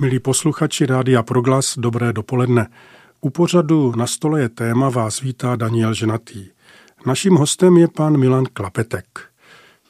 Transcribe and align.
Milí 0.00 0.18
posluchači 0.18 0.86
Rádia 0.86 1.22
Proglas, 1.22 1.78
dobré 1.78 2.12
dopoledne. 2.12 2.66
U 3.20 3.30
pořadu 3.30 3.92
Na 3.96 4.06
stole 4.06 4.40
je 4.40 4.48
téma 4.48 4.88
vás 4.88 5.20
vítá 5.20 5.56
Daniel 5.56 5.94
Ženatý. 5.94 6.48
Naším 7.06 7.34
hostem 7.34 7.76
je 7.76 7.88
pan 7.88 8.16
Milan 8.16 8.44
Klapetek. 8.52 9.06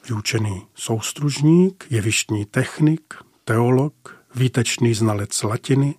Vyučený 0.08 0.62
soustružník, 0.74 1.86
jevištní 1.90 2.44
technik, 2.44 3.14
teolog, 3.44 3.92
výtečný 4.34 4.94
znalec 4.94 5.42
latiny. 5.42 5.94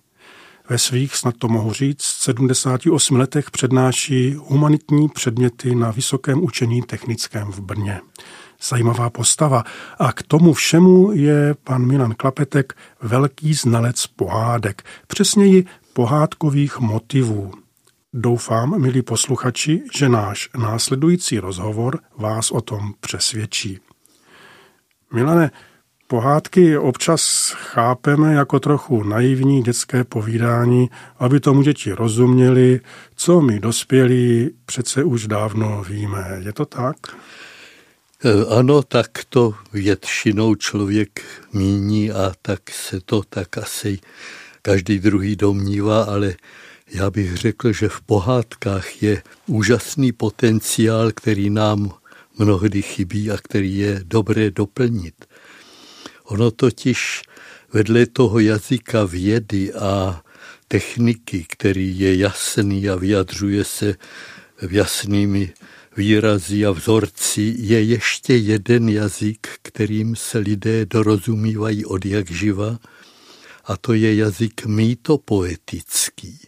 Ve 0.68 0.78
svých, 0.78 1.16
snad 1.16 1.34
to 1.38 1.48
mohu 1.48 1.72
říct, 1.72 2.02
78 2.02 3.16
letech 3.16 3.50
přednáší 3.50 4.34
humanitní 4.34 5.08
předměty 5.08 5.74
na 5.74 5.90
Vysokém 5.90 6.44
učení 6.44 6.82
technickém 6.82 7.52
v 7.52 7.60
Brně 7.60 8.00
zajímavá 8.68 9.10
postava. 9.10 9.64
A 9.98 10.12
k 10.12 10.22
tomu 10.22 10.52
všemu 10.52 11.12
je 11.12 11.54
pan 11.64 11.86
Milan 11.86 12.14
Klapetek 12.14 12.74
velký 13.02 13.54
znalec 13.54 14.06
pohádek, 14.06 14.82
přesněji 15.06 15.64
pohádkových 15.92 16.78
motivů. 16.78 17.52
Doufám, 18.14 18.80
milí 18.80 19.02
posluchači, 19.02 19.82
že 19.94 20.08
náš 20.08 20.48
následující 20.58 21.38
rozhovor 21.38 21.98
vás 22.16 22.50
o 22.50 22.60
tom 22.60 22.92
přesvědčí. 23.00 23.78
Milane, 25.12 25.50
pohádky 26.06 26.78
občas 26.78 27.52
chápeme 27.56 28.34
jako 28.34 28.60
trochu 28.60 29.02
naivní 29.02 29.62
dětské 29.62 30.04
povídání, 30.04 30.90
aby 31.18 31.40
tomu 31.40 31.62
děti 31.62 31.92
rozuměli, 31.92 32.80
co 33.14 33.40
my 33.40 33.60
dospělí 33.60 34.50
přece 34.66 35.04
už 35.04 35.26
dávno 35.26 35.84
víme. 35.88 36.40
Je 36.44 36.52
to 36.52 36.64
tak? 36.64 36.96
Eh, 38.24 38.44
ano, 38.48 38.82
tak 38.82 39.24
to 39.28 39.54
většinou 39.72 40.54
člověk 40.54 41.22
míní 41.52 42.10
a 42.10 42.32
tak 42.42 42.70
se 42.70 43.00
to 43.00 43.22
tak 43.28 43.58
asi 43.58 43.98
každý 44.62 44.98
druhý 44.98 45.36
domnívá, 45.36 46.02
ale 46.02 46.34
já 46.92 47.10
bych 47.10 47.36
řekl, 47.36 47.72
že 47.72 47.88
v 47.88 48.00
pohádkách 48.00 49.02
je 49.02 49.22
úžasný 49.46 50.12
potenciál, 50.12 51.12
který 51.12 51.50
nám 51.50 51.94
mnohdy 52.38 52.82
chybí 52.82 53.30
a 53.30 53.36
který 53.42 53.78
je 53.78 54.00
dobré 54.04 54.50
doplnit. 54.50 55.24
Ono 56.24 56.50
totiž 56.50 57.22
vedle 57.72 58.06
toho 58.06 58.38
jazyka 58.38 59.04
vědy 59.04 59.72
a 59.74 60.22
techniky, 60.68 61.46
který 61.48 61.98
je 61.98 62.16
jasný 62.16 62.88
a 62.88 62.96
vyjadřuje 62.96 63.64
se 63.64 63.94
v 64.62 64.72
jasnými 64.72 65.52
výrazy 65.96 66.66
a 66.66 66.70
vzorci 66.70 67.54
je 67.58 67.82
ještě 67.82 68.36
jeden 68.36 68.88
jazyk, 68.88 69.48
kterým 69.62 70.16
se 70.16 70.38
lidé 70.38 70.86
dorozumívají 70.86 71.84
od 71.84 72.06
jak 72.06 72.30
živa, 72.30 72.78
a 73.64 73.76
to 73.76 73.92
je 73.92 74.14
jazyk 74.14 74.66
mýtopoetický. 74.66 76.38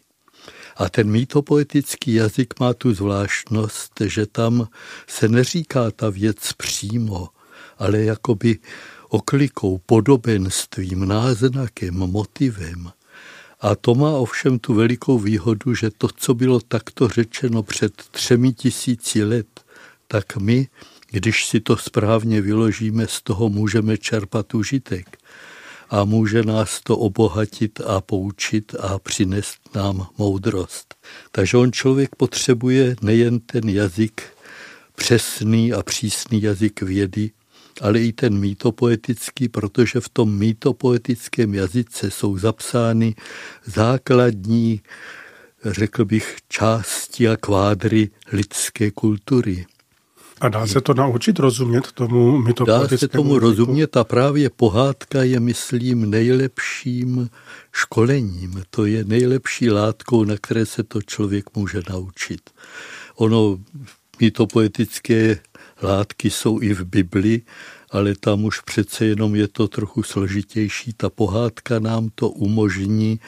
A 0.77 0.89
ten 0.89 1.11
mýtopoetický 1.11 2.15
jazyk 2.15 2.61
má 2.61 2.75
tu 2.75 2.95
zvláštnost, 2.95 3.93
že 4.05 4.27
tam 4.27 4.69
se 5.07 5.29
neříká 5.29 5.91
ta 5.91 6.11
věc 6.11 6.53
přímo, 6.53 7.29
ale 7.79 8.03
jakoby 8.03 8.59
oklikou, 9.09 9.79
podobenstvím, 9.87 11.09
náznakem, 11.09 11.95
motivem– 11.95 12.91
a 13.65 13.75
to 13.75 13.95
má 13.95 14.11
ovšem 14.11 14.59
tu 14.59 14.75
velikou 14.75 15.19
výhodu, 15.19 15.75
že 15.75 15.91
to, 15.91 16.09
co 16.17 16.35
bylo 16.35 16.61
takto 16.61 17.09
řečeno 17.09 17.63
před 17.63 17.93
třemi 18.11 18.53
tisíci 18.53 19.25
let, 19.25 19.61
tak 20.09 20.37
my, 20.37 20.69
když 21.11 21.47
si 21.47 21.61
to 21.61 21.77
správně 21.77 22.41
vyložíme, 22.41 23.07
z 23.07 23.23
toho 23.23 23.49
můžeme 23.49 23.99
čerpat 23.99 24.55
užitek. 24.55 25.19
A 25.91 26.05
může 26.05 26.43
nás 26.43 26.81
to 26.81 26.99
obohatit 26.99 27.81
a 27.81 28.01
poučit 28.01 28.75
a 28.81 28.99
přinést 28.99 29.59
nám 29.75 30.07
moudrost. 30.19 30.95
Takže 31.31 31.57
on 31.57 31.73
člověk 31.73 32.17
potřebuje 32.17 32.97
nejen 33.03 33.41
ten 33.41 33.69
jazyk, 33.69 34.23
přesný 34.95 35.73
a 35.73 35.83
přísný 35.83 36.43
jazyk 36.43 36.83
vědy, 36.83 37.31
ale 37.81 38.01
i 38.01 38.13
ten 38.13 38.39
mýtopoetický, 38.39 39.49
protože 39.49 40.01
v 40.01 40.09
tom 40.09 40.39
mýtopoetickém 40.39 41.55
jazyce 41.55 42.11
jsou 42.11 42.39
zapsány 42.39 43.15
základní, 43.65 44.81
řekl 45.65 46.05
bych, 46.05 46.37
části 46.49 47.29
a 47.29 47.37
kvádry 47.37 48.11
lidské 48.33 48.91
kultury. 48.91 49.67
A 50.41 50.49
dá 50.49 50.67
se 50.67 50.81
to 50.81 50.95
naučit 50.95 51.39
rozumět 51.39 51.93
tomu 51.93 52.39
mýtopoetickému 52.39 52.91
Dá 52.91 52.99
se 52.99 53.09
tomu 53.09 53.35
jazyku? 53.35 53.47
rozumět 53.47 53.97
a 53.97 54.05
právě 54.05 54.51
pohádka 54.51 55.23
je, 55.23 55.41
myslím, 55.41 56.11
nejlepším 56.11 57.31
školením. 57.73 58.63
To 58.71 58.87
je 58.87 59.05
nejlepší 59.05 59.71
látkou, 59.71 60.25
na 60.25 60.35
které 60.41 60.67
se 60.67 60.83
to 60.83 61.03
člověk 61.03 61.45
může 61.57 61.83
naučit. 61.91 62.51
Ono 63.17 63.59
mýtopoetické 64.21 65.39
látky 65.85 66.31
jsou 66.31 66.61
i 66.61 66.75
v 66.75 66.85
Bibli, 66.85 67.43
ale 67.91 68.15
tam 68.15 68.45
už 68.45 68.61
přece 68.61 69.05
jenom 69.05 69.35
je 69.35 69.49
to 69.49 69.69
trochu 69.69 70.03
složitější. 70.03 70.93
Ta 70.93 71.11
pohádka 71.11 71.79
nám 71.79 72.11
to 72.15 72.31
umožní 72.31 73.21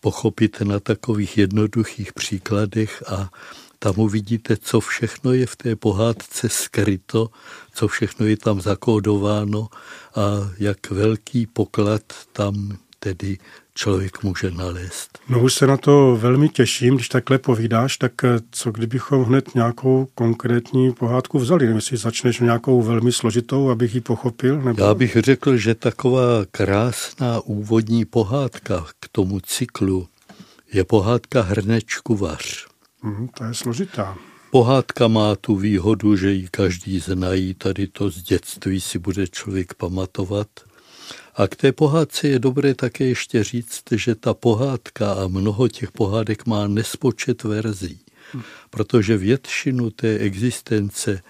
pochopit 0.00 0.60
na 0.60 0.80
takových 0.80 1.38
jednoduchých 1.38 2.12
příkladech 2.12 3.02
a 3.06 3.30
tam 3.78 3.98
uvidíte, 3.98 4.56
co 4.56 4.80
všechno 4.80 5.32
je 5.32 5.46
v 5.46 5.56
té 5.56 5.76
pohádce 5.76 6.48
skryto, 6.48 7.30
co 7.74 7.88
všechno 7.88 8.26
je 8.26 8.36
tam 8.36 8.60
zakódováno 8.60 9.68
a 10.14 10.22
jak 10.58 10.90
velký 10.90 11.46
poklad 11.46 12.02
tam 12.32 12.78
tedy 12.98 13.38
člověk 13.74 14.22
může 14.22 14.50
nalézt. 14.50 15.18
No 15.28 15.40
už 15.40 15.54
se 15.54 15.66
na 15.66 15.76
to 15.76 16.16
velmi 16.20 16.48
těším, 16.48 16.94
když 16.94 17.08
takhle 17.08 17.38
povídáš, 17.38 17.96
tak 17.96 18.24
eh, 18.24 18.28
co 18.50 18.72
kdybychom 18.72 19.24
hned 19.24 19.54
nějakou 19.54 20.08
konkrétní 20.14 20.92
pohádku 20.92 21.38
vzali? 21.38 21.64
Nevím, 21.64 21.76
jestli 21.76 21.96
začneš 21.96 22.40
nějakou 22.40 22.82
velmi 22.82 23.12
složitou, 23.12 23.70
abych 23.70 23.94
ji 23.94 24.00
pochopil? 24.00 24.62
Nebo... 24.62 24.84
Já 24.84 24.94
bych 24.94 25.16
řekl, 25.16 25.56
že 25.56 25.74
taková 25.74 26.44
krásná 26.50 27.40
úvodní 27.40 28.04
pohádka 28.04 28.86
k 29.00 29.08
tomu 29.12 29.40
cyklu 29.40 30.08
je 30.72 30.84
pohádka 30.84 31.42
Hrnečku 31.42 32.16
vař. 32.16 32.66
Mm, 33.02 33.28
to 33.28 33.44
je 33.44 33.54
složitá. 33.54 34.16
Pohádka 34.50 35.08
má 35.08 35.36
tu 35.36 35.56
výhodu, 35.56 36.16
že 36.16 36.32
ji 36.32 36.48
každý 36.50 37.00
znají, 37.00 37.54
tady 37.54 37.86
to 37.86 38.10
z 38.10 38.22
dětství 38.22 38.80
si 38.80 38.98
bude 38.98 39.26
člověk 39.26 39.74
pamatovat– 39.74 40.48
a 41.34 41.48
k 41.48 41.56
té 41.56 41.72
pohádce 41.72 42.28
je 42.28 42.38
dobré 42.38 42.74
také 42.74 43.04
ještě 43.04 43.44
říct, 43.44 43.82
že 43.90 44.14
ta 44.14 44.34
pohádka 44.34 45.12
a 45.12 45.26
mnoho 45.28 45.68
těch 45.68 45.92
pohádek 45.92 46.46
má 46.46 46.66
nespočet 46.66 47.42
verzí, 47.42 48.00
protože 48.70 49.16
většinu 49.16 49.90
té 49.90 50.18
existence 50.18 51.22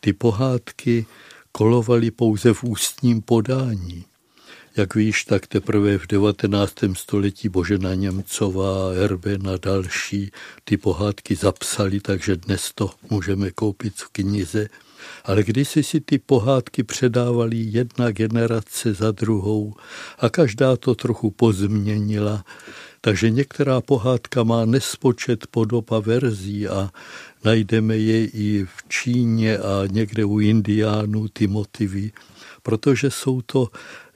ty 0.00 0.12
pohádky 0.12 1.06
kolovaly 1.52 2.10
pouze 2.10 2.54
v 2.54 2.64
ústním 2.64 3.22
podání. 3.22 4.04
Jak 4.76 4.94
víš, 4.94 5.24
tak 5.24 5.46
teprve 5.46 5.98
v 5.98 6.06
19. 6.06 6.74
století 6.92 7.48
Božena 7.48 7.94
Němcová, 7.94 8.92
Erben 9.04 9.48
a 9.48 9.56
další 9.56 10.30
ty 10.64 10.76
pohádky 10.76 11.34
zapsali, 11.34 12.00
takže 12.00 12.36
dnes 12.36 12.72
to 12.74 12.90
můžeme 13.10 13.50
koupit 13.50 13.94
v 13.96 14.08
knize 14.08 14.68
ale 15.24 15.42
kdysi 15.42 15.82
si 15.82 16.00
ty 16.00 16.18
pohádky 16.18 16.82
předávali 16.82 17.56
jedna 17.56 18.10
generace 18.10 18.94
za 18.94 19.10
druhou 19.10 19.74
a 20.18 20.28
každá 20.28 20.76
to 20.76 20.94
trochu 20.94 21.30
pozměnila, 21.30 22.44
takže 23.00 23.30
některá 23.30 23.80
pohádka 23.80 24.42
má 24.42 24.64
nespočet 24.64 25.46
podob 25.46 25.92
a 25.92 25.98
verzí 25.98 26.68
a 26.68 26.90
najdeme 27.44 27.96
je 27.96 28.26
i 28.26 28.64
v 28.64 28.88
Číně 28.88 29.58
a 29.58 29.86
někde 29.90 30.24
u 30.24 30.40
Indiánů 30.40 31.28
ty 31.28 31.46
motivy, 31.46 32.12
protože 32.62 33.10
jsou 33.10 33.42
to 33.42 33.68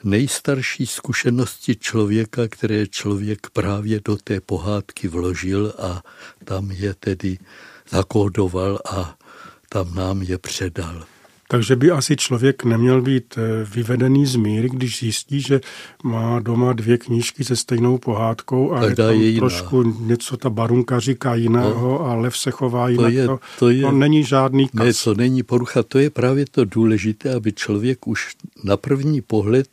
nejstarší 0.05 0.87
zkušenosti 0.87 1.76
člověka, 1.76 2.49
které 2.49 2.87
člověk 2.87 3.46
právě 3.52 4.00
do 4.05 4.17
té 4.17 4.41
pohádky 4.41 5.08
vložil 5.08 5.75
a 5.79 6.02
tam 6.44 6.70
je 6.70 6.94
tedy 6.94 7.38
zakódoval 7.91 8.79
a 8.84 9.18
tam 9.69 9.94
nám 9.94 10.23
je 10.23 10.38
předal. 10.38 11.05
Takže 11.50 11.76
by 11.76 11.91
asi 11.91 12.17
člověk 12.17 12.65
neměl 12.65 13.03
být 13.03 13.35
eh, 13.38 13.65
vyvedený 13.75 14.26
z 14.26 14.37
míry, 14.37 14.69
když 14.69 14.99
zjistí, 14.99 15.41
že 15.41 15.61
má 16.05 16.41
doma 16.41 16.73
dvě 16.73 16.99
knížky 16.99 17.44
se 17.44 17.56
stejnou 17.56 17.99
pohádkou 17.99 18.73
a 18.73 18.85
je 18.85 18.97
tam 18.97 19.15
je 19.15 19.38
trošku 19.38 19.82
něco 19.82 20.37
ta 20.37 20.50
barunka 20.50 21.00
říká 21.00 21.35
jiného 21.35 21.88
no, 21.88 22.06
a 22.06 22.15
lev 22.15 22.37
se 22.37 22.50
chová 22.50 22.88
jinak. 22.88 23.05
To, 23.05 23.19
je, 23.19 23.26
to, 23.26 23.38
to, 23.59 23.70
je, 23.70 23.82
to 23.82 23.93
není 23.93 24.25
žádný 24.25 24.69
kas. 24.69 24.87
Ne, 24.87 24.93
to 25.05 25.15
není 25.15 25.43
porucha, 25.43 25.82
to 25.82 25.99
je 25.99 26.11
právě 26.11 26.44
to 26.50 26.65
důležité, 26.65 27.35
aby 27.35 27.53
člověk 27.53 28.06
už 28.06 28.37
na 28.65 28.76
první 28.76 29.20
pohled 29.20 29.69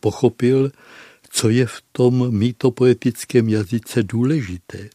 pochopil, 0.00 0.70
co 1.30 1.48
je 1.48 1.66
v 1.66 1.82
tom 1.92 2.30
mýtopoetickém 2.30 3.48
jazyce 3.48 4.02
důležité. 4.02 4.88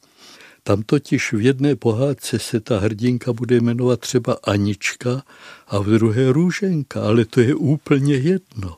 Tam 0.63 0.83
totiž 0.83 1.33
v 1.33 1.41
jedné 1.41 1.75
pohádce 1.75 2.39
se 2.39 2.59
ta 2.59 2.79
hrdinka 2.79 3.33
bude 3.33 3.61
jmenovat 3.61 3.99
třeba 3.99 4.37
Anička 4.43 5.23
a 5.67 5.79
v 5.79 5.85
druhé 5.85 6.31
Růženka, 6.31 7.01
ale 7.01 7.25
to 7.25 7.41
je 7.41 7.55
úplně 7.55 8.15
jedno. 8.15 8.77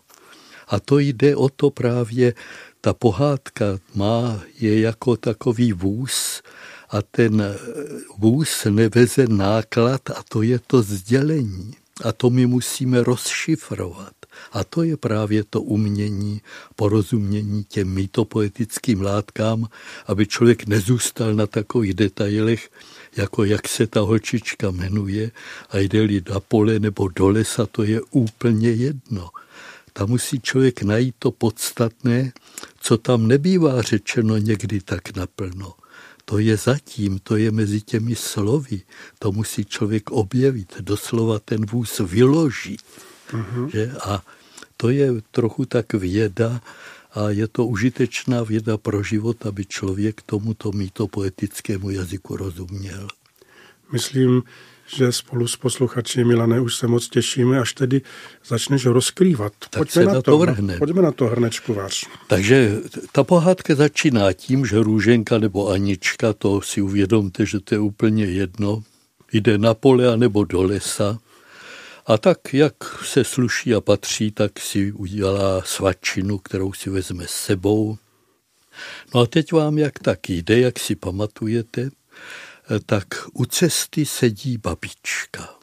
A 0.68 0.80
to 0.80 1.00
jde 1.00 1.36
o 1.36 1.50
to 1.50 1.70
právě 1.70 2.34
ta 2.82 2.94
pohádka 2.94 3.66
má, 3.96 4.42
je 4.60 4.80
jako 4.80 5.18
takový 5.18 5.74
vůz 5.74 6.42
a 6.90 7.02
ten 7.02 7.56
vůz 8.18 8.68
neveze 8.70 9.28
náklad 9.28 10.10
a 10.10 10.24
to 10.30 10.42
je 10.42 10.60
to 10.68 10.82
sdělení. 10.82 11.74
A 12.04 12.12
to 12.12 12.30
my 12.30 12.46
musíme 12.46 13.04
rozšifrovat. 13.04 14.23
A 14.52 14.64
to 14.64 14.84
je 14.84 14.98
právě 14.98 15.44
to 15.44 15.62
umění, 15.62 16.42
porozumění 16.76 17.64
těm 17.64 17.90
mýtopoetickým 17.94 19.02
látkám, 19.02 19.68
aby 20.08 20.28
člověk 20.28 20.68
nezůstal 20.68 21.34
na 21.34 21.48
takových 21.48 21.94
detailech, 21.94 22.70
jako 23.16 23.44
jak 23.44 23.68
se 23.68 23.88
ta 23.88 24.00
holčička 24.00 24.72
jmenuje 24.72 25.32
a 25.70 25.78
jde-li 25.78 26.22
na 26.30 26.40
pole 26.40 26.80
nebo 26.80 27.08
do 27.08 27.30
lesa, 27.30 27.66
to 27.66 27.84
je 27.84 28.02
úplně 28.12 28.70
jedno. 28.72 29.30
Tam 29.94 30.10
musí 30.10 30.40
člověk 30.40 30.84
najít 30.84 31.16
to 31.20 31.32
podstatné, 31.32 32.32
co 32.80 32.98
tam 32.98 33.28
nebývá 33.28 33.82
řečeno 33.82 34.38
někdy 34.38 34.82
tak 34.82 35.16
naplno. 35.16 35.74
To 36.26 36.40
je 36.40 36.58
zatím, 36.58 37.20
to 37.20 37.38
je 37.38 37.52
mezi 37.52 37.82
těmi 37.82 38.16
slovy. 38.16 38.82
To 39.20 39.32
musí 39.32 39.66
člověk 39.66 40.12
objevit, 40.12 40.76
doslova 40.80 41.40
ten 41.40 41.66
vůz 41.66 42.00
vyložit. 42.00 42.82
Mm-hmm. 43.32 43.68
Že? 43.70 43.92
A 44.04 44.24
to 44.78 44.90
je 44.90 45.12
trochu 45.32 45.66
tak 45.66 45.94
věda 45.94 46.62
a 47.14 47.30
je 47.30 47.48
to 47.48 47.66
užitečná 47.66 48.44
věda 48.44 48.78
pro 48.78 49.04
život, 49.04 49.46
aby 49.46 49.66
člověk 49.66 50.22
tomuto 50.22 50.72
mýtopoetickému 50.72 51.90
jazyku 51.90 52.38
rozuměl. 52.38 53.08
Myslím, 53.92 54.44
že 54.96 55.12
spolu 55.12 55.48
s 55.48 55.56
posluchači 55.56 56.24
Milane 56.24 56.62
už 56.62 56.76
se 56.76 56.88
moc 56.88 57.10
těšíme, 57.10 57.60
až 57.60 57.74
tedy 57.74 58.02
začneš 58.46 58.86
rozkrývat. 58.86 59.54
Tak 59.60 59.80
pojďme 59.80 60.02
se 60.02 60.06
na, 60.06 60.14
na 60.14 60.22
to, 60.22 60.38
vrhne. 60.38 60.78
Pojďme 60.78 61.02
na 61.02 61.12
to, 61.12 61.26
hrnečku 61.26 61.74
váš. 61.74 62.06
Takže 62.28 62.82
ta 63.12 63.24
pohádka 63.24 63.76
začíná 63.76 64.34
tím, 64.34 64.66
že 64.66 64.84
Růženka 64.84 65.38
nebo 65.38 65.70
Anička, 65.70 66.34
to 66.34 66.62
si 66.62 66.82
uvědomte, 66.82 67.46
že 67.46 67.60
to 67.60 67.76
je 67.76 67.80
úplně 67.80 68.26
jedno, 68.26 68.84
jde 69.34 69.58
na 69.58 69.74
pole 69.74 70.18
nebo 70.18 70.44
do 70.44 70.64
lesa 70.64 71.20
a 72.06 72.18
tak, 72.18 72.54
jak 72.54 72.76
se 73.06 73.24
sluší 73.24 73.74
a 73.74 73.82
patří, 73.82 74.32
tak 74.32 74.60
si 74.60 74.92
udělá 74.92 75.62
svačinu, 75.62 76.38
kterou 76.38 76.74
si 76.74 76.90
vezme 76.90 77.28
s 77.28 77.32
sebou. 77.32 77.98
No 79.16 79.22
a 79.22 79.26
teď 79.26 79.52
vám 79.52 79.78
jak 79.78 80.00
tak 80.00 80.30
jde, 80.30 80.60
jak 80.60 80.80
si 80.80 80.96
pamatujete, 80.96 81.90
tak 82.86 83.08
u 83.34 83.46
cesty 83.46 84.06
sedí 84.06 84.58
babička. 84.58 85.56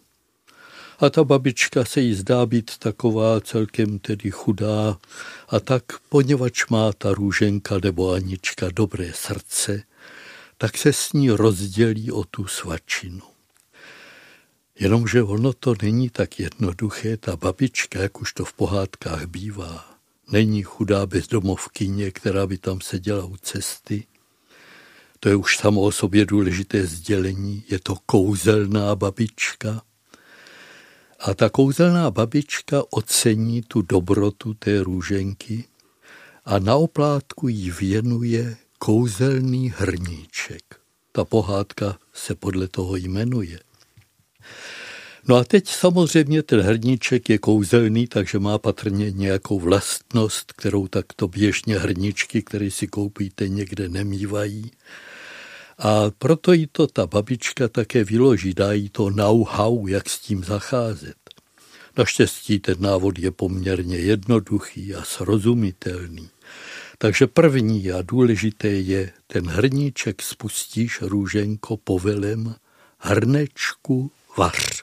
A 0.98 1.10
ta 1.10 1.24
babička 1.24 1.84
se 1.84 2.00
jí 2.00 2.14
zdá 2.14 2.46
být 2.46 2.78
taková 2.78 3.40
celkem 3.40 3.98
tedy 3.98 4.30
chudá 4.30 4.98
a 5.48 5.60
tak, 5.60 5.84
poněvadž 6.08 6.66
má 6.66 6.92
ta 6.92 7.12
růženka 7.12 7.78
nebo 7.84 8.12
Anička 8.12 8.66
dobré 8.74 9.12
srdce, 9.14 9.82
tak 10.58 10.78
se 10.78 10.92
s 10.92 11.12
ní 11.12 11.30
rozdělí 11.30 12.12
o 12.12 12.24
tu 12.24 12.46
svačinu. 12.46 13.22
Jenomže 14.80 15.22
ono 15.22 15.52
to 15.52 15.74
není 15.82 16.10
tak 16.10 16.40
jednoduché, 16.40 17.16
ta 17.16 17.36
babička, 17.36 18.02
jak 18.02 18.20
už 18.20 18.32
to 18.32 18.44
v 18.44 18.52
pohádkách 18.52 19.26
bývá, 19.26 19.84
není 20.32 20.62
chudá 20.62 21.06
bezdomovkyně, 21.06 22.10
která 22.10 22.46
by 22.46 22.58
tam 22.58 22.80
seděla 22.80 23.24
u 23.24 23.36
cesty. 23.36 24.06
To 25.20 25.28
je 25.28 25.36
už 25.36 25.56
samo 25.56 25.80
o 25.80 25.92
sobě 25.92 26.26
důležité 26.26 26.86
sdělení. 26.86 27.64
Je 27.68 27.78
to 27.78 27.96
kouzelná 28.06 28.96
babička. 28.96 29.82
A 31.20 31.34
ta 31.34 31.48
kouzelná 31.48 32.10
babička 32.10 32.82
ocení 32.90 33.62
tu 33.62 33.82
dobrotu 33.82 34.54
té 34.54 34.82
růženky 34.82 35.64
a 36.44 36.58
na 36.58 36.76
oplátku 36.76 37.48
jí 37.48 37.70
věnuje 37.70 38.56
kouzelný 38.78 39.72
hrníček. 39.76 40.80
Ta 41.12 41.24
pohádka 41.24 41.98
se 42.12 42.34
podle 42.34 42.68
toho 42.68 42.96
jmenuje. 42.96 43.60
No 45.28 45.36
a 45.36 45.44
teď 45.44 45.68
samozřejmě 45.68 46.42
ten 46.42 46.60
hrníček 46.60 47.28
je 47.28 47.38
kouzelný, 47.38 48.06
takže 48.06 48.38
má 48.38 48.58
patrně 48.58 49.10
nějakou 49.10 49.60
vlastnost, 49.60 50.52
kterou 50.52 50.88
takto 50.88 51.28
běžně 51.28 51.78
hrníčky, 51.78 52.42
které 52.42 52.70
si 52.70 52.86
koupíte 52.86 53.48
někde, 53.48 53.88
nemývají. 53.88 54.70
A 55.78 56.10
proto 56.18 56.52
jí 56.52 56.66
to 56.72 56.86
ta 56.86 57.06
babička 57.06 57.68
také 57.68 58.04
vyloží, 58.04 58.54
dá 58.54 58.72
jí 58.72 58.88
to 58.88 59.10
know-how, 59.10 59.86
jak 59.86 60.08
s 60.08 60.18
tím 60.18 60.44
zacházet. 60.44 61.16
Naštěstí 61.98 62.58
ten 62.58 62.76
návod 62.80 63.18
je 63.18 63.30
poměrně 63.30 63.96
jednoduchý 63.96 64.94
a 64.94 65.04
srozumitelný. 65.04 66.28
Takže 66.98 67.26
první 67.26 67.92
a 67.92 68.02
důležité 68.02 68.68
je, 68.68 69.12
ten 69.26 69.46
hrníček 69.46 70.22
spustíš 70.22 71.02
růženko 71.02 71.76
povelem, 71.76 72.54
hrnečku 72.98 74.12
vař. 74.40 74.82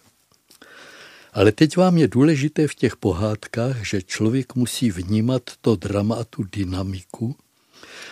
Ale 1.33 1.51
teď 1.51 1.77
vám 1.77 1.97
je 1.97 2.07
důležité 2.07 2.67
v 2.67 2.75
těch 2.75 2.95
pohádkách, 2.95 3.85
že 3.85 4.01
člověk 4.01 4.55
musí 4.55 4.91
vnímat 4.91 5.43
to 5.61 5.75
drama 5.75 6.15
a 6.15 6.23
tu 6.23 6.43
dynamiku, 6.43 7.35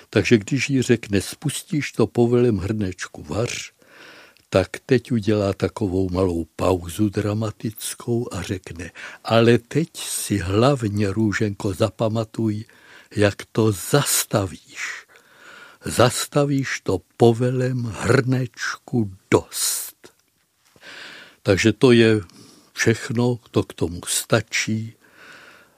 takže 0.10 0.38
když 0.38 0.70
jí 0.70 0.82
řekne, 0.82 1.22
spustíš 1.22 1.92
to 1.92 2.08
povelem 2.08 2.58
hrnečku 2.58 3.24
vař, 3.24 3.72
tak 4.50 4.70
teď 4.86 5.12
udělá 5.12 5.54
takovou 5.54 6.10
malou 6.10 6.46
pauzu 6.56 7.10
dramatickou 7.10 8.28
a 8.34 8.42
řekne, 8.42 8.92
ale 9.24 9.58
teď 9.58 9.90
si 9.98 10.38
hlavně, 10.38 11.14
Růženko, 11.14 11.74
zapamatuj, 11.74 12.66
jak 13.16 13.46
to 13.52 13.72
zastavíš. 13.72 15.06
Zastavíš 15.86 16.82
to 16.84 17.02
povelem 17.18 17.84
hrnečku 17.84 19.12
dost. 19.32 19.95
Takže 21.46 21.74
to 21.74 21.92
je 21.92 22.22
všechno, 22.74 23.40
to 23.52 23.64
k 23.64 23.74
tomu 23.74 24.02
stačí 24.08 24.94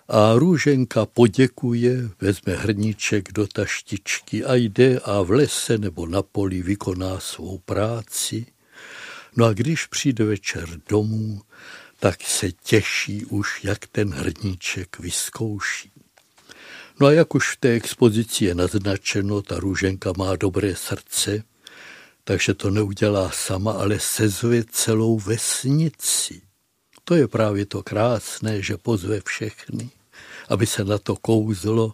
a 0.08 0.34
růženka 0.34 1.06
poděkuje, 1.06 2.10
vezme 2.22 2.56
hrníček 2.56 3.32
do 3.32 3.48
taštičky 3.48 4.46
a 4.46 4.56
jde 4.56 5.00
a 5.00 5.22
v 5.22 5.32
lese 5.32 5.78
nebo 5.78 6.08
na 6.08 6.22
poli 6.22 6.62
vykoná 6.62 7.20
svou 7.20 7.58
práci. 7.58 8.46
No 9.36 9.46
a 9.46 9.54
když 9.54 9.86
přijde 9.86 10.24
večer 10.24 10.70
domů, 10.90 11.42
tak 12.00 12.22
se 12.24 12.52
těší 12.52 13.26
už, 13.26 13.64
jak 13.64 13.88
ten 13.88 14.10
hrníček 14.10 15.00
vyzkouší. 15.00 15.92
No 17.00 17.08
a 17.08 17.12
jak 17.12 17.36
už 17.36 17.56
v 17.56 17.58
té 17.58 17.70
expozici 17.70 18.46
je 18.46 18.56
naznačeno, 18.56 19.42
ta 19.42 19.60
růženka 19.60 20.14
má 20.18 20.36
dobré 20.36 20.76
srdce, 20.76 21.44
takže 22.28 22.54
to 22.54 22.70
neudělá 22.70 23.32
sama, 23.32 23.72
ale 23.72 24.00
sezve 24.00 24.64
celou 24.72 25.20
vesnici. 25.20 26.42
To 27.04 27.16
je 27.16 27.28
právě 27.28 27.66
to 27.66 27.84
krásné, 27.84 28.62
že 28.62 28.78
pozve 28.78 29.22
všechny 29.26 29.90
aby 30.50 30.68
se 30.68 30.84
na 30.84 30.98
to 30.98 31.16
kouzlo, 31.16 31.94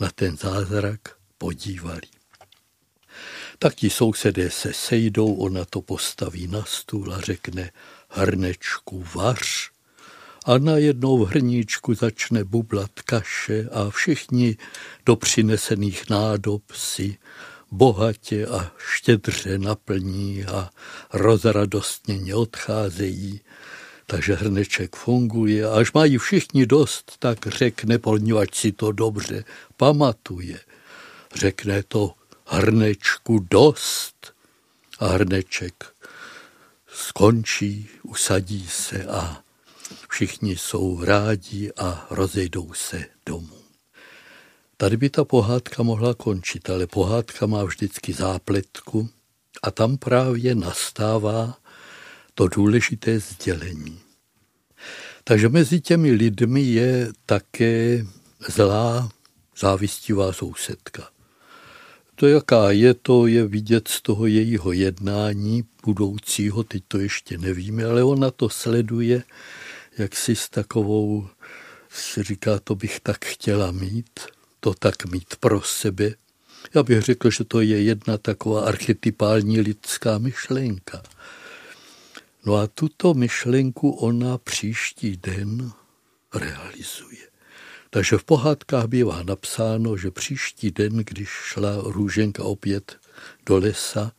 na 0.00 0.10
ten 0.14 0.36
zázrak 0.36 1.00
podívali. 1.38 2.00
Tak 3.58 3.74
ti 3.74 3.90
sousedé 3.90 4.50
se 4.50 4.72
sejdou, 4.72 5.34
ona 5.34 5.64
to 5.64 5.82
postaví 5.82 6.46
na 6.46 6.64
stůl 6.64 7.14
a 7.14 7.20
řekne 7.20 7.70
hrnečku 8.08 9.04
vař 9.14 9.70
a 10.44 10.58
najednou 10.58 11.24
v 11.24 11.28
hrníčku 11.28 11.94
začne 11.94 12.44
bublat 12.44 12.90
kaše 13.04 13.68
a 13.72 13.90
všichni 13.90 14.56
do 15.06 15.16
přinesených 15.16 16.10
nádob 16.10 16.62
si 16.72 17.18
bohatě 17.70 18.46
a 18.46 18.72
štědře 18.78 19.58
naplní 19.58 20.44
a 20.44 20.70
rozradostně 21.12 22.34
odcházejí 22.34 23.40
takže 24.06 24.34
hrneček 24.34 24.96
funguje. 24.96 25.70
Až 25.70 25.92
mají 25.92 26.18
všichni 26.18 26.66
dost, 26.66 27.12
tak 27.18 27.46
řekne, 27.46 27.98
poněvadž 27.98 28.56
si 28.58 28.72
to 28.72 28.92
dobře 28.92 29.44
pamatuje. 29.76 30.60
Řekne 31.34 31.82
to 31.82 32.14
hrnečku 32.46 33.46
dost 33.50 34.34
a 34.98 35.06
hrneček 35.06 35.84
skončí, 36.88 37.88
usadí 38.02 38.68
se 38.68 39.04
a 39.04 39.42
všichni 40.08 40.56
jsou 40.56 41.04
rádi 41.04 41.72
a 41.76 42.06
rozejdou 42.10 42.72
se 42.72 43.04
domů. 43.26 43.55
Tady 44.76 44.96
by 44.96 45.10
ta 45.10 45.24
pohádka 45.24 45.82
mohla 45.82 46.14
končit, 46.14 46.70
ale 46.70 46.86
pohádka 46.86 47.46
má 47.46 47.64
vždycky 47.64 48.12
zápletku 48.12 49.08
a 49.62 49.70
tam 49.70 49.96
právě 49.96 50.54
nastává 50.54 51.58
to 52.34 52.48
důležité 52.48 53.20
sdělení. 53.20 54.00
Takže 55.24 55.48
mezi 55.48 55.80
těmi 55.80 56.10
lidmi 56.10 56.62
je 56.62 57.08
také 57.26 58.06
zlá, 58.48 59.08
závistivá 59.58 60.32
sousedka. 60.32 61.08
To, 62.14 62.26
jaká 62.26 62.70
je, 62.70 62.94
to 62.94 63.26
je 63.26 63.46
vidět 63.46 63.88
z 63.88 64.02
toho 64.02 64.26
jejího 64.26 64.72
jednání 64.72 65.64
budoucího, 65.84 66.64
teď 66.64 66.82
to 66.88 66.98
ještě 66.98 67.38
nevíme, 67.38 67.84
ale 67.84 68.04
ona 68.04 68.30
to 68.30 68.48
sleduje, 68.48 69.22
jak 69.98 70.16
si 70.16 70.36
s 70.36 70.48
takovou, 70.48 71.28
si 71.88 72.22
říká, 72.22 72.58
to 72.64 72.74
bych 72.74 73.00
tak 73.00 73.24
chtěla 73.24 73.70
mít, 73.70 74.20
to 74.66 74.74
tak 74.74 75.06
mít 75.06 75.36
pro 75.40 75.62
sebe. 75.62 76.14
Já 76.74 76.82
bych 76.82 77.02
řekl, 77.02 77.30
že 77.30 77.44
to 77.44 77.60
je 77.60 77.82
jedna 77.82 78.18
taková 78.18 78.60
archetypální 78.64 79.60
lidská 79.60 80.18
myšlenka. 80.18 81.02
No 82.46 82.54
a 82.54 82.66
tuto 82.66 83.14
myšlenku 83.14 83.90
ona 83.90 84.38
příští 84.38 85.16
den 85.16 85.72
realizuje. 86.34 87.26
Takže 87.90 88.18
v 88.18 88.24
pohádkách 88.24 88.86
bývá 88.86 89.22
napsáno, 89.22 89.96
že 89.96 90.10
příští 90.10 90.70
den, 90.70 90.96
když 90.96 91.28
šla 91.28 91.76
růženka 91.84 92.42
opět 92.44 92.96
do 93.46 93.58
lesa, 93.58 94.12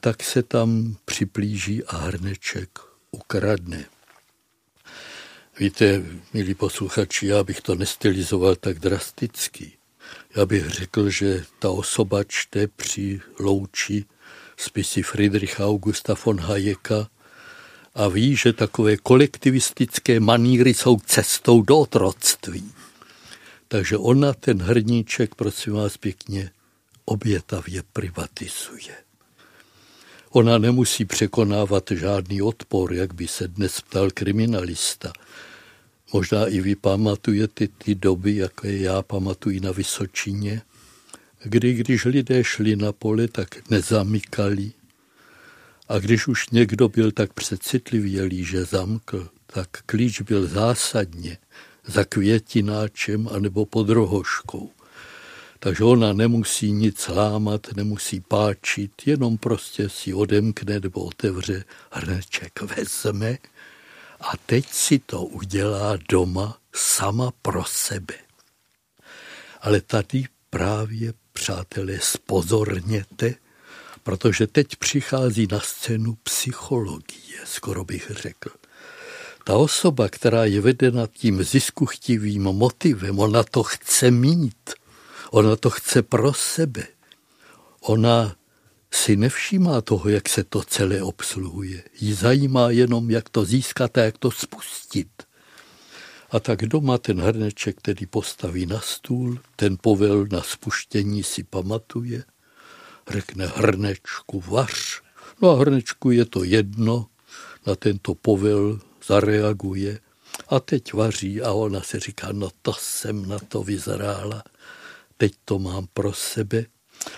tak 0.00 0.22
se 0.22 0.42
tam 0.42 0.96
připlíží 1.04 1.84
a 1.84 1.96
hrneček 1.96 2.78
ukradne. 3.10 3.84
Víte, 5.60 6.04
milí 6.34 6.54
posluchači, 6.54 7.26
já 7.26 7.44
bych 7.44 7.60
to 7.60 7.74
nestylizoval 7.74 8.56
tak 8.56 8.78
drasticky. 8.78 9.72
Já 10.36 10.46
bych 10.46 10.70
řekl, 10.70 11.10
že 11.10 11.44
ta 11.58 11.70
osoba 11.70 12.24
čte 12.24 12.66
při 12.66 13.20
louči 13.38 14.04
spisy 14.56 15.02
Friedricha 15.02 15.66
Augusta 15.66 16.14
von 16.24 16.40
Hayeka 16.40 17.08
a 17.94 18.08
ví, 18.08 18.36
že 18.36 18.52
takové 18.52 18.96
kolektivistické 18.96 20.20
maníry 20.20 20.74
jsou 20.74 21.00
cestou 21.00 21.62
do 21.62 21.78
otroctví. 21.78 22.72
Takže 23.68 23.96
ona 23.96 24.32
ten 24.32 24.62
hrníček, 24.62 25.34
prosím 25.34 25.72
vás 25.72 25.96
pěkně, 25.96 26.50
obětavě 27.04 27.82
privatizuje. 27.92 28.96
Ona 30.30 30.58
nemusí 30.58 31.04
překonávat 31.04 31.90
žádný 31.90 32.42
odpor, 32.42 32.92
jak 32.92 33.14
by 33.14 33.28
se 33.28 33.48
dnes 33.48 33.80
ptal 33.80 34.10
kriminalista. 34.10 35.12
Možná 36.12 36.46
i 36.46 36.60
vy 36.60 36.74
pamatujete 36.74 37.68
ty 37.68 37.94
doby, 37.94 38.36
jaké 38.36 38.76
já 38.76 39.02
pamatuji 39.02 39.60
na 39.60 39.72
Vysočině, 39.72 40.62
kdy 41.44 41.74
když 41.74 42.04
lidé 42.04 42.44
šli 42.44 42.76
na 42.76 42.92
pole, 42.92 43.28
tak 43.28 43.70
nezamykali. 43.70 44.72
A 45.88 45.98
když 45.98 46.28
už 46.28 46.50
někdo 46.50 46.88
byl 46.88 47.12
tak 47.12 47.32
přecitlivělý, 47.32 48.44
že 48.44 48.64
zamkl, 48.64 49.28
tak 49.46 49.68
klíč 49.86 50.20
byl 50.20 50.46
zásadně 50.46 51.38
za 51.86 52.04
květináčem 52.04 53.28
anebo 53.32 53.66
pod 53.66 53.88
rohoškou. 53.88 54.70
Takže 55.58 55.84
ona 55.84 56.12
nemusí 56.12 56.72
nic 56.72 57.08
lámat, 57.08 57.66
nemusí 57.76 58.20
páčit, 58.20 58.92
jenom 59.06 59.38
prostě 59.38 59.88
si 59.88 60.14
odemkne 60.14 60.80
nebo 60.80 61.04
otevře 61.04 61.64
hrneček, 61.90 62.60
vezme 62.62 63.38
a 64.20 64.32
teď 64.46 64.72
si 64.72 64.98
to 64.98 65.24
udělá 65.24 65.98
doma 66.08 66.58
sama 66.74 67.32
pro 67.42 67.64
sebe. 67.64 68.14
Ale 69.60 69.80
tady 69.80 70.24
právě, 70.50 71.12
přátelé, 71.32 71.98
spozorněte, 72.00 73.34
protože 74.02 74.46
teď 74.46 74.76
přichází 74.76 75.48
na 75.52 75.60
scénu 75.60 76.18
psychologie, 76.22 77.40
skoro 77.44 77.84
bych 77.84 78.10
řekl. 78.10 78.50
Ta 79.44 79.56
osoba, 79.56 80.08
která 80.08 80.44
je 80.44 80.60
vedena 80.60 81.06
tím 81.06 81.44
ziskuchtivým 81.44 82.42
motivem, 82.42 83.18
ona 83.18 83.42
to 83.42 83.62
chce 83.62 84.10
mít, 84.10 84.70
ona 85.30 85.56
to 85.56 85.70
chce 85.70 86.02
pro 86.02 86.32
sebe. 86.34 86.86
Ona 87.80 88.36
si 88.94 89.16
nevšímá 89.16 89.80
toho, 89.80 90.08
jak 90.08 90.28
se 90.28 90.44
to 90.44 90.62
celé 90.62 91.02
obsluhuje. 91.02 91.82
Jí 92.00 92.12
zajímá 92.12 92.70
jenom, 92.70 93.10
jak 93.10 93.28
to 93.28 93.44
získat 93.44 93.98
a 93.98 94.02
jak 94.02 94.18
to 94.18 94.30
spustit. 94.30 95.22
A 96.30 96.40
tak 96.40 96.62
doma 96.62 96.98
ten 96.98 97.20
hrneček, 97.20 97.76
který 97.78 98.06
postaví 98.06 98.66
na 98.66 98.80
stůl, 98.80 99.38
ten 99.56 99.76
povel 99.80 100.26
na 100.32 100.42
spuštění 100.42 101.22
si 101.22 101.42
pamatuje, 101.42 102.24
řekne 103.08 103.46
hrnečku 103.46 104.40
vař. 104.40 105.02
No 105.42 105.50
a 105.50 105.60
hrnečku 105.60 106.10
je 106.10 106.24
to 106.24 106.44
jedno, 106.44 107.06
na 107.66 107.74
tento 107.74 108.14
povel 108.14 108.80
zareaguje 109.06 109.98
a 110.48 110.60
teď 110.60 110.92
vaří 110.92 111.42
a 111.42 111.52
ona 111.52 111.80
se 111.80 112.00
říká, 112.00 112.28
no 112.32 112.48
to 112.62 112.72
jsem 112.72 113.28
na 113.28 113.38
to 113.38 113.62
vyzrála, 113.62 114.42
teď 115.16 115.32
to 115.44 115.58
mám 115.58 115.86
pro 115.92 116.12
sebe 116.12 116.66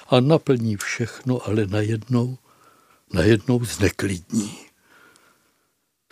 a 0.09 0.21
naplní 0.21 0.77
všechno, 0.77 1.49
ale 1.49 1.67
najednou, 1.67 2.39
najednou 3.12 3.65
zneklidní. 3.65 4.57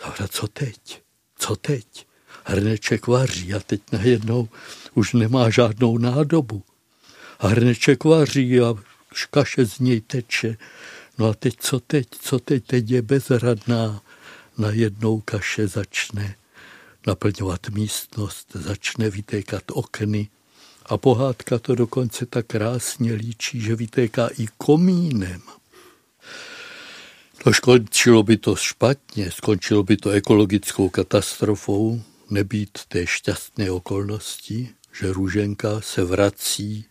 Dobra, 0.05 0.27
co 0.27 0.47
teď? 0.47 1.01
Co 1.37 1.55
teď? 1.55 2.07
Hrneček 2.43 3.07
vaří 3.07 3.53
a 3.53 3.59
teď 3.59 3.81
najednou 3.91 4.49
už 4.93 5.13
nemá 5.13 5.49
žádnou 5.49 5.97
nádobu. 5.97 6.63
A 7.39 7.47
hrneček 7.47 8.03
vaří 8.03 8.59
a 8.59 8.75
kaše 9.29 9.65
z 9.65 9.79
něj 9.79 10.01
teče. 10.01 10.57
No 11.17 11.27
a 11.27 11.33
teď 11.33 11.55
co 11.59 11.79
teď? 11.79 12.07
Co 12.21 12.39
teď? 12.39 12.65
Teď 12.65 12.89
je 12.89 13.01
bezradná. 13.01 14.01
Najednou 14.57 15.21
kaše 15.21 15.67
začne 15.67 16.35
naplňovat 17.07 17.69
místnost, 17.69 18.47
začne 18.53 19.09
vytékat 19.09 19.63
okny, 19.71 20.29
a 20.91 20.97
pohádka 20.97 21.59
to 21.59 21.75
dokonce 21.75 22.25
tak 22.25 22.45
krásně 22.45 23.13
líčí, 23.13 23.61
že 23.61 23.75
vytéká 23.75 24.29
i 24.37 24.47
komínem. 24.57 25.41
No 27.45 27.53
skončilo 27.53 28.23
by 28.23 28.37
to 28.37 28.55
špatně, 28.55 29.31
skončilo 29.31 29.83
by 29.83 29.97
to 29.97 30.09
ekologickou 30.09 30.89
katastrofou, 30.89 32.01
nebýt 32.29 32.79
té 32.87 33.07
šťastné 33.07 33.71
okolnosti, 33.71 34.69
že 34.99 35.13
růženka 35.13 35.81
se 35.81 36.03
vrací 36.03 36.85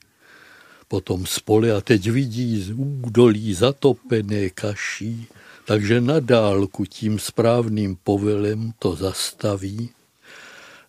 potom 0.88 1.26
z 1.26 1.38
pole 1.38 1.73
a 1.73 1.80
teď 1.80 2.11
vidí 2.11 2.62
z 2.62 2.71
údolí 2.76 3.54
zatopené 3.54 4.50
kaší, 4.50 5.26
takže 5.64 6.00
na 6.00 6.21
dálku 6.21 6.85
tím 6.85 7.19
správným 7.19 7.97
povelem 8.04 8.73
to 8.78 8.97
zastaví. 8.97 9.90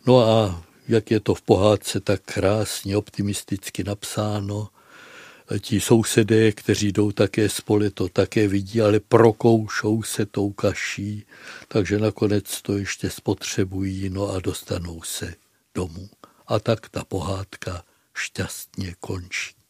No 0.08 0.20
a 0.20 0.64
jak 0.88 1.12
je 1.12 1.20
to 1.20 1.36
v 1.36 1.42
pohádce 1.42 2.00
tak 2.00 2.22
krásně 2.26 2.98
optimisticky 2.98 3.84
napsáno. 3.84 4.70
Ti 5.60 5.82
sousedé, 5.82 6.52
kteří 6.52 6.92
jdou 6.92 7.12
také 7.12 7.50
spole, 7.50 7.90
to 7.90 8.10
také 8.10 8.48
vidí, 8.48 8.82
ale 8.82 9.00
prokoušou 9.00 10.04
se 10.04 10.26
tou 10.26 10.52
kaší, 10.52 11.26
takže 11.68 12.00
nakonec 12.00 12.62
to 12.62 12.78
ještě 12.78 13.10
spotřebují, 13.10 14.10
no 14.10 14.30
a 14.30 14.40
dostanou 14.40 15.02
se 15.02 15.36
domů. 15.76 16.10
A 16.48 16.60
tak 16.60 16.90
ta 16.90 17.04
pohádka 17.04 17.84
šťastně 18.16 18.96
končí. 19.00 19.61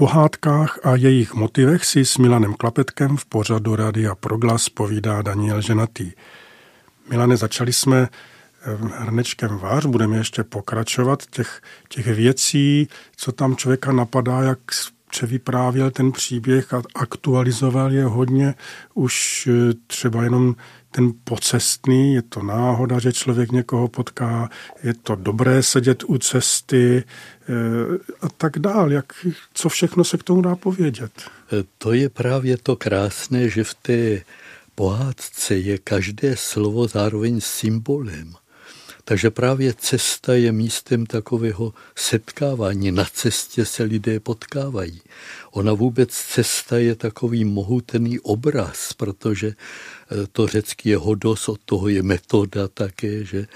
Pohádkách 0.00 0.78
a 0.82 0.96
jejich 0.96 1.34
motivech 1.34 1.84
si 1.84 2.04
s 2.04 2.18
Milanem 2.18 2.54
Klapetkem 2.54 3.16
v 3.16 3.24
pořadu 3.24 3.76
Radia 3.76 4.14
Proglas 4.14 4.68
povídá 4.68 5.22
Daniel 5.22 5.60
Ženatý. 5.60 6.12
Milane, 7.10 7.36
začali 7.36 7.72
jsme 7.72 8.08
eh, 8.08 8.08
hrnečkem 8.94 9.58
vář, 9.58 9.86
budeme 9.86 10.16
ještě 10.16 10.44
pokračovat. 10.44 11.22
Těch, 11.30 11.62
těch 11.88 12.06
věcí, 12.06 12.88
co 13.16 13.32
tam 13.32 13.56
člověka 13.56 13.92
napadá, 13.92 14.42
jak 14.42 14.58
převyprávěl 15.10 15.90
ten 15.90 16.12
příběh 16.12 16.74
a 16.74 16.82
aktualizoval 16.94 17.92
je 17.92 18.04
hodně, 18.04 18.54
už 18.94 19.48
eh, 19.52 19.74
třeba 19.86 20.22
jenom 20.22 20.54
ten 20.90 21.12
pocestný, 21.24 22.14
je 22.14 22.22
to 22.22 22.42
náhoda, 22.42 22.98
že 22.98 23.12
člověk 23.12 23.52
někoho 23.52 23.88
potká, 23.88 24.50
je 24.82 24.94
to 24.94 25.14
dobré 25.14 25.62
sedět 25.62 26.02
u 26.06 26.18
cesty 26.18 27.04
eh, 27.04 27.52
a 28.20 28.28
tak 28.28 28.58
dál. 28.58 28.92
Jak, 28.92 29.12
co 29.54 29.68
všechno 29.68 30.04
se 30.04 30.18
k 30.18 30.22
tomu 30.22 30.42
dá 30.42 30.56
povědět? 30.56 31.12
Eh, 31.52 31.64
to 31.78 31.92
je 31.92 32.08
právě 32.08 32.56
to 32.56 32.76
krásné, 32.76 33.48
že 33.48 33.64
v 33.64 33.74
té 33.74 34.20
pohádce 34.74 35.56
je 35.56 35.78
každé 35.78 36.36
slovo 36.36 36.88
zároveň 36.88 37.40
symbolem. 37.40 38.34
Takže 39.04 39.30
právě 39.30 39.74
cesta 39.74 40.34
je 40.34 40.52
místem 40.52 41.06
takového 41.06 41.74
setkávání. 41.96 42.92
Na 42.92 43.04
cestě 43.04 43.64
se 43.64 43.82
lidé 43.82 44.20
potkávají. 44.20 45.00
Ona 45.50 45.72
vůbec 45.72 46.10
cesta 46.10 46.78
je 46.78 46.94
takový 46.94 47.44
mohutný 47.44 48.20
obraz, 48.20 48.92
protože 48.92 49.48
eh, 49.48 50.26
to 50.32 50.46
řecký 50.46 50.88
je 50.88 50.96
hodos, 50.96 51.48
od 51.48 51.60
toho 51.64 51.88
je 51.88 52.02
metoda 52.02 52.68
také, 52.68 53.24
že 53.24 53.46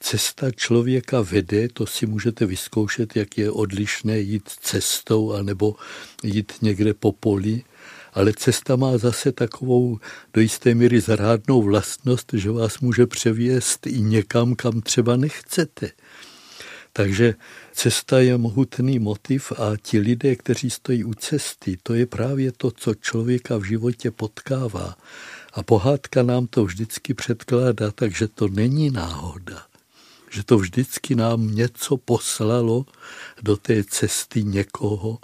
cesta 0.00 0.50
člověka 0.50 1.20
vede, 1.20 1.68
to 1.68 1.86
si 1.86 2.06
můžete 2.06 2.46
vyzkoušet, 2.46 3.16
jak 3.16 3.38
je 3.38 3.50
odlišné 3.50 4.20
jít 4.20 4.48
cestou 4.60 5.32
anebo 5.32 5.74
jít 6.22 6.52
někde 6.62 6.94
po 6.94 7.12
poli 7.12 7.62
ale 8.12 8.32
cesta 8.32 8.76
má 8.76 8.98
zase 8.98 9.32
takovou 9.32 9.98
do 10.34 10.40
jisté 10.40 10.74
míry 10.74 11.00
zrádnou 11.00 11.62
vlastnost, 11.62 12.32
že 12.32 12.50
vás 12.50 12.78
může 12.78 13.06
převěst 13.06 13.86
i 13.86 14.00
někam, 14.00 14.54
kam 14.54 14.80
třeba 14.80 15.16
nechcete. 15.16 15.90
Takže 16.92 17.34
cesta 17.72 18.18
je 18.18 18.38
mohutný 18.38 18.98
motiv 18.98 19.52
a 19.52 19.76
ti 19.82 19.98
lidé, 19.98 20.36
kteří 20.36 20.70
stojí 20.70 21.04
u 21.04 21.14
cesty, 21.14 21.78
to 21.82 21.94
je 21.94 22.06
právě 22.06 22.52
to, 22.52 22.70
co 22.70 22.94
člověka 22.94 23.56
v 23.56 23.62
životě 23.62 24.10
potkává. 24.10 24.96
A 25.52 25.62
pohádka 25.62 26.22
nám 26.22 26.46
to 26.46 26.64
vždycky 26.64 27.14
předkládá, 27.14 27.90
takže 27.90 28.28
to 28.28 28.48
není 28.48 28.90
náhoda. 28.90 29.66
Že 30.30 30.44
to 30.44 30.58
vždycky 30.58 31.14
nám 31.14 31.54
něco 31.54 31.96
poslalo 31.96 32.86
do 33.42 33.56
té 33.56 33.84
cesty 33.84 34.44
někoho, 34.44 35.18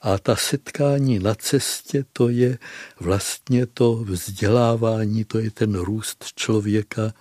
a 0.00 0.18
ta 0.18 0.36
setkání 0.36 1.18
na 1.18 1.34
cestě, 1.34 2.04
to 2.12 2.28
je 2.28 2.58
vlastně 3.00 3.66
to 3.66 3.94
vzdělávání, 3.94 5.24
to 5.24 5.38
je 5.38 5.50
ten 5.50 5.74
růst 5.74 6.24
člověka, 6.34 7.12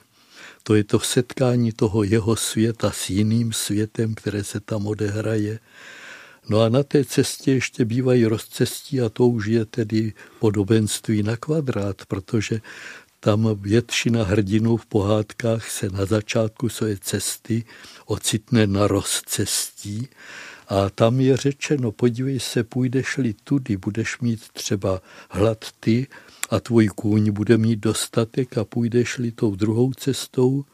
to 0.63 0.75
je 0.75 0.83
to 0.83 0.99
setkání 0.99 1.71
toho 1.71 2.03
jeho 2.03 2.35
světa 2.35 2.91
s 2.91 3.09
jiným 3.09 3.53
světem, 3.53 4.15
které 4.15 4.43
se 4.43 4.59
tam 4.59 4.87
odehraje. 4.87 5.59
No 6.49 6.61
a 6.61 6.69
na 6.69 6.83
té 6.83 7.05
cestě 7.05 7.51
ještě 7.51 7.85
bývají 7.85 8.25
rozcestí 8.25 9.01
a 9.01 9.09
to 9.09 9.27
už 9.27 9.45
je 9.45 9.65
tedy 9.65 10.13
podobenství 10.39 11.23
na 11.23 11.37
kvadrát, 11.37 12.05
protože 12.07 12.61
tam 13.19 13.61
většina 13.61 14.23
hrdinů 14.23 14.77
v 14.77 14.85
pohádkách 14.85 15.69
se 15.69 15.89
na 15.89 16.05
začátku 16.05 16.69
své 16.69 16.97
cesty 16.97 17.65
ocitne 18.05 18.67
na 18.67 18.87
rozcestí 18.87 20.07
a 20.67 20.89
tam 20.89 21.19
je 21.19 21.37
řečeno, 21.37 21.91
podívej 21.91 22.39
se, 22.39 22.63
půjdeš-li 22.63 23.33
tudy, 23.43 23.77
budeš 23.77 24.19
mít 24.19 24.49
třeba 24.53 25.01
hlad 25.29 25.65
ty 25.79 26.07
a 26.49 26.59
tvůj 26.59 26.87
kůň 26.87 27.31
bude 27.31 27.57
mít 27.57 27.79
dostatek 27.79 28.57
a 28.57 28.63
půjdeš-li 28.63 29.31
tou 29.31 29.55
druhou 29.55 29.93
cestou, 29.93 30.65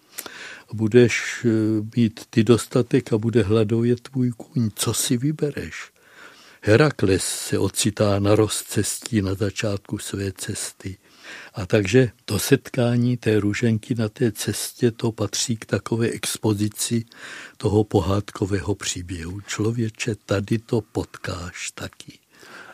budeš 0.73 1.45
eh, 1.45 1.49
mít 1.95 2.25
ty 2.29 2.43
dostatek 2.43 3.13
a 3.13 3.17
bude 3.17 3.43
hladovět 3.43 3.99
tvůj 3.99 4.31
kůň. 4.31 4.69
Co 4.75 4.93
si 4.93 5.17
vybereš? 5.17 5.91
Herakles 6.61 7.23
se 7.23 7.59
ocitá 7.59 8.19
na 8.19 8.35
rozcestí 8.35 9.21
na 9.21 9.33
začátku 9.33 9.97
své 9.97 10.31
cesty. 10.31 10.97
A 11.53 11.65
takže 11.65 12.11
to 12.25 12.39
setkání 12.39 13.17
té 13.17 13.39
růženky 13.39 13.95
na 13.95 14.09
té 14.09 14.31
cestě, 14.31 14.91
to 14.91 15.11
patří 15.11 15.57
k 15.57 15.65
takové 15.65 16.07
expozici 16.07 17.05
toho 17.57 17.83
pohádkového 17.83 18.75
příběhu. 18.75 19.41
Člověče, 19.41 20.15
tady 20.25 20.57
to 20.57 20.81
potkáš 20.81 21.71
taky. 21.75 22.19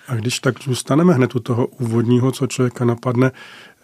A 0.08 0.16
když 0.16 0.40
tak 0.40 0.64
zůstaneme 0.64 1.14
hned 1.14 1.36
u 1.36 1.40
toho 1.40 1.68
úvodního, 1.68 2.32
co 2.32 2.48
člověka 2.48 2.86
napadne, 2.86 3.32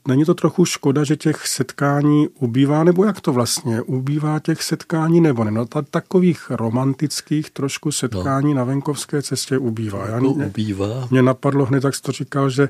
Není 0.08 0.26
to 0.26 0.34
trochu 0.34 0.66
škoda, 0.66 1.04
že 1.04 1.16
těch 1.16 1.48
setkání 1.48 2.28
ubývá, 2.28 2.84
nebo 2.84 3.06
jak 3.06 3.22
to 3.22 3.34
vlastně? 3.34 3.82
Ubývá 3.82 4.40
těch 4.40 4.64
setkání 4.64 5.22
nebo 5.22 5.44
ne? 5.44 5.52
No, 5.52 5.66
takových 5.66 6.50
romantických 6.50 7.50
trošku 7.50 7.92
setkání 7.92 8.54
no. 8.54 8.58
na 8.58 8.64
venkovské 8.64 9.22
cestě 9.22 9.58
ubývá. 9.58 10.08
Já, 10.08 10.20
to 10.20 10.34
mě, 10.34 10.46
ubývá. 10.46 11.08
Mě 11.12 11.22
napadlo 11.22 11.66
hned, 11.66 11.82
tak 11.82 11.96
jsi 11.96 12.02
to 12.02 12.12
říkal, 12.12 12.50
že 12.50 12.64
e, 12.64 12.70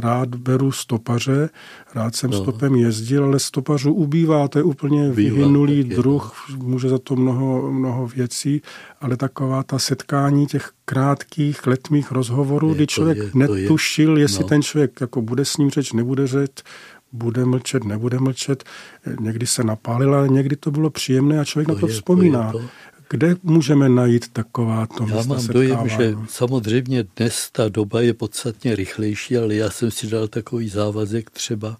rád 0.00 0.34
beru 0.34 0.72
stopaře, 0.72 1.50
rád 1.94 2.16
jsem 2.16 2.30
no. 2.30 2.42
stopem 2.42 2.74
jezdil, 2.74 3.24
ale 3.24 3.38
stopařů 3.38 3.92
ubývá, 3.92 4.48
to 4.48 4.58
je 4.58 4.62
úplně 4.62 5.10
ubývá, 5.10 5.34
vyhynulý 5.34 5.84
druh, 5.84 6.46
no. 6.50 6.56
může 6.64 6.88
za 6.88 6.98
to 6.98 7.16
mnoho, 7.16 7.72
mnoho 7.72 8.06
věcí, 8.06 8.62
ale 9.00 9.16
taková 9.16 9.62
ta 9.62 9.78
setkání 9.78 10.46
těch 10.46 10.70
krátkých 10.84 11.66
letmých 11.66 12.12
rozhovorů, 12.12 12.68
je, 12.68 12.74
kdy 12.74 12.86
člověk 12.86 13.18
je, 13.18 13.30
netušil, 13.34 14.16
je. 14.16 14.24
jestli 14.24 14.42
no. 14.42 14.48
ten 14.48 14.62
člověk 14.62 15.00
jako 15.00 15.22
bude 15.22 15.44
s 15.44 15.56
ním 15.56 15.70
řeč, 15.70 15.92
nebude 15.92 16.26
řeč, 16.26 16.50
bude 17.12 17.44
mlčet, 17.44 17.84
nebude 17.84 18.18
mlčet. 18.18 18.64
Někdy 19.20 19.46
se 19.46 19.64
napálil, 19.64 20.14
ale 20.14 20.28
někdy 20.28 20.56
to 20.56 20.70
bylo 20.70 20.90
příjemné 20.90 21.40
a 21.40 21.44
člověk 21.44 21.66
to 21.66 21.74
na 21.74 21.80
to 21.80 21.86
je, 21.86 21.92
vzpomíná. 21.92 22.52
To 22.52 22.58
je 22.58 22.64
to. 22.64 22.70
Kde 23.10 23.36
můžeme 23.42 23.88
najít 23.88 24.28
taková 24.28 24.86
to 24.86 25.06
Já 25.08 25.22
mám 25.22 25.46
dojem, 25.46 25.88
že 25.88 26.14
samozřejmě 26.28 27.04
dnes 27.16 27.48
ta 27.52 27.68
doba 27.68 28.00
je 28.00 28.14
podstatně 28.14 28.76
rychlejší, 28.76 29.36
ale 29.36 29.54
já 29.54 29.70
jsem 29.70 29.90
si 29.90 30.06
dal 30.06 30.28
takový 30.28 30.68
závazek 30.68 31.30
třeba, 31.30 31.76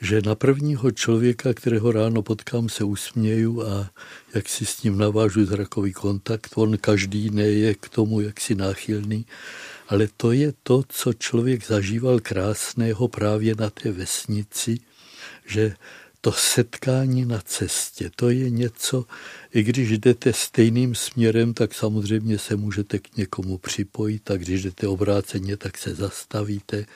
že 0.00 0.22
na 0.22 0.34
prvního 0.34 0.90
člověka, 0.90 1.54
kterého 1.54 1.92
ráno 1.92 2.22
potkám, 2.22 2.68
se 2.68 2.84
usměju 2.84 3.62
a 3.62 3.90
jak 4.34 4.48
si 4.48 4.66
s 4.66 4.82
ním 4.82 4.98
navážu 4.98 5.44
zrakový 5.44 5.92
kontakt. 5.92 6.50
On 6.54 6.78
každý 6.78 7.30
ne 7.30 7.42
je 7.42 7.74
k 7.74 7.88
tomu 7.88 8.20
jaksi 8.20 8.54
náchylný, 8.54 9.26
ale 9.88 10.08
to 10.16 10.32
je 10.32 10.52
to, 10.62 10.82
co 10.88 11.12
člověk 11.12 11.66
zažíval 11.66 12.20
krásného 12.20 13.08
právě 13.08 13.54
na 13.54 13.70
té 13.70 13.92
vesnici, 13.92 14.78
že 15.46 15.76
to 16.24 16.32
setkání 16.32 17.24
na 17.24 17.40
cestě, 17.44 18.10
to 18.16 18.30
je 18.30 18.50
něco, 18.50 19.04
i 19.54 19.62
když 19.62 19.90
jdete 19.90 20.32
stejným 20.32 20.94
směrem, 20.94 21.54
tak 21.54 21.74
samozřejmě 21.74 22.38
se 22.38 22.56
můžete 22.56 22.98
k 22.98 23.16
někomu 23.16 23.58
připojit 23.58 24.30
a 24.30 24.36
když 24.36 24.62
jdete 24.62 24.88
obráceně, 24.88 25.56
tak 25.56 25.78
se 25.78 25.94
zastavíte, 25.94 26.86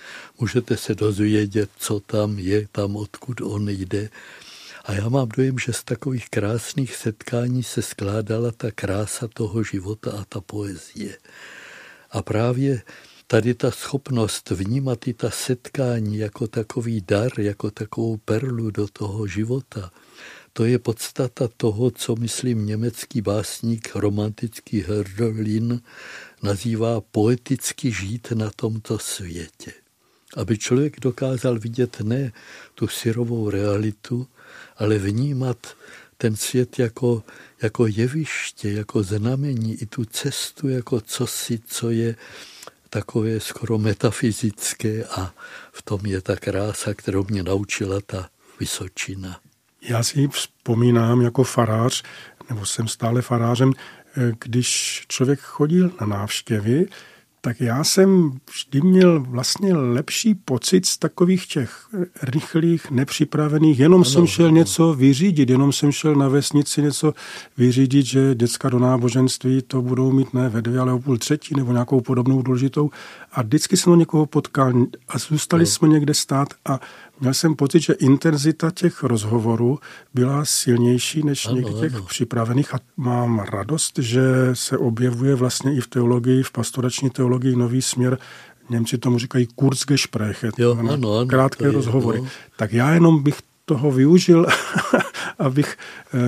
můžete 0.40 0.76
se 0.76 0.94
dozvědět, 0.94 1.70
co 1.78 2.00
tam 2.00 2.38
je, 2.38 2.68
tam, 2.72 2.96
odkud 2.96 3.40
on 3.40 3.68
jde. 3.68 4.10
A 4.84 4.92
já 4.92 5.08
mám 5.08 5.28
dojem, 5.36 5.58
že 5.58 5.72
z 5.72 5.84
takových 5.84 6.28
krásných 6.28 6.96
setkání 6.96 7.62
se 7.62 7.82
skládala 7.82 8.50
ta 8.50 8.70
krása 8.70 9.28
toho 9.28 9.62
života 9.62 10.10
a 10.20 10.24
ta 10.28 10.40
poezie. 10.40 11.18
A 12.10 12.22
právě 12.22 12.82
tady 13.30 13.54
ta 13.54 13.70
schopnost 13.70 14.50
vnímat 14.50 15.08
i 15.08 15.14
ta 15.14 15.30
setkání 15.30 16.18
jako 16.18 16.46
takový 16.46 17.04
dar, 17.08 17.40
jako 17.40 17.70
takovou 17.70 18.16
perlu 18.16 18.70
do 18.70 18.88
toho 18.88 19.26
života, 19.26 19.90
to 20.52 20.64
je 20.64 20.78
podstata 20.78 21.48
toho, 21.56 21.90
co 21.90 22.16
myslím 22.16 22.66
německý 22.66 23.20
básník, 23.20 23.90
romantický 23.94 24.82
Hölderlin, 24.82 25.80
nazývá 26.42 27.00
poeticky 27.00 27.92
žít 27.92 28.32
na 28.34 28.50
tomto 28.56 28.98
světě. 28.98 29.72
Aby 30.36 30.58
člověk 30.58 31.00
dokázal 31.00 31.58
vidět 31.58 32.00
ne 32.00 32.32
tu 32.74 32.88
syrovou 32.88 33.50
realitu, 33.50 34.26
ale 34.76 34.98
vnímat 34.98 35.76
ten 36.16 36.36
svět 36.36 36.78
jako, 36.78 37.22
jako 37.62 37.86
jeviště, 37.86 38.72
jako 38.72 39.02
znamení, 39.02 39.74
i 39.74 39.86
tu 39.86 40.04
cestu 40.04 40.68
jako 40.68 41.00
cosi, 41.00 41.60
co 41.66 41.90
je 41.90 42.16
takové 42.90 43.40
skoro 43.40 43.78
metafyzické 43.78 45.04
a 45.04 45.34
v 45.72 45.82
tom 45.82 46.00
je 46.06 46.20
ta 46.20 46.36
krása, 46.36 46.94
kterou 46.94 47.24
mě 47.30 47.42
naučila 47.42 48.00
ta 48.06 48.28
Vysočina. 48.60 49.40
Já 49.82 50.02
si 50.02 50.28
vzpomínám 50.28 51.20
jako 51.20 51.44
farář, 51.44 52.02
nebo 52.50 52.66
jsem 52.66 52.88
stále 52.88 53.22
farářem, 53.22 53.72
když 54.44 55.04
člověk 55.08 55.40
chodil 55.40 55.92
na 56.00 56.06
návštěvy, 56.06 56.86
tak 57.40 57.60
já 57.60 57.84
jsem 57.84 58.32
vždy 58.50 58.80
měl 58.80 59.20
vlastně 59.20 59.74
lepší 59.74 60.34
pocit 60.34 60.86
z 60.86 60.98
takových 60.98 61.46
těch 61.46 61.88
rychlých, 62.22 62.90
nepřipravených. 62.90 63.78
Jenom 63.78 64.00
ano, 64.00 64.04
jsem 64.04 64.26
šel 64.26 64.46
ano. 64.46 64.54
něco 64.54 64.94
vyřídit, 64.94 65.50
jenom 65.50 65.72
jsem 65.72 65.92
šel 65.92 66.14
na 66.14 66.28
vesnici 66.28 66.82
něco 66.82 67.14
vyřídit, 67.56 68.06
že 68.06 68.34
děcka 68.34 68.68
do 68.68 68.78
náboženství 68.78 69.62
to 69.62 69.82
budou 69.82 70.12
mít 70.12 70.34
ne 70.34 70.48
ve 70.48 70.62
dvě, 70.62 70.80
ale 70.80 70.92
o 70.92 70.98
půl 70.98 71.18
třetí 71.18 71.54
nebo 71.56 71.72
nějakou 71.72 72.00
podobnou 72.00 72.42
důležitou. 72.42 72.90
A 73.32 73.42
vždycky 73.42 73.76
jsem 73.76 73.98
někoho 73.98 74.26
potkal 74.26 74.72
a 75.08 75.18
zůstali 75.18 75.62
no. 75.62 75.66
jsme 75.66 75.88
někde 75.88 76.14
stát 76.14 76.48
a 76.64 76.80
měl 77.20 77.34
jsem 77.34 77.54
pocit, 77.54 77.80
že 77.80 77.92
intenzita 77.92 78.70
těch 78.70 79.02
rozhovorů 79.02 79.78
byla 80.14 80.44
silnější 80.44 81.22
než 81.22 81.46
ano, 81.46 81.56
někdy 81.56 81.72
těch 81.72 81.94
ano. 81.94 82.04
připravených 82.04 82.74
a 82.74 82.78
mám 82.96 83.38
radost, 83.38 83.98
že 83.98 84.22
se 84.52 84.78
objevuje 84.78 85.34
vlastně 85.34 85.74
i 85.74 85.80
v 85.80 85.86
teologii, 85.86 86.42
v 86.42 86.50
pastorační 86.50 87.10
teologii 87.10 87.56
nový 87.56 87.82
směr 87.82 88.18
Němci 88.70 88.98
tomu 88.98 89.18
říkají 89.18 89.46
Kurzgespräche, 89.54 90.50
jo, 90.58 90.76
ano, 90.78 90.92
ano, 90.92 91.26
krátké 91.26 91.70
rozhovory. 91.70 92.20
No. 92.20 92.28
Tak 92.56 92.72
já 92.72 92.94
jenom 92.94 93.22
bych 93.22 93.38
toho 93.64 93.90
využil, 93.90 94.46
abych 95.38 95.76
eh, 95.76 96.18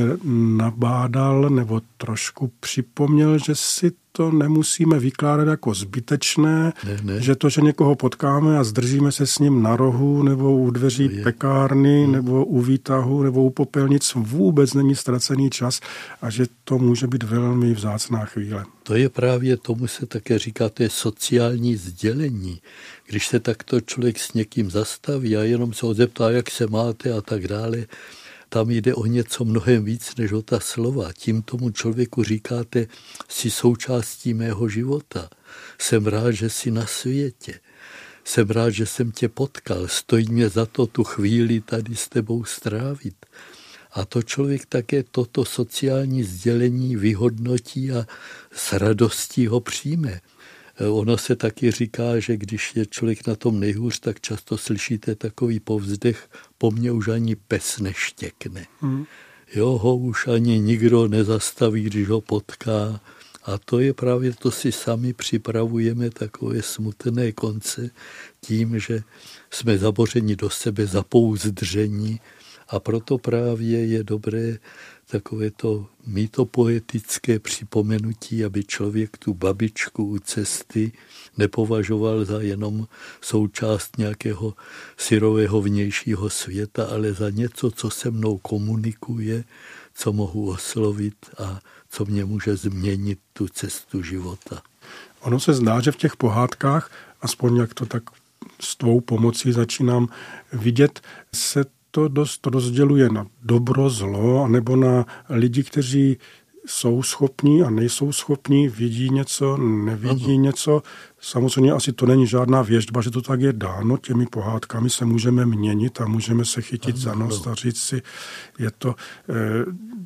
nabádal 0.57 1.51
nebo 1.51 1.81
trošku 1.97 2.53
připomněl, 2.61 3.39
že 3.39 3.55
si 3.55 3.93
to 4.13 4.31
nemusíme 4.31 4.99
vykládat 4.99 5.49
jako 5.49 5.75
zbytečné, 5.75 6.73
ne, 6.87 6.99
ne. 7.03 7.21
že 7.21 7.37
to, 7.37 7.49
že 7.49 7.61
někoho 7.61 7.95
potkáme 7.95 8.59
a 8.59 8.65
zdržíme 8.65 9.13
se 9.13 9.27
s 9.27 9.39
ním 9.39 9.63
na 9.63 9.77
rohu 9.77 10.23
nebo 10.23 10.57
u 10.57 10.71
dveří 10.71 11.09
pekárny 11.09 12.05
hmm. 12.05 12.13
nebo 12.13 12.45
u 12.45 12.61
výtahu 12.61 13.23
nebo 13.23 13.45
u 13.45 13.51
popelnic, 13.51 14.13
vůbec 14.15 14.75
není 14.75 14.95
ztracený 14.95 15.51
čas 15.51 15.81
a 16.23 16.31
že 16.31 16.47
to 16.65 16.79
může 16.79 17.07
být 17.07 17.23
velmi 17.23 17.75
vzácná 17.75 18.25
chvíle. 18.25 18.65
To 18.83 18.95
je 18.95 19.09
právě, 19.09 19.57
tomu 19.57 19.87
se 19.87 20.07
také 20.07 20.39
říká, 20.39 20.69
to 20.69 20.83
je 20.83 20.91
sociální 20.91 21.77
sdělení. 21.77 22.61
Když 23.07 23.27
se 23.27 23.41
takto 23.41 23.81
člověk 23.81 24.19
s 24.19 24.33
někým 24.33 24.71
zastaví 24.71 25.37
a 25.37 25.43
jenom 25.43 25.73
se 25.73 25.87
ho 25.87 25.95
zeptá, 25.95 26.31
jak 26.31 26.51
se 26.51 26.67
máte 26.67 27.13
a 27.13 27.21
tak 27.21 27.49
dále, 27.49 27.87
tam 28.51 28.71
jde 28.71 28.95
o 28.95 29.07
něco 29.07 29.45
mnohem 29.45 29.85
víc 29.85 30.17
než 30.17 30.33
o 30.33 30.43
ta 30.43 30.61
slova. 30.61 31.13
Tím 31.13 31.43
tomu 31.43 31.71
člověku 31.71 32.25
říkáte, 32.25 32.87
si 33.29 33.51
součástí 33.51 34.35
mého 34.35 34.69
života. 34.69 35.31
Jsem 35.79 36.07
rád, 36.07 36.31
že 36.31 36.51
jsi 36.51 36.71
na 36.71 36.87
světě. 36.87 37.61
Jsem 38.25 38.51
rád, 38.51 38.71
že 38.71 38.87
jsem 38.87 39.13
tě 39.13 39.29
potkal. 39.29 39.89
Stojí 39.89 40.29
mě 40.29 40.49
za 40.49 40.67
to 40.67 40.87
tu 40.87 41.05
chvíli 41.05 41.61
tady 41.61 41.97
s 41.97 42.09
tebou 42.09 42.45
strávit. 42.45 43.27
A 43.93 44.05
to 44.05 44.23
člověk 44.23 44.67
také 44.67 45.03
toto 45.03 45.45
sociální 45.45 46.25
sdělení 46.25 46.97
vyhodnotí 46.97 47.93
a 47.93 48.07
s 48.53 48.73
radostí 48.73 49.47
ho 49.47 49.61
přijme. 49.61 50.21
Ono 50.89 51.19
se 51.19 51.37
taky 51.37 51.71
říká, 51.71 52.19
že 52.19 52.37
když 52.37 52.77
je 52.77 52.87
člověk 52.87 53.27
na 53.27 53.37
tom 53.37 53.61
nejhůř, 53.61 54.01
tak 54.01 54.21
často 54.21 54.59
slyšíte 54.59 55.15
takový 55.15 55.61
povzdech, 55.61 56.29
po 56.61 56.71
mně 56.71 56.93
už 56.93 57.09
ani 57.09 57.37
pes 57.37 57.79
neštěkne. 57.79 58.67
Hmm. 58.81 59.07
Jo, 59.55 59.67
ho 59.67 59.97
už 59.97 60.27
ani 60.27 60.59
nikdo 60.59 61.09
nezastaví, 61.09 61.83
když 61.83 62.09
ho 62.09 62.21
potká. 62.21 63.01
A 63.45 63.59
to 63.59 63.81
je 63.81 63.95
právě 63.95 64.33
to 64.33 64.51
si 64.51 64.73
sami 64.73 65.13
připravujeme 65.13 66.11
takové 66.11 66.63
smutné 66.63 67.33
konce 67.33 67.91
tím, 68.41 68.79
že 68.79 69.03
jsme 69.51 69.79
zabořeni 69.79 70.37
do 70.37 70.51
sebe, 70.51 70.87
zapouzdření 70.87 72.21
a 72.69 72.81
proto 72.81 73.19
právě 73.19 73.87
je 73.87 74.05
dobré 74.05 74.59
takové 75.11 75.51
to 75.51 75.87
mýtopoetické 76.07 77.39
připomenutí, 77.39 78.45
aby 78.45 78.65
člověk 78.65 79.17
tu 79.17 79.35
babičku 79.35 80.05
u 80.05 80.19
cesty 80.19 80.93
nepovažoval 81.39 82.25
za 82.25 82.41
jenom 82.41 82.87
součást 83.21 83.99
nějakého 83.99 84.55
syrového 84.97 85.63
vnějšího 85.63 86.31
světa, 86.31 86.87
ale 86.87 87.13
za 87.13 87.31
něco, 87.31 87.71
co 87.71 87.91
se 87.91 88.11
mnou 88.11 88.39
komunikuje, 88.39 89.45
co 89.95 90.13
mohu 90.13 90.51
oslovit 90.51 91.17
a 91.39 91.61
co 91.91 92.05
mě 92.05 92.25
může 92.25 92.57
změnit 92.57 93.19
tu 93.33 93.49
cestu 93.49 94.03
života. 94.03 94.63
Ono 95.21 95.41
se 95.41 95.55
zdá, 95.55 95.81
že 95.81 95.93
v 95.93 95.97
těch 95.97 96.17
pohádkách, 96.17 96.91
aspoň 97.21 97.57
jak 97.57 97.75
to 97.75 97.87
tak 97.87 98.03
s 98.61 98.77
tvou 98.77 99.01
pomocí 99.01 99.53
začínám 99.53 100.09
vidět, 100.53 101.01
se 101.35 101.65
to 101.91 102.09
dost 102.09 102.47
rozděluje 102.47 103.09
na 103.09 103.27
dobro, 103.43 103.91
zlo, 103.91 104.49
nebo 104.49 104.77
na 104.77 105.07
lidi, 105.29 105.63
kteří 105.63 106.19
jsou 106.67 107.03
schopní 107.03 107.63
a 107.63 107.71
nejsou 107.71 108.13
schopní, 108.13 108.69
vidí 108.69 109.11
něco, 109.11 109.57
nevidí 109.57 110.35
ano. 110.35 110.43
něco. 110.43 110.83
Samozřejmě 111.21 111.73
asi 111.73 111.93
to 111.93 112.07
není 112.07 112.27
žádná 112.27 112.63
věžba, 112.63 113.01
že 113.01 113.11
to 113.11 113.23
tak 113.23 113.41
je 113.41 113.53
dáno. 113.53 113.97
Těmi 113.97 114.27
pohádkami 114.27 114.91
se 114.91 115.05
můžeme 115.05 115.47
měnit 115.47 116.01
a 116.01 116.07
můžeme 116.07 116.45
se 116.45 116.63
chytit 116.63 116.95
ano, 116.95 117.03
za 117.03 117.15
nos 117.15 117.47
a 117.47 117.55
říct 117.55 117.81
si, 117.81 118.03
je 118.59 118.71
to 118.79 118.89
e, 118.91 118.95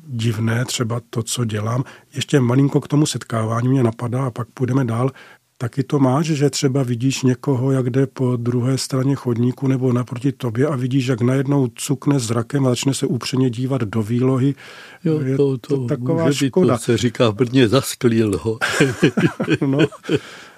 divné 0.07 0.65
třeba 0.65 1.01
to, 1.09 1.23
co 1.23 1.45
dělám. 1.45 1.83
Ještě 2.15 2.39
malinko 2.39 2.81
k 2.81 2.87
tomu 2.87 3.05
setkávání 3.05 3.67
mě 3.67 3.83
napadá 3.83 4.25
a 4.25 4.31
pak 4.31 4.47
půjdeme 4.47 4.85
dál. 4.85 5.11
Taky 5.57 5.83
to 5.83 5.99
máš, 5.99 6.25
že 6.25 6.49
třeba 6.49 6.83
vidíš 6.83 7.23
někoho, 7.23 7.71
jak 7.71 7.89
jde 7.89 8.07
po 8.07 8.35
druhé 8.35 8.77
straně 8.77 9.15
chodníku 9.15 9.67
nebo 9.67 9.93
naproti 9.93 10.31
tobě 10.31 10.67
a 10.67 10.75
vidíš, 10.75 11.07
jak 11.07 11.21
najednou 11.21 11.67
cukne 11.75 12.19
zrakem 12.19 12.65
a 12.65 12.69
začne 12.69 12.93
se 12.93 13.07
upřeně 13.07 13.49
dívat 13.49 13.81
do 13.81 14.03
výlohy. 14.03 14.55
Jo, 15.03 15.19
je 15.19 15.37
to, 15.37 15.57
to, 15.57 15.77
to 15.77 15.85
taková 15.85 16.25
může 16.25 16.47
škoda. 16.47 16.73
Být, 16.73 16.79
to 16.79 16.83
se 16.83 16.97
říká 16.97 17.29
v 17.29 17.35
Brně, 17.35 17.67
zasklil 17.67 18.39
ho. 18.41 18.59
no, 19.67 19.79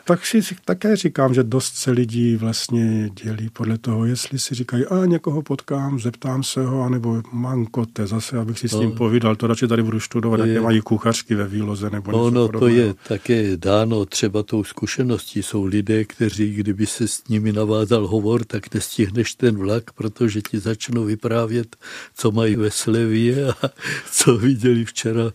tak 0.07 0.25
si 0.25 0.41
také 0.65 0.95
říkám, 0.95 1.33
že 1.33 1.43
dost 1.43 1.75
se 1.75 1.91
lidí 1.91 2.35
vlastně 2.35 3.09
dělí 3.23 3.49
podle 3.49 3.77
toho, 3.77 4.05
jestli 4.05 4.39
si 4.39 4.55
říkají, 4.55 4.85
a 4.85 5.05
někoho 5.05 5.41
potkám, 5.41 5.99
zeptám 5.99 6.43
se 6.43 6.63
ho, 6.65 6.83
anebo 6.83 7.21
mám 7.31 7.65
kote 7.65 8.07
zase, 8.07 8.37
abych 8.37 8.59
si 8.59 8.69
s 8.69 8.73
ním 8.73 8.89
no. 8.89 8.95
povídal, 8.95 9.35
to 9.35 9.47
radši 9.47 9.67
tady 9.67 9.83
budu 9.83 9.99
studovat, 9.99 10.39
jaké 10.39 10.61
mají 10.61 10.81
kuchařky 10.81 11.35
ve 11.35 11.47
výloze 11.47 11.89
nebo 11.89 12.11
něco 12.11 12.23
Ono 12.23 12.47
to 12.47 12.67
je 12.67 12.93
také 13.07 13.57
dáno 13.57 14.05
třeba 14.05 14.43
tou 14.43 14.63
zkušeností. 14.63 15.43
Jsou 15.43 15.65
lidé, 15.65 16.05
kteří, 16.05 16.53
kdyby 16.53 16.85
se 16.85 17.07
s 17.07 17.27
nimi 17.27 17.53
navázal 17.53 18.07
hovor, 18.07 18.45
tak 18.45 18.73
nestihneš 18.73 19.33
ten 19.33 19.57
vlak, 19.57 19.91
protože 19.91 20.41
ti 20.41 20.59
začnou 20.59 21.03
vyprávět, 21.03 21.75
co 22.15 22.31
mají 22.31 22.55
ve 22.55 22.71
slevě 22.71 23.47
a 23.47 23.55
co 24.11 24.37
viděli 24.37 24.85
včera 24.85 25.31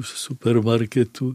v 0.00 0.06
supermarketu. 0.06 1.34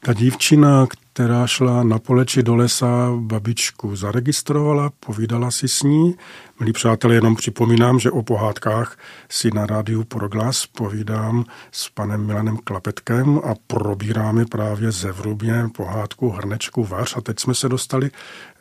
Ta 0.00 0.12
dívčina, 0.12 0.86
která 1.12 1.46
šla 1.46 1.82
na 1.82 1.98
poleči 1.98 2.42
do 2.42 2.56
lesa, 2.56 3.12
babičku 3.16 3.96
zaregistrovala, 3.96 4.90
povídala 5.06 5.50
si 5.50 5.68
s 5.68 5.82
ní. 5.82 6.14
Milí 6.60 6.72
přátelé, 6.72 7.14
jenom 7.14 7.36
připomínám, 7.36 7.98
že 7.98 8.10
o 8.10 8.22
pohádkách 8.22 8.98
si 9.28 9.50
na 9.54 9.66
rádiu 9.66 10.04
Proglas 10.04 10.66
povídám 10.66 11.44
s 11.72 11.88
panem 11.88 12.26
Milanem 12.26 12.56
Klapetkem 12.56 13.40
a 13.44 13.54
probíráme 13.66 14.46
právě 14.46 14.92
zevrubně 14.92 15.68
pohádku 15.76 16.30
Hrnečku 16.30 16.84
vař. 16.84 17.16
A 17.16 17.20
teď 17.20 17.40
jsme 17.40 17.54
se 17.54 17.68
dostali 17.68 18.10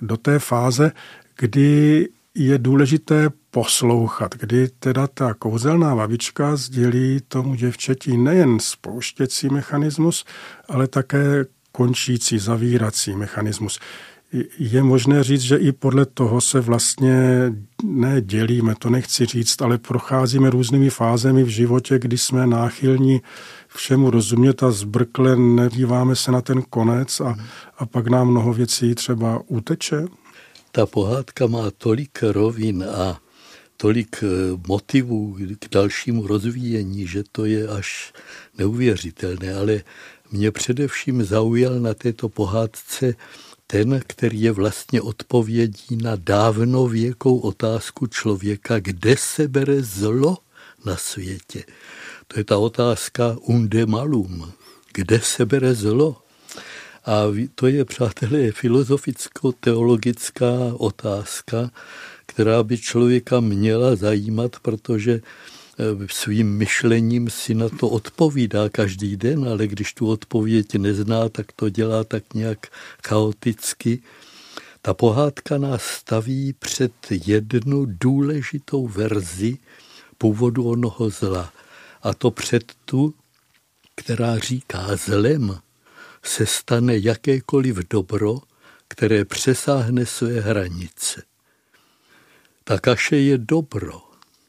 do 0.02 0.18
té 0.18 0.40
fáze, 0.40 0.92
kdy 1.38 2.08
je 2.38 2.58
důležité 2.58 3.30
poslouchat, 3.52 4.36
kdy 4.36 4.68
teda 4.80 5.08
ta 5.08 5.34
kouzelná 5.34 5.96
babička 5.96 6.56
sdělí 6.56 7.20
tomu 7.28 7.56
děvčeti 7.56 8.18
nejen 8.18 8.60
spouštěcí 8.60 9.50
mechanismus, 9.50 10.26
ale 10.70 10.88
také 10.88 11.46
končící, 11.72 12.40
zavírací 12.40 13.16
mechanismus. 13.16 13.80
Je 14.60 14.84
možné 14.84 15.24
říct, 15.24 15.42
že 15.42 15.58
i 15.58 15.72
podle 15.72 16.06
toho 16.06 16.42
se 16.42 16.62
vlastně 16.62 17.16
nedělíme, 17.84 18.76
to 18.80 18.90
nechci 18.90 19.26
říct, 19.26 19.62
ale 19.62 19.78
procházíme 19.78 20.50
různými 20.50 20.90
fázemi 20.90 21.44
v 21.44 21.48
životě, 21.48 22.00
kdy 22.00 22.18
jsme 22.18 22.48
náchylní 22.48 23.22
všemu 23.68 24.10
rozumět 24.10 24.64
a 24.64 24.72
zbrkle 24.72 25.36
nedíváme 25.36 26.16
se 26.16 26.32
na 26.32 26.42
ten 26.42 26.62
konec 26.62 27.20
a, 27.20 27.36
a 27.78 27.86
pak 27.86 28.08
nám 28.08 28.28
mnoho 28.28 28.54
věcí 28.54 28.96
třeba 28.96 29.42
uteče 29.48 30.06
ta 30.78 30.86
pohádka 30.86 31.48
má 31.48 31.72
tolik 31.72 32.22
rovin 32.22 32.86
a 32.86 33.22
tolik 33.78 34.24
eh, 34.24 34.28
motivů 34.68 35.38
k 35.60 35.70
dalšímu 35.72 36.28
rozvíjení, 36.28 37.08
že 37.08 37.24
to 37.32 37.46
je 37.46 37.68
až 37.68 38.14
neuvěřitelné. 38.58 39.54
Ale 39.54 39.82
mě 40.32 40.52
především 40.52 41.24
zaujal 41.24 41.80
na 41.80 41.94
této 41.94 42.30
pohádce 42.30 43.16
ten, 43.68 44.02
který 44.08 44.42
je 44.42 44.52
vlastně 44.52 45.02
odpovědí 45.02 45.98
na 45.98 46.14
dávnověkou 46.16 47.38
otázku 47.38 48.08
člověka, 48.08 48.80
kde 48.80 49.18
se 49.18 49.48
bere 49.48 49.82
zlo 49.82 50.38
na 50.86 50.98
světě. 50.98 51.64
To 52.28 52.40
je 52.40 52.44
ta 52.44 52.58
otázka 52.58 53.38
unde 53.42 53.86
malum. 53.86 54.54
Kde 54.94 55.20
se 55.20 55.46
bere 55.46 55.74
zlo? 55.74 56.27
A 57.08 57.24
to 57.56 57.68
je, 57.68 57.86
přátelé, 57.86 58.52
filozoficko-teologická 58.52 60.74
otázka, 60.78 61.72
která 62.26 62.64
by 62.64 62.78
člověka 62.78 63.40
měla 63.40 63.96
zajímat, 63.96 64.56
protože 64.62 65.12
eh, 65.14 65.22
svým 66.12 66.58
myšlením 66.58 67.30
si 67.30 67.54
na 67.54 67.70
to 67.70 67.90
odpovídá 67.90 68.70
každý 68.70 69.18
den, 69.18 69.50
ale 69.50 69.68
když 69.68 69.94
tu 69.94 70.10
odpověď 70.10 70.76
nezná, 70.76 71.30
tak 71.30 71.52
to 71.52 71.70
dělá 71.70 72.04
tak 72.04 72.34
nějak 72.34 72.68
chaoticky. 73.08 74.02
Ta 74.82 74.94
pohádka 74.94 75.58
nás 75.58 75.84
staví 75.84 76.54
před 76.60 76.94
jednu 77.10 77.86
důležitou 77.86 78.88
verzi 78.88 79.58
původu 80.18 80.70
onoho 80.70 81.10
zla. 81.10 81.54
A 82.04 82.14
to 82.14 82.32
před 82.32 82.74
tu, 82.86 83.14
která 83.96 84.40
říká 84.40 84.96
zlem 84.96 85.60
se 86.28 86.46
stane 86.46 86.98
jakékoliv 86.98 87.78
dobro, 87.90 88.40
které 88.88 89.26
přesáhne 89.26 90.06
své 90.06 90.42
hranice. 90.42 91.24
Ta 92.64 92.80
kaše 92.80 93.18
je 93.18 93.38
dobro. 93.38 94.02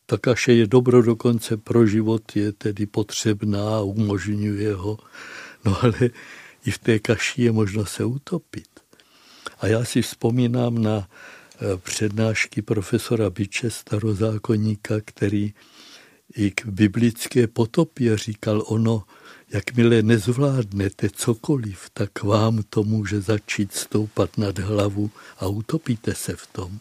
Ta 0.06 0.18
kaše 0.18 0.52
je 0.52 0.66
dobro 0.66 1.02
dokonce 1.02 1.56
pro 1.56 1.86
život, 1.86 2.36
je 2.36 2.52
tedy 2.52 2.86
potřebná 2.86 3.80
umožňuje 3.80 4.74
ho. 4.74 4.98
No 5.64 5.84
ale 5.84 6.10
i 6.66 6.70
v 6.70 6.78
té 6.78 6.98
kaši 6.98 7.42
je 7.42 7.52
možno 7.52 7.86
se 7.86 8.04
utopit. 8.04 8.68
A 9.60 9.66
já 9.66 9.84
si 9.84 10.02
vzpomínám 10.02 10.82
na 10.82 11.08
eh, 11.08 11.76
přednášky 11.76 12.62
profesora 12.62 13.30
Biče, 13.30 13.70
starozákonníka, 13.70 14.94
který 15.04 15.54
i 16.36 16.50
k 16.50 16.66
biblické 16.66 17.46
potopě 17.46 18.16
říkal 18.16 18.62
ono, 18.66 19.02
jakmile 19.52 20.02
nezvládnete 20.02 21.08
cokoliv, 21.10 21.90
tak 21.92 22.22
vám 22.22 22.62
to 22.70 22.82
může 22.82 23.20
začít 23.20 23.72
stoupat 23.72 24.38
nad 24.38 24.58
hlavu 24.58 25.10
a 25.38 25.46
utopíte 25.46 26.14
se 26.14 26.36
v 26.36 26.46
tom. 26.46 26.78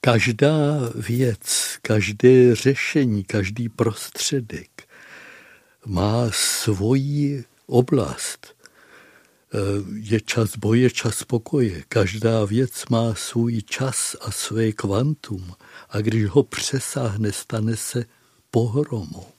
Každá 0.00 0.54
věc, 0.94 1.76
každé 1.82 2.54
řešení, 2.54 3.24
každý 3.24 3.68
prostředek 3.68 4.88
má 5.86 6.30
svoji 6.30 7.44
oblast. 7.66 8.54
Je 9.94 10.20
čas 10.20 10.56
boje, 10.56 10.90
čas 10.90 11.24
pokoje. 11.24 11.82
Každá 11.88 12.44
věc 12.44 12.84
má 12.90 13.14
svůj 13.14 13.62
čas 13.62 14.16
a 14.20 14.30
své 14.30 14.72
kvantum. 14.72 15.52
A 15.90 16.00
když 16.00 16.26
ho 16.26 16.42
přesáhne, 16.42 17.32
stane 17.32 17.76
se 17.76 18.04
pohromou. 18.50 19.33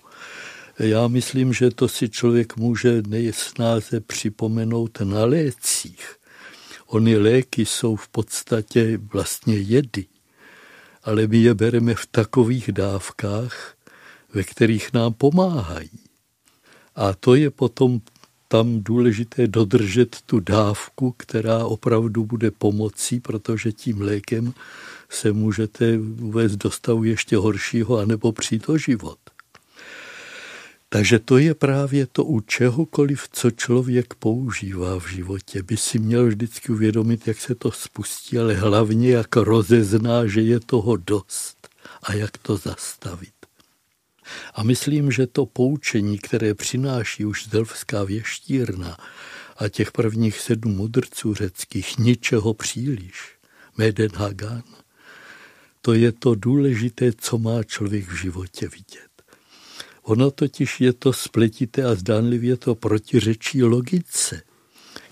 Já 0.79 1.07
myslím, 1.07 1.53
že 1.53 1.71
to 1.71 1.87
si 1.87 2.09
člověk 2.09 2.57
může 2.57 3.01
nejsnáze 3.07 3.99
připomenout 3.99 4.99
na 5.03 5.25
lécích. 5.25 6.15
Ony 6.87 7.17
léky 7.17 7.65
jsou 7.65 7.95
v 7.95 8.07
podstatě 8.07 8.97
vlastně 8.97 9.57
jedy, 9.57 10.05
ale 11.03 11.27
my 11.27 11.37
je 11.37 11.53
bereme 11.53 11.95
v 11.95 12.05
takových 12.05 12.71
dávkách, 12.71 13.75
ve 14.33 14.43
kterých 14.43 14.93
nám 14.93 15.13
pomáhají. 15.13 15.99
A 16.95 17.13
to 17.13 17.35
je 17.35 17.49
potom 17.49 18.01
tam 18.47 18.83
důležité 18.83 19.47
dodržet 19.47 20.17
tu 20.25 20.39
dávku, 20.39 21.11
která 21.17 21.65
opravdu 21.65 22.25
bude 22.25 22.51
pomocí, 22.51 23.19
protože 23.19 23.71
tím 23.71 24.01
lékem 24.01 24.53
se 25.09 25.31
můžete 25.31 25.97
uvést 26.21 26.55
do 26.55 26.71
stavu 26.71 27.03
ještě 27.03 27.37
horšího, 27.37 27.97
anebo 27.97 28.31
přijít 28.31 28.69
o 28.69 28.77
život. 28.77 29.19
Takže 30.89 31.19
to 31.19 31.37
je 31.37 31.55
právě 31.55 32.07
to 32.07 32.25
u 32.25 32.39
čehokoliv, 32.39 33.27
co 33.31 33.51
člověk 33.51 34.13
používá 34.13 34.99
v 34.99 35.07
životě, 35.07 35.63
by 35.63 35.77
si 35.77 35.99
měl 35.99 36.27
vždycky 36.27 36.71
uvědomit, 36.71 37.27
jak 37.27 37.41
se 37.41 37.55
to 37.55 37.71
spustí, 37.71 38.37
ale 38.37 38.53
hlavně 38.53 39.09
jak 39.09 39.35
rozezná, 39.35 40.27
že 40.27 40.41
je 40.41 40.59
toho 40.59 40.97
dost 40.97 41.69
a 42.03 42.13
jak 42.13 42.37
to 42.37 42.57
zastavit. 42.57 43.33
A 44.53 44.63
myslím, 44.63 45.11
že 45.11 45.27
to 45.27 45.45
poučení, 45.45 46.17
které 46.19 46.53
přináší 46.53 47.25
už 47.25 47.47
Delfská 47.47 48.03
věštírna 48.03 48.97
a 49.57 49.69
těch 49.69 49.91
prvních 49.91 50.39
sedm 50.39 50.75
mudrců 50.75 51.33
řeckých, 51.33 51.97
ničeho 51.97 52.53
příliš, 52.53 53.35
Meden 53.77 54.11
Hagan, 54.15 54.63
to 55.81 55.93
je 55.93 56.11
to 56.11 56.35
důležité, 56.35 57.11
co 57.17 57.37
má 57.37 57.63
člověk 57.63 58.07
v 58.07 58.15
životě 58.15 58.67
vidět. 58.67 59.04
Ono 60.05 60.31
totiž 60.31 60.81
je 60.81 60.93
to 60.93 61.13
spletité 61.13 61.83
a 61.83 61.95
zdánlivě 61.95 62.57
to 62.57 62.75
protiřečí 62.75 63.63
logice. 63.63 64.41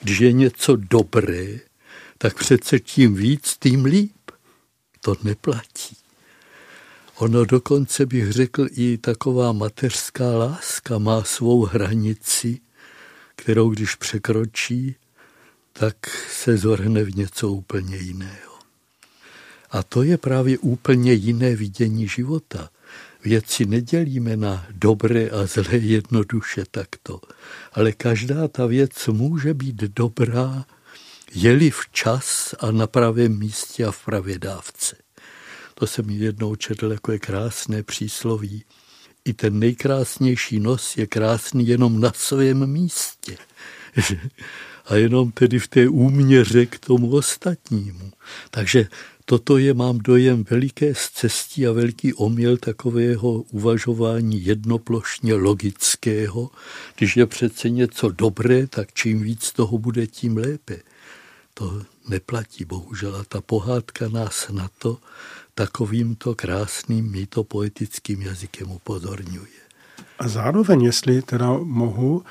Když 0.01 0.19
je 0.19 0.31
něco 0.31 0.75
dobré, 0.75 1.59
tak 2.17 2.37
přece 2.37 2.79
tím 2.79 3.15
víc, 3.15 3.57
tím 3.59 3.85
líp. 3.85 4.31
To 5.01 5.15
neplatí. 5.23 5.97
Ono 7.15 7.45
dokonce 7.45 8.05
bych 8.05 8.31
řekl 8.31 8.67
i 8.71 8.97
taková 8.97 9.51
mateřská 9.51 10.37
láska 10.37 10.97
má 10.97 11.23
svou 11.23 11.65
hranici, 11.65 12.59
kterou 13.35 13.69
když 13.69 13.95
překročí, 13.95 14.95
tak 15.73 15.95
se 16.31 16.57
zorhne 16.57 17.03
v 17.03 17.15
něco 17.15 17.49
úplně 17.49 17.97
jiného. 17.97 18.53
A 19.71 19.83
to 19.83 20.03
je 20.03 20.17
právě 20.17 20.57
úplně 20.57 21.13
jiné 21.13 21.55
vidění 21.55 22.07
života– 22.07 22.69
věci 23.23 23.65
nedělíme 23.65 24.37
na 24.37 24.65
dobré 24.69 25.29
a 25.29 25.45
zlé 25.45 25.77
jednoduše 25.77 26.63
takto, 26.71 27.21
ale 27.73 27.91
každá 27.91 28.47
ta 28.47 28.65
věc 28.65 29.07
může 29.07 29.53
být 29.53 29.75
dobrá, 29.75 30.65
je-li 31.33 31.71
včas 31.71 32.55
a 32.59 32.71
na 32.71 32.87
pravém 32.87 33.39
místě 33.39 33.85
a 33.85 33.91
v 33.91 34.05
pravě 34.05 34.39
dávce. 34.39 34.95
To 35.73 35.87
jsem 35.87 36.09
jednou 36.09 36.55
četl 36.55 36.91
jako 36.91 37.11
je 37.11 37.19
krásné 37.19 37.83
přísloví. 37.83 38.63
I 39.25 39.33
ten 39.33 39.59
nejkrásnější 39.59 40.59
nos 40.59 40.97
je 40.97 41.07
krásný 41.07 41.67
jenom 41.67 41.99
na 41.99 42.11
svém 42.15 42.67
místě. 42.67 43.37
a 44.85 44.95
jenom 44.95 45.31
tedy 45.31 45.59
v 45.59 45.67
té 45.67 45.89
úměře 45.89 46.65
k 46.65 46.79
tomu 46.79 47.11
ostatnímu. 47.11 48.11
Takže 48.49 48.87
Toto 49.25 49.57
je, 49.57 49.73
mám 49.73 49.97
dojem, 49.97 50.43
veliké 50.49 50.95
zcestí 50.95 51.67
a 51.67 51.71
velký 51.71 52.13
omyl 52.13 52.57
takového 52.57 53.31
uvažování 53.31 54.45
jednoplošně 54.45 55.33
logického. 55.33 56.49
Když 56.97 57.17
je 57.17 57.25
přece 57.25 57.69
něco 57.69 58.09
dobré, 58.09 58.67
tak 58.67 58.93
čím 58.93 59.21
víc 59.21 59.51
toho 59.51 59.77
bude, 59.77 60.07
tím 60.07 60.37
lépe. 60.37 60.79
To 61.53 61.81
neplatí, 62.09 62.65
bohužel. 62.65 63.15
A 63.15 63.23
ta 63.23 63.41
pohádka 63.41 64.09
nás 64.09 64.49
na 64.49 64.69
to 64.77 64.97
takovýmto 65.55 66.35
krásným 66.35 67.11
mýtopoetickým 67.11 68.21
jazykem 68.21 68.71
upozorňuje. 68.71 69.63
A 70.19 70.27
zároveň, 70.27 70.81
jestli 70.81 71.21
teda 71.21 71.57
mohu, 71.63 72.23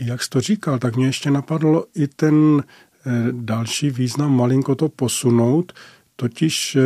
jak 0.00 0.22
jsi 0.22 0.30
to 0.30 0.40
říkal, 0.40 0.78
tak 0.78 0.96
mě 0.96 1.06
ještě 1.06 1.30
napadlo 1.30 1.84
i 1.94 2.06
ten 2.06 2.64
další 3.32 3.90
význam 3.90 4.36
malinko 4.36 4.74
to 4.74 4.88
posunout, 4.88 5.72
totiž 6.16 6.76
eh, 6.76 6.80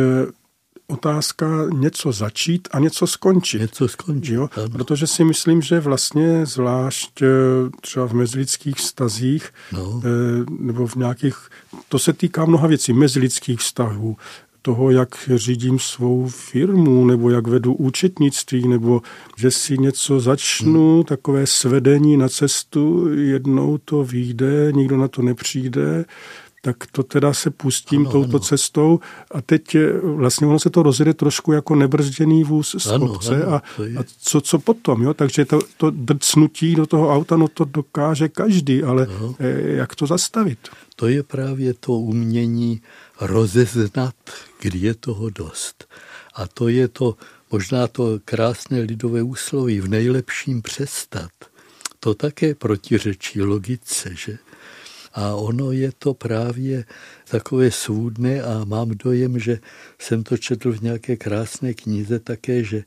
otázka 0.87 1.47
něco 1.73 2.11
začít 2.11 2.67
a 2.71 2.79
něco 2.79 3.07
skončit. 3.07 3.61
Něco 3.61 3.87
skončit, 3.87 4.33
jo? 4.33 4.49
Protože 4.71 5.07
si 5.07 5.23
myslím, 5.23 5.61
že 5.61 5.79
vlastně 5.79 6.45
zvlášť 6.45 7.21
eh, 7.21 7.27
třeba 7.81 8.07
v 8.07 8.13
mezilidských 8.13 8.75
vztazích 8.75 9.49
no. 9.73 10.01
nebo 10.59 10.87
v 10.87 10.95
nějakých, 10.95 11.35
to 11.89 11.99
se 11.99 12.13
týká 12.13 12.45
mnoha 12.45 12.67
věcí, 12.67 12.93
mezilidských 12.93 13.59
vztahů, 13.59 14.17
toho, 14.61 14.91
jak 14.91 15.29
řídím 15.35 15.79
svou 15.79 16.27
firmu, 16.27 17.05
nebo 17.05 17.29
jak 17.29 17.47
vedu 17.47 17.73
účetnictví, 17.73 18.67
nebo 18.67 19.01
že 19.37 19.51
si 19.51 19.77
něco 19.77 20.19
začnu, 20.19 20.95
hmm. 20.95 21.03
takové 21.03 21.47
svedení 21.47 22.17
na 22.17 22.29
cestu, 22.29 23.09
jednou 23.13 23.77
to 23.77 24.03
vyjde, 24.03 24.71
nikdo 24.71 24.97
na 24.97 25.07
to 25.07 25.21
nepřijde, 25.21 26.05
tak 26.61 26.75
to 26.91 27.03
teda 27.03 27.33
se 27.33 27.51
pustím 27.51 28.01
ano, 28.01 28.11
touto 28.11 28.37
ano. 28.37 28.39
cestou 28.39 28.99
a 29.31 29.41
teď 29.41 29.77
vlastně 30.03 30.47
ono 30.47 30.59
se 30.59 30.69
to 30.69 30.83
rozjede 30.83 31.13
trošku 31.13 31.51
jako 31.51 31.75
nebrzděný 31.75 32.43
vůz 32.43 32.75
z 32.79 32.87
ano, 32.87 33.05
obce 33.05 33.43
ano, 33.43 33.53
a, 33.53 33.61
a 33.99 34.03
co, 34.19 34.41
co 34.41 34.59
potom, 34.59 35.01
jo? 35.01 35.13
takže 35.13 35.45
to, 35.45 35.59
to 35.77 35.89
drcnutí 35.89 36.75
do 36.75 36.85
toho 36.85 37.13
auta, 37.13 37.37
no 37.37 37.47
to 37.47 37.65
dokáže 37.65 38.29
každý, 38.29 38.83
ale 38.83 39.05
ano. 39.05 39.35
Eh, 39.39 39.61
jak 39.61 39.95
to 39.95 40.07
zastavit? 40.07 40.59
To 40.95 41.07
je 41.07 41.23
právě 41.23 41.73
to 41.73 41.93
umění 41.93 42.81
rozeznat, 43.21 44.15
kdy 44.59 44.79
je 44.79 44.93
toho 44.93 45.29
dost. 45.29 45.87
A 46.35 46.47
to 46.47 46.67
je 46.67 46.87
to 46.87 47.15
možná 47.51 47.87
to 47.87 48.19
krásné 48.25 48.79
lidové 48.79 49.23
úsloví 49.23 49.79
v 49.79 49.87
nejlepším 49.87 50.61
přestat. 50.61 51.31
To 51.99 52.13
také 52.13 52.55
protiřečí 52.55 53.41
logice, 53.41 54.09
že? 54.15 54.37
A 55.19 55.35
ono 55.35 55.71
je 55.71 55.91
to 55.99 56.13
právě 56.13 56.85
takové 57.29 57.71
svůdné 57.71 58.41
a 58.41 58.63
mám 58.65 58.89
dojem, 58.89 59.39
že 59.39 59.59
jsem 59.99 60.23
to 60.23 60.37
četl 60.37 60.71
v 60.71 60.81
nějaké 60.81 61.17
krásné 61.17 61.73
knize 61.73 62.19
také, 62.19 62.63
že 62.63 62.83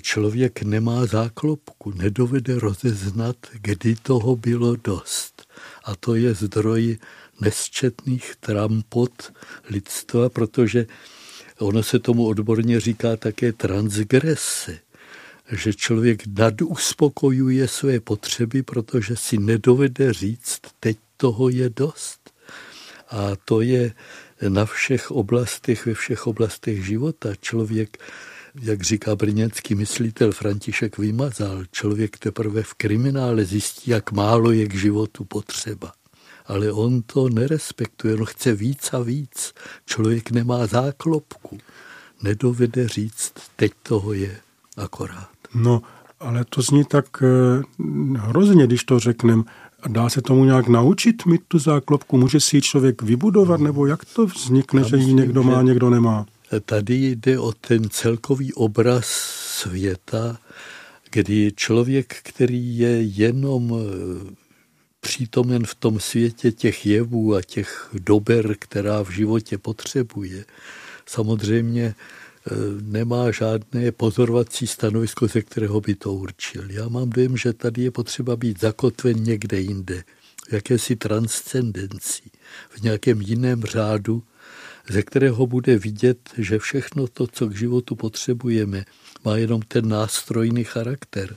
člověk 0.00 0.62
nemá 0.62 1.06
záklopku, 1.06 1.90
nedovede 1.90 2.58
rozeznat, 2.58 3.36
kdy 3.60 3.94
toho 3.94 4.36
bylo 4.36 4.76
dost. 4.76 5.42
A 5.84 5.96
to 5.96 6.14
je 6.14 6.34
zdroj 6.34 6.98
nesčetných 7.40 8.34
trampot 8.40 9.32
lidstva, 9.70 10.28
protože 10.28 10.86
ono 11.58 11.82
se 11.82 11.98
tomu 11.98 12.26
odborně 12.26 12.80
říká 12.80 13.16
také 13.16 13.52
transgrese, 13.52 14.78
že 15.52 15.74
člověk 15.74 16.22
naduspokojuje 16.26 17.68
své 17.68 18.00
potřeby, 18.00 18.62
protože 18.62 19.16
si 19.16 19.38
nedovede 19.38 20.12
říct, 20.12 20.60
teď 20.80 20.98
toho 21.22 21.48
je 21.48 21.70
dost. 21.70 22.34
A 23.10 23.38
to 23.44 23.60
je 23.60 23.94
na 24.48 24.64
všech 24.66 25.10
oblastech, 25.10 25.86
ve 25.86 25.94
všech 25.94 26.26
oblastech 26.26 26.86
života. 26.86 27.34
Člověk, 27.40 27.98
jak 28.62 28.82
říká 28.82 29.16
brněnský 29.16 29.74
myslitel 29.74 30.32
František 30.32 30.98
Vymazal, 30.98 31.64
člověk 31.70 32.18
teprve 32.18 32.62
v 32.62 32.74
kriminále 32.74 33.44
zjistí, 33.44 33.90
jak 33.90 34.12
málo 34.12 34.50
je 34.50 34.66
k 34.66 34.74
životu 34.74 35.24
potřeba. 35.24 35.92
Ale 36.46 36.72
on 36.72 37.02
to 37.02 37.28
nerespektuje, 37.28 38.14
on 38.14 38.24
chce 38.24 38.54
víc 38.54 38.92
a 38.92 38.98
víc. 38.98 39.54
Člověk 39.86 40.30
nemá 40.30 40.66
záklopku. 40.66 41.58
Nedovede 42.22 42.88
říct, 42.88 43.32
teď 43.56 43.72
toho 43.82 44.12
je 44.12 44.40
akorát. 44.76 45.30
No, 45.54 45.82
ale 46.20 46.44
to 46.44 46.62
zní 46.62 46.84
tak 46.84 47.22
eh, 47.22 47.62
hrozně, 48.18 48.66
když 48.66 48.84
to 48.84 48.98
řeknem. 48.98 49.44
Dá 49.88 50.08
se 50.08 50.22
tomu 50.22 50.44
nějak 50.44 50.68
naučit 50.68 51.26
mít 51.26 51.42
tu 51.48 51.58
záklopku? 51.58 52.16
Může 52.16 52.40
si 52.40 52.56
ji 52.56 52.62
člověk 52.62 53.02
vybudovat, 53.02 53.60
nebo 53.60 53.86
jak 53.86 54.04
to 54.04 54.26
vznikne, 54.26 54.80
Já 54.80 54.88
že 54.88 54.96
ji 54.96 55.12
někdo 55.12 55.42
má, 55.42 55.62
někdo 55.62 55.90
nemá? 55.90 56.26
Tady 56.64 56.94
jde 56.94 57.38
o 57.38 57.52
ten 57.52 57.90
celkový 57.90 58.52
obraz 58.52 59.06
světa, 59.58 60.38
kdy 61.10 61.52
člověk, 61.56 62.16
který 62.22 62.78
je 62.78 63.02
jenom 63.02 63.74
eh, 63.74 64.34
přítomen 65.00 65.64
v 65.64 65.74
tom 65.74 66.00
světě 66.00 66.52
těch 66.52 66.86
jevů 66.86 67.34
a 67.34 67.42
těch 67.42 67.90
dober, 67.92 68.54
která 68.58 69.02
v 69.02 69.10
životě 69.10 69.58
potřebuje, 69.58 70.44
samozřejmě 71.06 71.94
nemá 72.82 73.30
žádné 73.30 73.92
pozorovací 73.92 74.66
stanovisko, 74.66 75.28
ze 75.28 75.42
kterého 75.42 75.80
by 75.80 75.94
to 75.94 76.12
určil. 76.12 76.70
Já 76.70 76.88
mám 76.88 77.10
dojem, 77.10 77.36
že 77.36 77.52
tady 77.52 77.82
je 77.82 77.90
potřeba 77.90 78.36
být 78.36 78.60
zakotven 78.60 79.22
někde 79.22 79.60
jinde, 79.60 80.04
v 80.48 80.52
jakési 80.52 80.96
transcendenci, 80.96 82.22
v 82.70 82.82
nějakém 82.82 83.20
jiném 83.20 83.62
řádu, 83.62 84.22
ze 84.88 85.02
kterého 85.02 85.46
bude 85.46 85.78
vidět, 85.78 86.18
že 86.38 86.58
všechno 86.58 87.08
to, 87.08 87.26
co 87.26 87.46
k 87.46 87.56
životu 87.56 87.94
potřebujeme, 87.94 88.84
má 89.24 89.36
jenom 89.36 89.62
ten 89.62 89.88
nástrojný 89.88 90.64
charakter. 90.64 91.36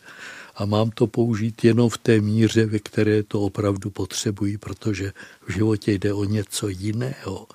A 0.56 0.66
mám 0.66 0.92
to 0.92 1.08
použít 1.08 1.64
jenom 1.64 1.90
v 1.90 1.98
té 1.98 2.22
míře, 2.22 2.66
ve 2.66 2.80
které 2.80 3.24
to 3.24 3.42
opravdu 3.42 3.90
potřebují, 3.90 4.58
protože 4.58 5.14
v 5.48 5.52
životě 5.52 5.92
jde 5.92 6.14
o 6.14 6.24
něco 6.24 6.68
jiného 6.68 7.48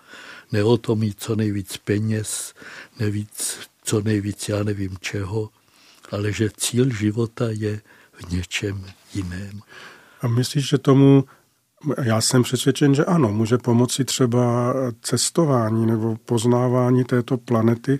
ne 0.52 0.64
o 0.64 0.76
to 0.76 0.96
mít 0.96 1.20
co 1.20 1.36
nejvíc 1.36 1.76
peněz, 1.76 2.54
nevíc, 3.00 3.58
co 3.82 4.00
nejvíc 4.00 4.48
já 4.48 4.62
nevím 4.62 4.96
čeho, 5.00 5.48
ale 6.10 6.32
že 6.32 6.50
cíl 6.56 6.90
života 6.90 7.44
je 7.48 7.80
v 8.12 8.32
něčem 8.32 8.84
jiném. 9.14 9.60
A 10.20 10.28
myslíš, 10.28 10.68
že 10.68 10.78
tomu, 10.78 11.24
já 12.02 12.20
jsem 12.20 12.42
přesvědčen, 12.42 12.94
že 12.94 13.04
ano, 13.04 13.32
může 13.32 13.58
pomoci 13.58 14.04
třeba 14.04 14.74
cestování 15.02 15.86
nebo 15.86 16.16
poznávání 16.16 17.04
této 17.04 17.38
planety, 17.38 17.98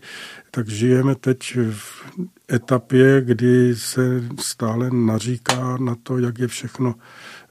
tak 0.50 0.68
žijeme 0.68 1.14
teď 1.14 1.58
v 1.70 2.04
etapě, 2.52 3.20
kdy 3.20 3.76
se 3.76 4.22
stále 4.40 4.90
naříká 4.90 5.76
na 5.76 5.96
to, 6.02 6.18
jak 6.18 6.38
je 6.38 6.48
všechno 6.48 6.94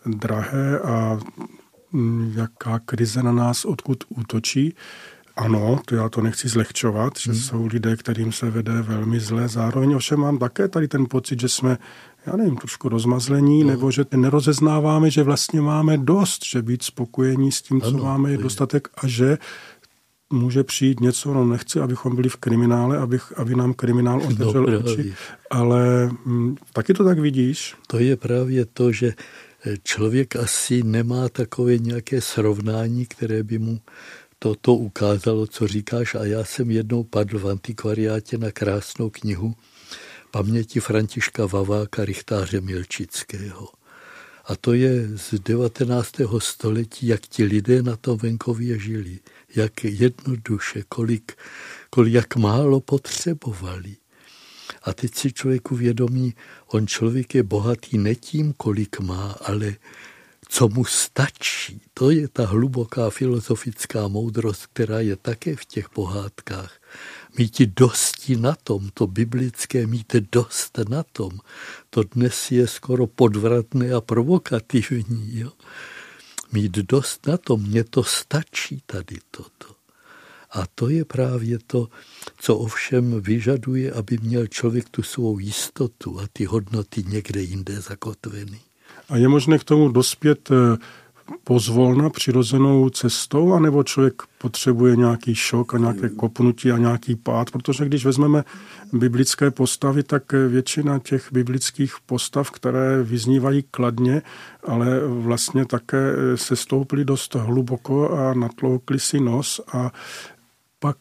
drahé 0.06 0.80
a 0.80 1.20
jaká 2.36 2.80
krize 2.80 3.24
na 3.24 3.32
nás 3.32 3.66
odkud 3.66 4.04
útočí. 4.10 4.76
Ano, 5.36 5.80
to 5.86 5.96
já 5.96 6.10
to 6.10 6.22
nechci 6.22 6.50
zlehčovat, 6.50 7.14
že 7.20 7.32
hmm. 7.32 7.40
jsou 7.40 7.66
lidé, 7.66 7.96
kterým 7.96 8.32
se 8.32 8.50
vede 8.50 8.82
velmi 8.82 9.20
zle. 9.20 9.48
Zároveň 9.48 9.94
ovšem 9.94 10.20
mám 10.20 10.38
také 10.38 10.68
tady 10.68 10.88
ten 10.88 11.06
pocit, 11.10 11.40
že 11.40 11.50
jsme, 11.50 11.78
já 12.26 12.36
nevím, 12.36 12.58
trošku 12.58 12.90
rozmazlení, 12.90 13.64
no. 13.64 13.70
nebo 13.70 13.92
že 13.92 14.06
nerozeznáváme, 14.16 15.12
že 15.12 15.24
vlastně 15.24 15.62
máme 15.62 15.98
dost, 15.98 16.46
že 16.46 16.62
být 16.62 16.84
spokojení 16.84 17.52
s 17.52 17.62
tím, 17.62 17.82
co 17.82 17.88
ano, 17.88 18.04
máme, 18.04 18.32
je 18.32 18.38
dostatek 18.38 18.88
a 18.98 19.08
že 19.08 19.38
může 20.34 20.64
přijít 20.64 21.00
něco, 21.00 21.34
no 21.34 21.46
nechci, 21.46 21.80
abychom 21.80 22.16
byli 22.16 22.30
v 22.30 22.36
kriminále, 22.36 22.98
abych, 22.98 23.34
aby 23.38 23.56
nám 23.56 23.74
kriminál 23.74 24.22
otevřel 24.22 24.66
no, 24.66 24.80
oči, 24.80 25.14
ale 25.52 26.10
m, 26.26 26.56
taky 26.74 26.94
to 26.94 27.04
tak 27.04 27.20
vidíš? 27.20 27.76
To 27.88 28.00
je 28.00 28.18
právě 28.18 28.66
to, 28.66 28.92
že 28.92 29.14
člověk 29.84 30.36
asi 30.36 30.84
nemá 30.84 31.30
takové 31.30 31.78
nějaké 31.78 32.22
srovnání, 32.22 33.06
které 33.06 33.44
by 33.44 33.60
mu 33.60 33.80
toto 34.40 34.74
ukázalo, 34.76 35.48
co 35.48 35.68
říkáš. 35.68 36.16
A 36.16 36.26
já 36.26 36.44
jsem 36.44 36.72
jednou 36.72 37.04
padl 37.04 37.40
v 37.40 37.48
antikvariátě 37.48 38.38
na 38.38 38.52
krásnou 38.52 39.10
knihu 39.10 39.56
paměti 40.32 40.80
Františka 40.80 41.46
Vaváka, 41.46 42.06
rychtáře 42.06 42.62
Milčického. 42.62 43.68
A 44.46 44.56
to 44.56 44.74
je 44.74 45.18
z 45.18 45.40
19. 45.40 46.12
století, 46.40 47.08
jak 47.08 47.22
ti 47.22 47.44
lidé 47.44 47.84
na 47.84 47.96
tom 47.96 48.18
venkově 48.18 48.80
žili, 48.80 49.20
jak 49.56 49.84
jednoduše, 49.84 50.84
kolik, 50.90 51.38
kolik 51.90 52.14
jak 52.14 52.36
málo 52.36 52.82
potřebovali. 52.82 53.96
A 54.84 54.94
teď 54.94 55.16
si 55.16 55.34
člověk 55.34 55.72
uvědomí, 55.72 56.34
on 56.68 56.88
člověk 56.88 57.36
je 57.36 57.44
bohatý 57.44 57.98
ne 57.98 58.16
tím, 58.16 58.54
kolik 58.58 59.00
má, 59.00 59.32
ale 59.32 59.76
co 60.50 60.70
mu 60.70 60.86
stačí. 60.86 61.82
To 61.94 62.12
je 62.12 62.28
ta 62.28 62.46
hluboká 62.46 63.10
filozofická 63.10 64.08
moudrost, 64.08 64.68
která 64.74 65.00
je 65.00 65.16
také 65.16 65.56
v 65.56 65.66
těch 65.66 65.90
pohádkách. 65.90 66.82
Mít 67.38 67.62
dosti 67.62 68.36
na 68.36 68.56
tom, 68.64 68.90
to 68.94 69.08
biblické 69.08 69.88
mít 69.88 70.16
dost 70.32 70.78
na 70.90 71.04
tom, 71.04 71.32
to 71.90 72.04
dnes 72.04 72.52
je 72.52 72.68
skoro 72.68 73.08
podvratné 73.08 73.94
a 73.94 74.02
provokativní. 74.02 75.40
Jo? 75.40 75.52
Mít 76.52 76.72
dost 76.72 77.28
na 77.28 77.38
tom, 77.38 77.62
mně 77.62 77.84
to 77.84 78.04
stačí 78.04 78.84
tady 78.86 79.16
toto. 79.32 79.79
A 80.52 80.64
to 80.76 80.90
je 80.90 81.06
právě 81.06 81.60
to, 81.68 81.88
co 82.38 82.58
ovšem 82.58 83.22
vyžaduje, 83.22 83.92
aby 83.92 84.18
měl 84.22 84.48
člověk 84.48 84.90
tu 84.90 85.04
svou 85.04 85.40
jistotu 85.40 86.20
a 86.20 86.24
ty 86.34 86.46
hodnoty 86.46 87.04
někde 87.08 87.42
jinde 87.42 87.82
zakotveny. 87.82 88.60
A 89.10 89.18
je 89.18 89.28
možné 89.28 89.60
k 89.60 89.64
tomu 89.64 89.90
dospět 89.90 90.50
eh, 90.52 90.78
pozvolna 91.44 92.10
přirozenou 92.10 92.90
cestou, 92.90 93.54
anebo 93.54 93.84
člověk 93.84 94.24
potřebuje 94.38 94.96
nějaký 94.96 95.36
šok 95.36 95.74
a 95.74 95.78
nějaké 95.78 96.10
kopnutí 96.10 96.72
a 96.72 96.78
nějaký 96.78 97.16
pád, 97.16 97.52
protože 97.52 97.86
když 97.86 98.06
vezmeme 98.06 98.44
biblické 98.94 99.52
postavy, 99.52 100.04
tak 100.04 100.34
většina 100.48 101.00
těch 101.00 101.32
biblických 101.32 101.96
postav, 102.06 102.52
které 102.52 103.04
vyznívají 103.04 103.64
kladně, 103.72 104.22
ale 104.64 105.08
vlastně 105.08 105.66
také 105.66 106.14
se 106.36 106.56
stouply 106.56 107.06
dost 107.06 107.36
hluboko 107.36 108.10
a 108.10 108.34
natloukli 108.34 109.00
si 109.00 109.20
nos 109.20 109.62
a 109.74 109.92
pak 110.80 110.98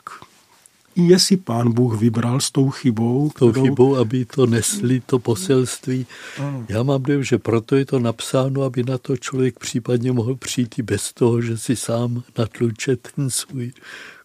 je 0.98 1.18
si 1.18 1.36
pán 1.36 1.72
Bůh 1.72 2.00
vybral 2.00 2.40
s 2.40 2.50
tou 2.50 2.70
chybou. 2.70 3.30
Tou 3.38 3.50
kterou... 3.50 3.66
chybou, 3.66 3.96
aby 3.96 4.24
to 4.24 4.46
nesli, 4.46 5.00
to 5.00 5.18
poselství. 5.18 6.06
Ano. 6.38 6.66
Já 6.68 6.82
mám 6.82 7.02
dojem, 7.02 7.24
že 7.24 7.38
proto 7.38 7.76
je 7.76 7.86
to 7.86 7.98
napsáno, 7.98 8.62
aby 8.62 8.82
na 8.82 8.98
to 8.98 9.16
člověk 9.16 9.58
případně 9.58 10.12
mohl 10.12 10.34
přijít 10.34 10.78
i 10.78 10.82
bez 10.82 11.12
toho, 11.12 11.42
že 11.42 11.58
si 11.58 11.76
sám 11.76 12.22
natluče 12.38 12.96
ten 12.96 13.30
svůj 13.30 13.72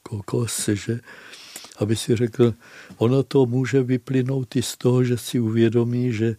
kokos, 0.04 0.70
že 0.74 1.00
aby 1.78 1.96
si 1.96 2.16
řekl, 2.16 2.54
ono 2.98 3.24
to 3.24 3.46
může 3.46 3.84
vyplynout 3.84 4.56
i 4.56 4.62
z 4.62 4.78
toho, 4.78 5.04
že 5.04 5.18
si 5.18 5.40
uvědomí, 5.40 6.14
že 6.14 6.36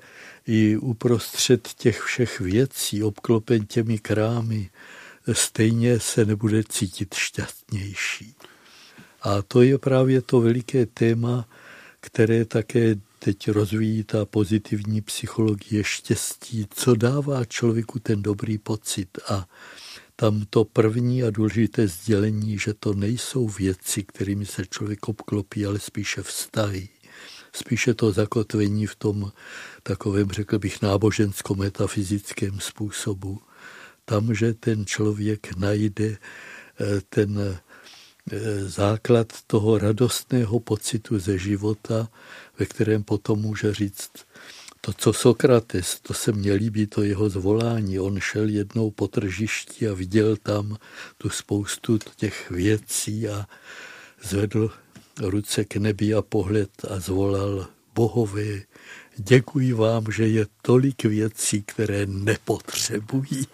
i 0.47 0.77
uprostřed 0.77 1.69
těch 1.79 2.03
všech 2.03 2.41
věcí, 2.41 3.03
obklopen 3.03 3.67
těmi 3.67 3.99
krámy, 3.99 4.71
stejně 5.33 6.01
se 6.01 6.25
nebude 6.25 6.63
cítit 6.69 7.15
šťastnější. 7.15 8.35
A 9.25 9.43
to 9.43 9.63
je 9.63 9.79
právě 9.79 10.23
to 10.23 10.41
veliké 10.41 10.87
téma, 10.87 11.49
které 12.01 12.45
také 12.45 12.95
teď 13.19 13.51
rozvíjí 13.51 14.05
ta 14.05 14.25
pozitivní 14.25 15.01
psychologie 15.01 15.85
štěstí, 15.85 16.67
co 16.71 16.95
dává 16.95 17.45
člověku 17.45 17.99
ten 17.99 18.23
dobrý 18.23 18.59
pocit. 18.59 19.19
A 19.29 19.49
tam 20.17 20.45
to 20.51 20.65
první 20.65 21.23
a 21.23 21.31
důležité 21.31 21.89
sdělení, 21.89 22.59
že 22.59 22.75
to 22.75 22.95
nejsou 22.95 23.49
věci, 23.49 24.03
kterými 24.03 24.47
se 24.47 24.67
člověk 24.67 25.09
obklopí, 25.09 25.67
ale 25.67 25.79
spíše 25.79 26.23
vztahy. 26.23 26.89
Spíše 27.53 27.95
to 27.95 28.13
zakotvení 28.13 28.87
v 28.87 28.95
tom 28.95 29.33
takovém, 29.83 30.31
řekl 30.31 30.59
bych, 30.59 30.83
nábožensko-metafyzickém 30.83 32.61
způsobu. 32.61 33.41
Tam, 34.05 34.35
že 34.35 34.55
ten 34.55 34.87
člověk 34.87 35.57
najde 35.57 36.05
eh, 36.07 37.01
ten 37.09 37.59
základ 38.67 39.33
toho 39.47 39.79
radostného 39.79 40.61
pocitu 40.61 41.19
ze 41.19 41.39
života, 41.39 42.09
ve 42.59 42.67
kterém 42.67 43.03
potom 43.03 43.39
může 43.39 43.75
říct, 43.75 44.11
to, 44.81 44.93
co 44.93 45.13
Sokrates, 45.13 46.01
to 46.01 46.15
se 46.15 46.33
mně 46.33 46.53
líbí, 46.53 46.87
to 46.87 47.03
jeho 47.03 47.29
zvolání. 47.29 47.99
On 47.99 48.21
šel 48.21 48.49
jednou 48.49 48.91
po 48.91 49.09
tržišti 49.09 49.89
a 49.89 49.95
viděl 49.95 50.37
tam 50.37 50.77
tu 51.19 51.31
spoustu 51.31 51.99
těch 52.17 52.51
věcí 52.51 53.29
a 53.29 53.47
zvedl 54.23 54.71
ruce 55.21 55.65
k 55.65 55.77
nebi 55.77 56.15
a 56.15 56.23
pohled 56.23 56.71
a 56.91 57.01
zvolal 57.01 57.67
bohové, 57.95 58.63
děkuji 59.17 59.73
vám, 59.73 60.05
že 60.13 60.29
je 60.29 60.47
tolik 60.63 61.05
věcí, 61.05 61.63
které 61.63 62.07
nepotřebují. 62.07 63.47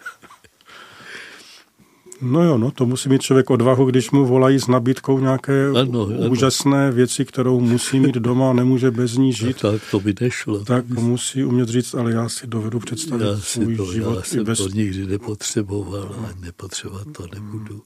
No 2.21 2.43
jo, 2.43 2.57
no 2.57 2.71
to 2.71 2.85
musí 2.85 3.09
mít 3.09 3.21
člověk 3.21 3.49
odvahu, 3.49 3.85
když 3.85 4.11
mu 4.11 4.25
volají 4.25 4.59
s 4.59 4.67
nabídkou 4.67 5.19
nějaké 5.19 5.69
ano, 5.69 6.01
ano. 6.01 6.29
úžasné 6.29 6.91
věci, 6.91 7.25
kterou 7.25 7.59
musí 7.59 7.99
mít 7.99 8.15
doma 8.15 8.49
a 8.49 8.53
nemůže 8.53 8.91
bez 8.91 9.17
ní 9.17 9.33
žít. 9.33 9.61
Tak 9.61 9.81
to 9.91 9.99
by 9.99 10.13
nešlo. 10.21 10.65
Tak 10.65 10.89
musí 10.89 11.43
umět 11.43 11.69
říct, 11.69 11.93
ale 11.93 12.11
já 12.11 12.29
si 12.29 12.47
dovedu 12.47 12.79
představit 12.79 13.25
já 13.25 13.37
svůj 13.37 13.75
to, 13.75 13.93
život 13.93 14.15
já 14.15 14.23
jsem 14.23 14.43
bez... 14.43 14.57
to 14.57 14.67
nikdy 14.67 15.07
nepotřeboval 15.07 16.15
a 16.17 16.29
nepotřebovat 16.39 17.07
to 17.17 17.27
nebudu. 17.33 17.81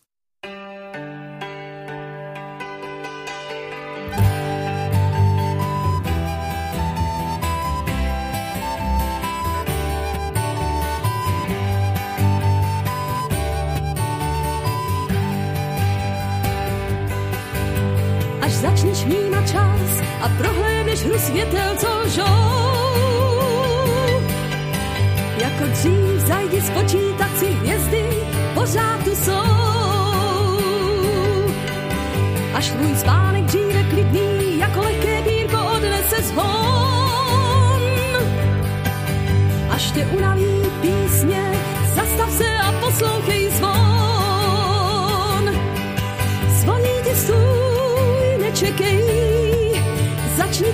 Hru 21.06 21.20
světel, 21.20 21.76
co 21.78 22.10
žou. 22.10 22.26
Jako 25.38 25.64
dřív 25.72 26.28
zajdi 26.28 26.62
spočítat 26.62 27.38
si 27.38 27.46
hvězdy, 27.46 28.04
pořád 28.54 29.04
tu 29.04 29.16
jsou. 29.16 29.66
Až 32.54 32.70
tvůj 32.70 32.96
spánek 32.96 33.44
dříve 33.44 33.84
klidný, 33.84 34.60
jako 34.60 34.80
lehké 34.82 35.22
bírko 35.22 35.58
odnese 35.76 36.22
zvon. 36.22 37.82
Až 39.70 39.92
tě 39.92 40.06
unaví 40.06 40.62
písně, 40.82 41.52
zastav 41.96 42.32
se 42.32 42.55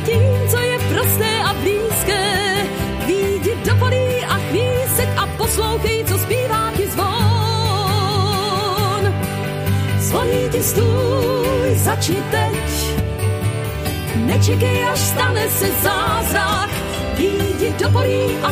tím, 0.05 0.21
co 0.49 0.59
je 0.59 0.79
prosté 0.79 1.41
a 1.45 1.53
blízké. 1.53 2.23
Výjdi 3.07 3.55
do 3.65 3.75
polí 3.75 4.25
a 4.27 4.35
chvíli 4.49 4.85
seď 4.95 5.09
a 5.17 5.27
poslouchej, 5.37 6.03
co 6.03 6.17
zpívá 6.17 6.71
ti 6.77 6.87
zvon. 6.87 7.11
Zvoní 9.99 10.49
ti 10.51 10.63
stůj, 10.63 11.75
začni 11.75 12.23
teď. 12.31 12.55
Nečekej, 14.15 14.85
až 14.85 14.99
stane 14.99 15.49
se 15.49 15.67
zázrak. 15.81 16.69
Výjdi 17.17 17.73
do 17.79 17.89
polí 17.89 18.37
a 18.43 18.51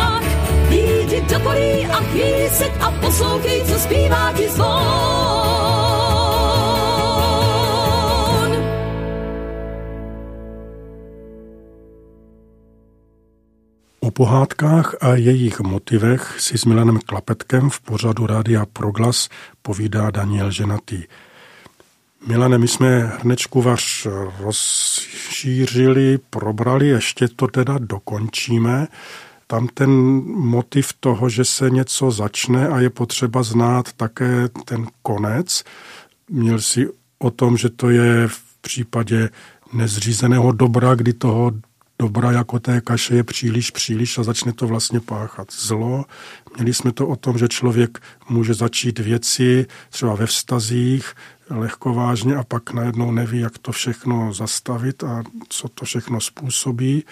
Do 1.11 1.39
polí 1.39 1.85
a 1.85 1.99
seď 2.49 2.71
a 2.79 2.91
poslouchej, 2.91 3.61
co 3.65 3.79
zpívá 3.79 4.33
ti 4.33 4.49
zvon. 4.49 4.71
O 13.99 14.11
pohádkách 14.11 14.95
a 15.01 15.15
jejich 15.15 15.59
motivech 15.59 16.35
si 16.39 16.57
s 16.57 16.65
Milanem 16.65 16.99
Klapetkem 17.05 17.69
v 17.69 17.79
pořadu 17.79 18.27
Rádia 18.27 18.65
Proglas 18.73 19.29
povídá 19.61 20.11
Daniel 20.11 20.51
Ženatý. 20.51 21.03
Milane, 22.27 22.57
my 22.57 22.67
jsme 22.67 22.99
hrnečku 22.99 23.61
vaš 23.61 24.07
rozšířili, 24.39 26.19
probrali, 26.29 26.87
ještě 26.87 27.27
to 27.27 27.47
teda 27.47 27.75
dokončíme. 27.77 28.87
Tam 29.51 29.67
ten 29.67 29.91
motiv 30.27 30.93
toho, 30.99 31.29
že 31.29 31.45
se 31.45 31.69
něco 31.69 32.11
začne 32.11 32.67
a 32.67 32.79
je 32.79 32.89
potřeba 32.89 33.43
znát 33.43 33.93
také 33.93 34.47
ten 34.65 34.87
konec. 35.01 35.63
Měl 36.29 36.61
si 36.61 36.87
o 37.19 37.31
tom, 37.31 37.57
že 37.57 37.69
to 37.69 37.89
je 37.89 38.27
v 38.27 38.61
případě 38.61 39.29
nezřízeného 39.73 40.51
dobra, 40.51 40.95
kdy 40.95 41.13
toho 41.13 41.51
dobra 41.99 42.31
jako 42.31 42.59
té 42.59 42.81
kaše 42.81 43.15
je 43.15 43.23
příliš, 43.23 43.71
příliš 43.71 44.17
a 44.17 44.23
začne 44.23 44.53
to 44.53 44.67
vlastně 44.67 44.99
páchat 44.99 45.47
zlo. 45.53 46.05
Měli 46.55 46.73
jsme 46.73 46.91
to 46.91 47.07
o 47.07 47.15
tom, 47.15 47.37
že 47.37 47.47
člověk 47.47 47.99
může 48.29 48.53
začít 48.53 48.99
věci 48.99 49.65
třeba 49.89 50.15
ve 50.15 50.25
vztazích, 50.25 51.13
lehkovážně 51.49 52.35
a 52.35 52.43
pak 52.43 52.73
najednou 52.73 53.11
neví, 53.11 53.39
jak 53.39 53.57
to 53.57 53.71
všechno 53.71 54.33
zastavit 54.33 55.03
a 55.03 55.23
co 55.49 55.69
to 55.69 55.85
všechno 55.85 56.21
způsobí. 56.21 57.03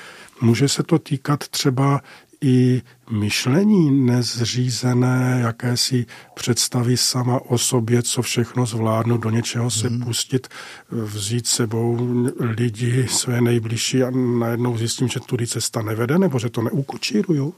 Může 0.41 0.67
se 0.67 0.83
to 0.83 0.99
týkat 0.99 1.47
třeba 1.47 2.01
i 2.41 2.81
myšlení 3.09 4.05
nezřízené, 4.05 5.39
jakési 5.41 6.05
představy 6.35 6.97
sama 6.97 7.39
o 7.39 7.57
sobě, 7.57 8.03
co 8.03 8.21
všechno 8.21 8.65
zvládnu, 8.65 9.17
do 9.17 9.29
něčeho 9.29 9.71
se 9.71 9.87
hmm. 9.87 10.03
pustit, 10.03 10.47
vzít 10.91 11.47
sebou 11.47 11.97
lidi, 12.39 13.07
své 13.07 13.41
nejbližší 13.41 14.03
a 14.03 14.09
najednou 14.39 14.77
zjistím, 14.77 15.07
že 15.07 15.19
tudy 15.19 15.47
cesta 15.47 15.81
nevede, 15.81 16.19
nebo 16.19 16.39
že 16.39 16.49
to 16.49 16.61
neukočíruju. 16.61 17.53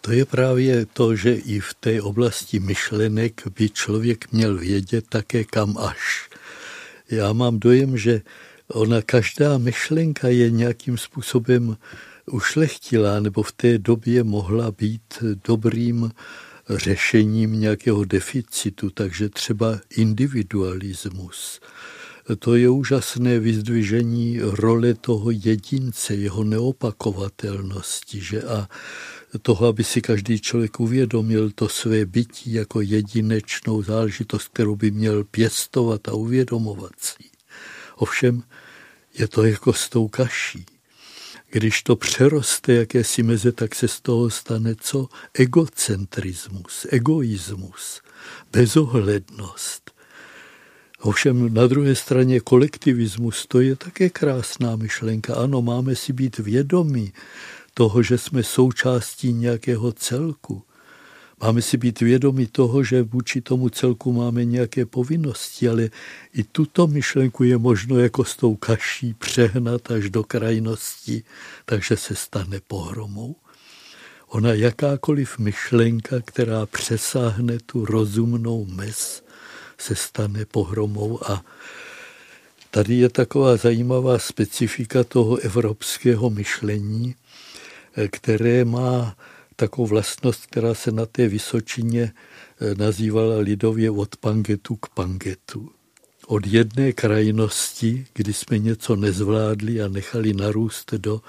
To 0.00 0.12
je 0.12 0.24
právě 0.24 0.86
to, 0.86 1.16
že 1.16 1.34
i 1.34 1.60
v 1.60 1.74
té 1.80 2.02
oblasti 2.02 2.60
myšlenek 2.60 3.42
by 3.58 3.70
člověk 3.70 4.32
měl 4.32 4.58
vědět 4.58 5.04
také 5.08 5.44
kam 5.44 5.78
až. 5.78 6.30
Já 7.10 7.32
mám 7.32 7.58
dojem, 7.58 7.98
že 7.98 8.20
ona 8.68 9.02
každá 9.02 9.58
myšlenka 9.58 10.28
je 10.28 10.50
nějakým 10.50 10.98
způsobem 10.98 11.76
ušlechtilá, 12.28 13.20
nebo 13.20 13.42
v 13.42 13.52
té 13.52 13.78
době 13.78 14.24
mohla 14.24 14.70
být 14.70 15.22
dobrým 15.44 16.10
řešením 16.70 17.60
nějakého 17.60 18.04
deficitu, 18.04 18.90
takže 18.90 19.28
třeba 19.28 19.80
individualismus. 19.96 21.60
To 22.38 22.56
je 22.56 22.68
úžasné 22.68 23.38
vyzdvižení 23.38 24.40
role 24.42 24.94
toho 24.94 25.30
jedince, 25.30 26.14
jeho 26.14 26.44
neopakovatelnosti, 26.44 28.20
že 28.20 28.42
a 28.42 28.68
toho, 29.42 29.66
aby 29.66 29.84
si 29.84 30.00
každý 30.00 30.40
člověk 30.40 30.80
uvědomil 30.80 31.50
to 31.50 31.68
své 31.68 32.06
bytí 32.06 32.52
jako 32.52 32.80
jedinečnou 32.80 33.82
záležitost, 33.82 34.48
kterou 34.48 34.76
by 34.76 34.90
měl 34.90 35.24
pěstovat 35.24 36.08
a 36.08 36.12
uvědomovat 36.12 36.92
si. 36.98 37.24
Ovšem 37.96 38.42
je 39.18 39.28
to 39.28 39.44
jako 39.44 39.72
s 39.72 39.88
tou 39.88 40.08
kaší. 40.08 40.66
Když 41.50 41.82
to 41.82 41.96
přeroste 41.96 42.72
jakési 42.72 43.22
meze, 43.22 43.52
tak 43.52 43.74
se 43.74 43.88
z 43.88 44.00
toho 44.00 44.30
stane 44.30 44.74
co? 44.80 45.08
Egocentrismus, 45.34 46.86
egoismus, 46.90 48.00
bezohlednost. 48.52 49.90
Ovšem 51.00 51.54
na 51.54 51.66
druhé 51.66 51.94
straně 51.94 52.40
kolektivismus, 52.40 53.46
to 53.46 53.60
je 53.60 53.76
také 53.76 54.10
krásná 54.10 54.76
myšlenka. 54.76 55.34
Ano, 55.34 55.62
máme 55.62 55.96
si 55.96 56.12
být 56.12 56.38
vědomí 56.38 57.12
toho, 57.74 58.02
že 58.02 58.18
jsme 58.18 58.42
součástí 58.42 59.32
nějakého 59.32 59.92
celku. 59.92 60.62
Máme 61.40 61.62
si 61.62 61.76
být 61.76 62.00
vědomi 62.00 62.46
toho, 62.46 62.84
že 62.84 63.02
vůči 63.02 63.40
tomu 63.40 63.68
celku 63.68 64.12
máme 64.12 64.44
nějaké 64.44 64.86
povinnosti, 64.86 65.68
ale 65.68 65.90
i 66.34 66.44
tuto 66.44 66.86
myšlenku 66.86 67.44
je 67.44 67.58
možno 67.58 67.98
jako 67.98 68.24
s 68.24 68.36
tou 68.36 68.56
kaší 68.56 69.14
přehnat 69.14 69.90
až 69.90 70.10
do 70.10 70.24
krajnosti, 70.24 71.22
takže 71.64 71.96
se 71.96 72.14
stane 72.14 72.60
pohromou. 72.68 73.36
Ona 74.28 74.52
jakákoliv 74.52 75.38
myšlenka, 75.38 76.16
která 76.24 76.66
přesáhne 76.66 77.58
tu 77.66 77.84
rozumnou 77.84 78.64
mez, 78.64 79.24
se 79.78 79.94
stane 79.94 80.44
pohromou 80.44 81.30
a 81.30 81.44
tady 82.70 82.94
je 82.94 83.08
taková 83.08 83.56
zajímavá 83.56 84.18
specifika 84.18 85.04
toho 85.04 85.36
evropského 85.36 86.30
myšlení, 86.30 87.14
které 88.10 88.64
má 88.64 89.16
takovou 89.58 89.86
vlastnost, 89.86 90.46
která 90.46 90.74
se 90.74 90.92
na 90.92 91.06
té 91.06 91.28
Vysočině 91.28 92.12
eh, 92.12 92.74
nazývala 92.74 93.38
lidově 93.38 93.90
od 93.90 94.16
pangetu 94.16 94.76
k 94.76 94.88
pangetu. 94.88 95.70
Od 96.26 96.46
jedné 96.46 96.92
krajnosti, 96.92 98.06
kdy 98.14 98.32
jsme 98.32 98.58
něco 98.58 98.96
nezvládli 98.96 99.82
a 99.82 99.88
nechali 99.88 100.32
narůst 100.32 100.94
do 100.94 101.20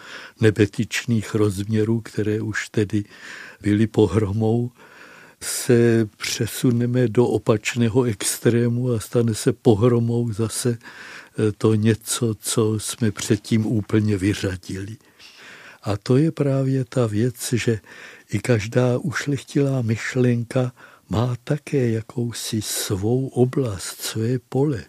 nebetičných 0.41 1.35
rozměrů, 1.35 2.01
které 2.01 2.41
už 2.41 2.69
tedy 2.69 3.03
byly 3.61 3.87
pohromou, 3.87 4.71
se 5.41 6.09
přesuneme 6.17 7.07
do 7.07 7.25
opačného 7.25 8.03
extrému 8.03 8.91
a 8.91 8.99
stane 8.99 9.35
se 9.35 9.53
pohromou 9.53 10.33
zase 10.33 10.77
eh, 10.77 11.51
to 11.57 11.73
něco, 11.75 12.35
co 12.39 12.79
jsme 12.79 13.11
předtím 13.11 13.65
úplně 13.65 14.17
vyřadili. 14.17 14.97
A 15.83 15.97
to 15.97 16.17
je 16.17 16.31
právě 16.31 16.85
ta 16.85 17.07
věc, 17.07 17.53
že 17.53 17.79
i 18.29 18.39
každá 18.39 18.97
ušlechtilá 18.97 19.81
myšlenka 19.81 20.71
má 21.09 21.35
také 21.43 21.89
jakousi 21.89 22.61
svou 22.61 23.27
oblast, 23.27 24.01
své 24.01 24.39
pole. 24.39 24.85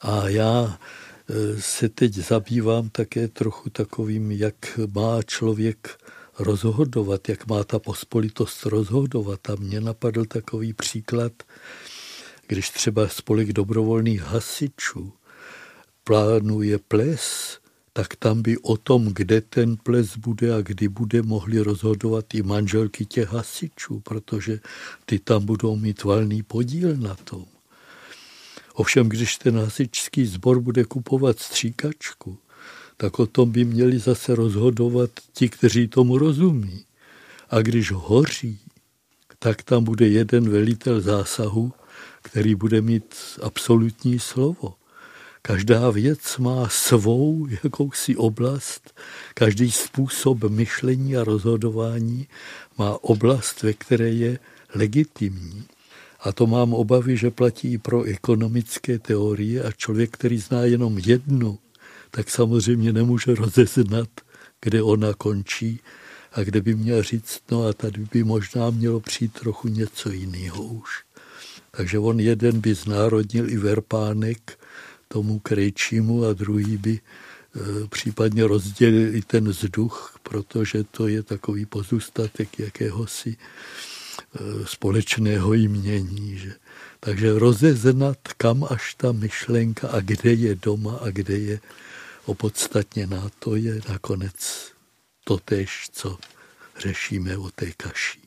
A 0.00 0.28
já 0.28 0.78
e, 1.28 1.60
se 1.62 1.88
teď 1.88 2.14
zabývám 2.14 2.88
také 2.88 3.28
trochu 3.28 3.70
takovým, 3.70 4.30
jak 4.32 4.80
má 4.94 5.22
člověk 5.22 5.98
rozhodovat, 6.38 7.28
jak 7.28 7.46
má 7.46 7.64
ta 7.64 7.78
pospolitost 7.78 8.66
rozhodovat. 8.66 9.50
A 9.50 9.54
mně 9.54 9.80
napadl 9.80 10.24
takový 10.24 10.72
příklad, 10.72 11.32
když 12.46 12.70
třeba 12.70 13.08
spolek 13.08 13.52
dobrovolných 13.52 14.22
hasičů 14.22 15.12
plánuje 16.04 16.78
ples, 16.78 17.58
tak 17.96 18.16
tam 18.16 18.42
by 18.42 18.58
o 18.58 18.76
tom, 18.76 19.08
kde 19.08 19.40
ten 19.40 19.76
ples 19.76 20.16
bude 20.16 20.54
a 20.54 20.60
kdy 20.60 20.88
bude, 20.88 21.22
mohli 21.22 21.60
rozhodovat 21.60 22.34
i 22.34 22.42
manželky 22.42 23.06
těch 23.06 23.32
hasičů, 23.32 24.00
protože 24.00 24.60
ty 25.04 25.18
tam 25.18 25.44
budou 25.44 25.76
mít 25.76 26.04
valný 26.04 26.42
podíl 26.42 26.96
na 26.96 27.14
tom. 27.14 27.44
Ovšem, 28.74 29.08
když 29.08 29.36
ten 29.36 29.58
hasičský 29.58 30.26
sbor 30.26 30.60
bude 30.60 30.84
kupovat 30.84 31.38
stříkačku, 31.40 32.38
tak 32.96 33.18
o 33.18 33.26
tom 33.26 33.50
by 33.50 33.64
měli 33.64 33.98
zase 33.98 34.34
rozhodovat 34.34 35.10
ti, 35.32 35.48
kteří 35.48 35.88
tomu 35.88 36.18
rozumí. 36.18 36.84
A 37.50 37.62
když 37.62 37.92
hoří, 37.92 38.60
tak 39.38 39.62
tam 39.62 39.84
bude 39.84 40.08
jeden 40.08 40.50
velitel 40.50 41.00
zásahu, 41.00 41.72
který 42.22 42.54
bude 42.54 42.80
mít 42.80 43.16
absolutní 43.42 44.18
slovo. 44.18 44.74
Každá 45.46 45.90
věc 45.90 46.38
má 46.38 46.68
svou 46.68 47.46
jakousi 47.62 48.16
oblast, 48.16 49.00
každý 49.34 49.70
způsob 49.70 50.44
myšlení 50.44 51.16
a 51.16 51.24
rozhodování 51.24 52.26
má 52.78 53.04
oblast, 53.04 53.62
ve 53.62 53.72
které 53.72 54.08
je 54.08 54.38
legitimní. 54.74 55.64
A 56.20 56.32
to 56.32 56.46
mám 56.46 56.74
obavy, 56.74 57.16
že 57.16 57.30
platí 57.30 57.72
i 57.72 57.78
pro 57.78 58.02
ekonomické 58.02 58.98
teorie 58.98 59.62
a 59.62 59.72
člověk, 59.72 60.10
který 60.10 60.38
zná 60.38 60.60
jenom 60.62 60.98
jednu, 60.98 61.58
tak 62.10 62.30
samozřejmě 62.30 62.92
nemůže 62.92 63.34
rozeznat, 63.34 64.08
kde 64.60 64.82
ona 64.82 65.14
končí 65.14 65.80
a 66.32 66.42
kde 66.42 66.60
by 66.60 66.74
měl 66.74 67.02
říct, 67.02 67.40
no 67.50 67.66
a 67.66 67.72
tady 67.72 68.06
by 68.12 68.24
možná 68.24 68.70
mělo 68.70 69.00
přijít 69.00 69.32
trochu 69.32 69.68
něco 69.68 70.10
jiného 70.10 70.62
už. 70.62 70.90
Takže 71.70 71.98
on 71.98 72.20
jeden 72.20 72.60
by 72.60 72.74
znárodnil 72.74 73.50
i 73.50 73.56
verpánek, 73.56 74.58
tomu 75.08 75.38
krejčímu 75.38 76.24
a 76.24 76.32
druhý 76.32 76.76
by 76.76 77.00
e, 77.00 77.88
případně 77.88 78.46
rozdělili 78.46 79.22
ten 79.22 79.48
vzduch, 79.48 80.18
protože 80.22 80.84
to 80.84 81.08
je 81.08 81.22
takový 81.22 81.66
pozůstatek 81.66 82.58
jakéhosi 82.58 83.36
e, 83.36 84.66
společného 84.66 85.54
jmění. 85.54 86.38
Že? 86.38 86.52
Takže 87.00 87.38
rozeznat, 87.38 88.18
kam 88.36 88.66
až 88.70 88.94
ta 88.94 89.12
myšlenka 89.12 89.88
a 89.88 90.00
kde 90.00 90.32
je 90.32 90.54
doma 90.54 90.96
a 90.96 91.10
kde 91.10 91.38
je 91.38 91.60
opodstatněná, 92.24 93.30
to 93.38 93.56
je 93.56 93.80
nakonec 93.88 94.72
totéž, 95.24 95.88
co 95.92 96.18
řešíme 96.78 97.36
o 97.36 97.50
té 97.50 97.72
kaši. 97.72 98.25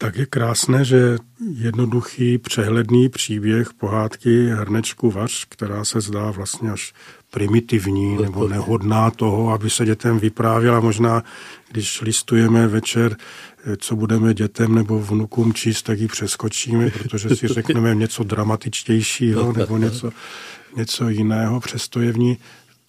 Tak 0.00 0.16
je 0.16 0.26
krásné, 0.26 0.84
že 0.84 1.16
jednoduchý, 1.52 2.38
přehledný 2.38 3.08
příběh 3.08 3.74
pohádky 3.74 4.48
Hrnečku 4.48 5.10
Vař, 5.10 5.46
která 5.48 5.84
se 5.84 6.00
zdá 6.00 6.30
vlastně 6.30 6.70
až 6.70 6.92
primitivní 7.30 8.16
nebo 8.22 8.48
nehodná 8.48 9.10
toho, 9.10 9.52
aby 9.52 9.70
se 9.70 9.84
dětem 9.84 10.18
vyprávěla. 10.18 10.80
Možná, 10.80 11.24
když 11.70 12.00
listujeme 12.00 12.68
večer, 12.68 13.16
co 13.76 13.96
budeme 13.96 14.34
dětem 14.34 14.74
nebo 14.74 15.00
vnukům 15.00 15.52
číst, 15.52 15.82
tak 15.82 16.00
ji 16.00 16.08
přeskočíme, 16.08 16.90
protože 16.90 17.36
si 17.36 17.48
řekneme 17.48 17.94
něco 17.94 18.24
dramatičtějšího 18.24 19.52
nebo 19.56 19.76
něco, 19.76 20.10
něco 20.76 21.08
jiného. 21.08 21.60
Přesto 21.60 22.00
je 22.00 22.12
v 22.12 22.18
ní 22.18 22.38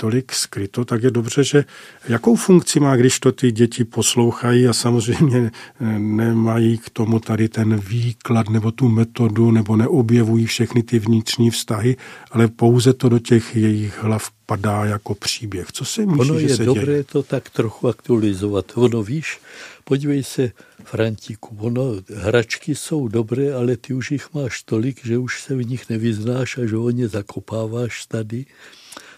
tolik 0.02 0.34
skryto, 0.34 0.86
tak 0.86 1.04
je 1.04 1.12
dobře, 1.12 1.44
že 1.44 1.66
jakou 2.08 2.36
funkci 2.36 2.80
má, 2.80 2.96
když 2.96 3.20
to 3.20 3.32
ty 3.32 3.52
děti 3.52 3.84
poslouchají 3.84 4.68
a 4.68 4.74
samozřejmě 4.74 5.52
eh, 5.82 6.00
nemají 6.00 6.78
k 6.78 6.90
tomu 6.90 7.20
tady 7.20 7.50
ten 7.50 7.80
výklad 7.80 8.50
nebo 8.50 8.72
tu 8.72 8.90
metodu 8.90 9.52
nebo 9.52 9.76
neobjevují 9.76 10.46
všechny 10.46 10.84
ty 10.84 11.00
vnitřní 11.00 11.50
vztahy, 11.50 11.98
ale 12.32 12.48
pouze 12.48 12.94
to 12.94 13.10
do 13.10 13.20
těch 13.20 13.56
jejich 13.56 14.04
hlav 14.04 14.32
padá 14.46 14.86
jako 14.86 15.16
příběh. 15.16 15.72
Co 15.72 15.86
se 15.86 16.06
myslí, 16.06 16.22
Ono 16.22 16.40
je 16.40 16.48
že 16.48 16.56
se 16.56 16.66
dobré 16.66 16.86
děje? 16.86 17.04
to 17.04 17.24
tak 17.24 17.50
trochu 17.50 17.88
aktualizovat. 17.88 18.66
Ono 18.76 19.04
víš, 19.04 19.40
podívej 19.84 20.24
se, 20.24 20.52
Frantiku, 20.84 21.58
ono, 21.60 21.84
hračky 22.16 22.76
jsou 22.76 23.08
dobré, 23.08 23.54
ale 23.54 23.78
ty 23.78 23.94
už 23.94 24.12
jich 24.12 24.34
máš 24.34 24.64
tolik, 24.64 25.06
že 25.06 25.18
už 25.18 25.44
se 25.44 25.56
v 25.56 25.66
nich 25.66 25.90
nevyznáš 25.90 26.58
a 26.58 26.66
že 26.66 26.78
o 26.78 26.90
ně 26.90 27.08
zakopáváš 27.08 28.06
tady. 28.06 28.46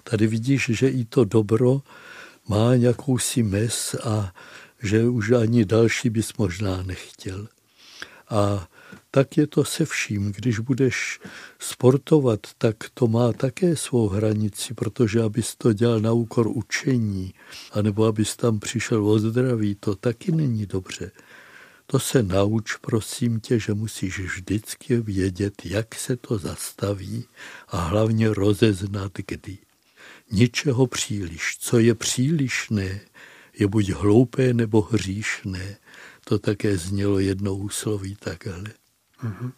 Tady 0.03 0.27
vidíš, 0.27 0.71
že 0.73 0.89
i 0.89 1.05
to 1.05 1.23
dobro 1.23 1.81
má 2.47 2.75
nějakou 2.75 3.17
si 3.17 3.43
mes 3.43 3.95
a 4.03 4.33
že 4.83 5.07
už 5.07 5.31
ani 5.31 5.65
další 5.65 6.09
bys 6.09 6.33
možná 6.37 6.83
nechtěl. 6.83 7.47
A 8.29 8.67
tak 9.11 9.37
je 9.37 9.47
to 9.47 9.65
se 9.65 9.85
vším. 9.85 10.31
Když 10.31 10.59
budeš 10.59 11.19
sportovat, 11.59 12.39
tak 12.57 12.75
to 12.93 13.07
má 13.07 13.33
také 13.33 13.75
svou 13.75 14.07
hranici, 14.07 14.73
protože 14.73 15.21
abys 15.21 15.55
to 15.55 15.73
dělal 15.73 15.99
na 15.99 16.11
úkor 16.11 16.47
učení, 16.47 17.33
anebo 17.71 18.05
abys 18.05 18.35
tam 18.35 18.59
přišel 18.59 19.07
o 19.07 19.19
zdraví, 19.19 19.75
to 19.75 19.95
taky 19.95 20.31
není 20.31 20.65
dobře. 20.65 21.11
To 21.85 21.99
se 21.99 22.23
nauč, 22.23 22.75
prosím 22.75 23.39
tě, 23.39 23.59
že 23.59 23.73
musíš 23.73 24.19
vždycky 24.19 24.97
vědět, 24.97 25.53
jak 25.65 25.95
se 25.95 26.15
to 26.15 26.37
zastaví 26.37 27.25
a 27.67 27.77
hlavně 27.77 28.33
rozeznat, 28.33 29.11
kdy 29.27 29.57
ničeho 30.31 30.87
příliš. 30.87 31.57
Co 31.59 31.79
je 31.79 31.95
přílišné, 31.95 32.99
je 33.59 33.67
buď 33.67 33.89
hloupé 33.89 34.53
nebo 34.53 34.81
hříšné. 34.81 35.77
To 36.25 36.39
také 36.39 36.77
znělo 36.77 37.19
jednou 37.19 37.55
úsloví 37.55 38.15
takhle. 38.15 38.63
Mm-hmm. 39.23 39.51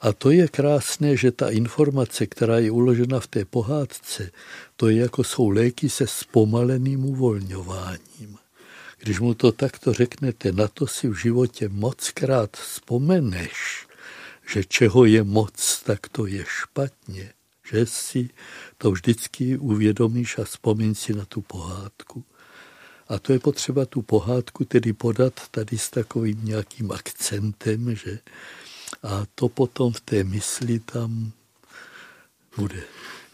A 0.00 0.12
to 0.12 0.30
je 0.30 0.48
krásné, 0.48 1.16
že 1.16 1.32
ta 1.32 1.50
informace, 1.50 2.26
která 2.26 2.58
je 2.58 2.70
uložena 2.70 3.20
v 3.20 3.26
té 3.26 3.44
pohádce, 3.44 4.30
to 4.76 4.88
je 4.88 4.96
jako 4.96 5.24
jsou 5.24 5.48
léky 5.50 5.90
se 5.90 6.06
zpomaleným 6.06 7.04
uvolňováním. 7.04 8.38
Když 8.98 9.20
mu 9.20 9.34
to 9.34 9.52
takto 9.52 9.92
řeknete, 9.92 10.52
na 10.52 10.68
to 10.68 10.86
si 10.86 11.08
v 11.08 11.14
životě 11.14 11.68
mockrát 11.68 12.56
vzpomeneš, 12.56 13.86
že 14.52 14.64
čeho 14.64 15.04
je 15.04 15.24
moc, 15.24 15.82
tak 15.84 16.08
to 16.08 16.26
je 16.26 16.44
špatně 16.48 17.32
že 17.72 17.86
si 17.86 18.28
to 18.78 18.90
vždycky 18.90 19.58
uvědomíš 19.58 20.38
a 20.38 20.44
vzpomín 20.44 20.94
si 20.94 21.14
na 21.14 21.24
tu 21.24 21.40
pohádku. 21.40 22.24
A 23.08 23.18
to 23.18 23.32
je 23.32 23.38
potřeba 23.38 23.86
tu 23.86 24.02
pohádku 24.02 24.64
tedy 24.64 24.92
podat 24.92 25.32
tady 25.50 25.78
s 25.78 25.90
takovým 25.90 26.40
nějakým 26.44 26.92
akcentem, 26.92 27.94
že 27.94 28.18
a 29.02 29.24
to 29.34 29.48
potom 29.48 29.92
v 29.92 30.00
té 30.00 30.24
mysli 30.24 30.78
tam 30.78 31.32
bude. 32.56 32.80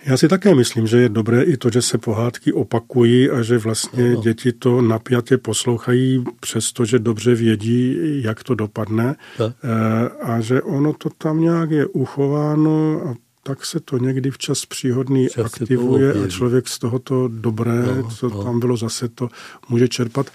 Já 0.07 0.17
si 0.17 0.29
také 0.29 0.55
myslím, 0.55 0.87
že 0.87 0.99
je 0.99 1.09
dobré 1.09 1.43
i 1.43 1.57
to, 1.57 1.71
že 1.71 1.83
se 1.83 1.99
pohádky 1.99 2.53
opakují 2.53 3.31
a 3.31 3.43
že 3.43 3.59
vlastně 3.59 4.11
no. 4.11 4.23
děti 4.23 4.53
to 4.53 4.83
napjatě 4.83 5.39
poslouchají, 5.39 6.25
přestože 6.41 6.99
dobře 6.99 7.35
vědí, 7.35 7.97
jak 8.23 8.43
to 8.43 8.55
dopadne. 8.55 9.17
Tak. 9.39 9.57
Eh, 9.65 10.09
a 10.23 10.41
že 10.41 10.63
ono 10.63 10.93
to 10.93 11.11
tam 11.19 11.41
nějak 11.41 11.71
je 11.71 11.87
uchováno 11.87 13.03
a 13.09 13.15
tak 13.47 13.67
se 13.67 13.81
to 13.81 13.99
někdy 13.99 14.31
včas 14.31 14.67
příhodný 14.67 15.29
Čas 15.29 15.45
aktivuje 15.45 16.13
a 16.13 16.29
člověk 16.29 16.69
z 16.69 16.79
tohoto 16.79 17.29
dobré, 17.29 17.83
no, 17.97 18.11
co 18.11 18.29
no. 18.29 18.45
tam 18.45 18.61
bylo 18.61 18.77
zase, 18.77 19.09
to 19.09 19.29
může 19.69 19.89
čerpat. 19.89 20.31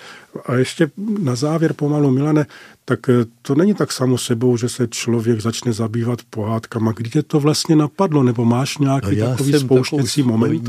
A 0.46 0.56
ještě 0.56 0.92
na 1.20 1.36
závěr 1.36 1.74
pomalu, 1.74 2.12
Milane, 2.12 2.46
tak 2.86 3.10
eh, 3.10 3.14
to 3.42 3.56
není 3.56 3.74
tak 3.74 3.92
samo 3.92 4.18
sebou, 4.18 4.58
že 4.58 4.70
se 4.70 4.88
člověk 4.88 5.42
začne 5.42 5.74
zabývat 5.74 6.20
pohádkama. 6.30 6.92
Kdy 6.92 7.10
tě 7.10 7.24
to 7.24 7.40
vlastně 7.40 7.76
napadlo, 7.76 8.24
nebo 8.24 8.46
máš 8.46 8.78
nějaký 8.78 9.16
no 9.16 9.30
takový 9.30 9.54
spouštěcí 9.54 10.24
moment? 10.24 10.64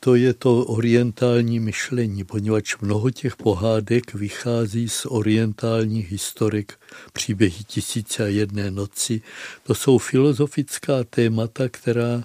to 0.00 0.14
je 0.14 0.34
to 0.34 0.58
orientální 0.58 1.60
myšlení, 1.60 2.24
poněvadž 2.24 2.76
mnoho 2.80 3.10
těch 3.10 3.36
pohádek 3.36 4.14
vychází 4.14 4.88
z 4.88 5.06
orientálních 5.06 6.10
historik, 6.10 6.72
příběhy 7.12 7.64
tisíce 7.66 8.24
a 8.24 8.26
jedné 8.26 8.70
noci. 8.70 9.20
To 9.62 9.74
jsou 9.74 9.98
filozofická 9.98 11.04
témata, 11.04 11.68
která 11.68 12.24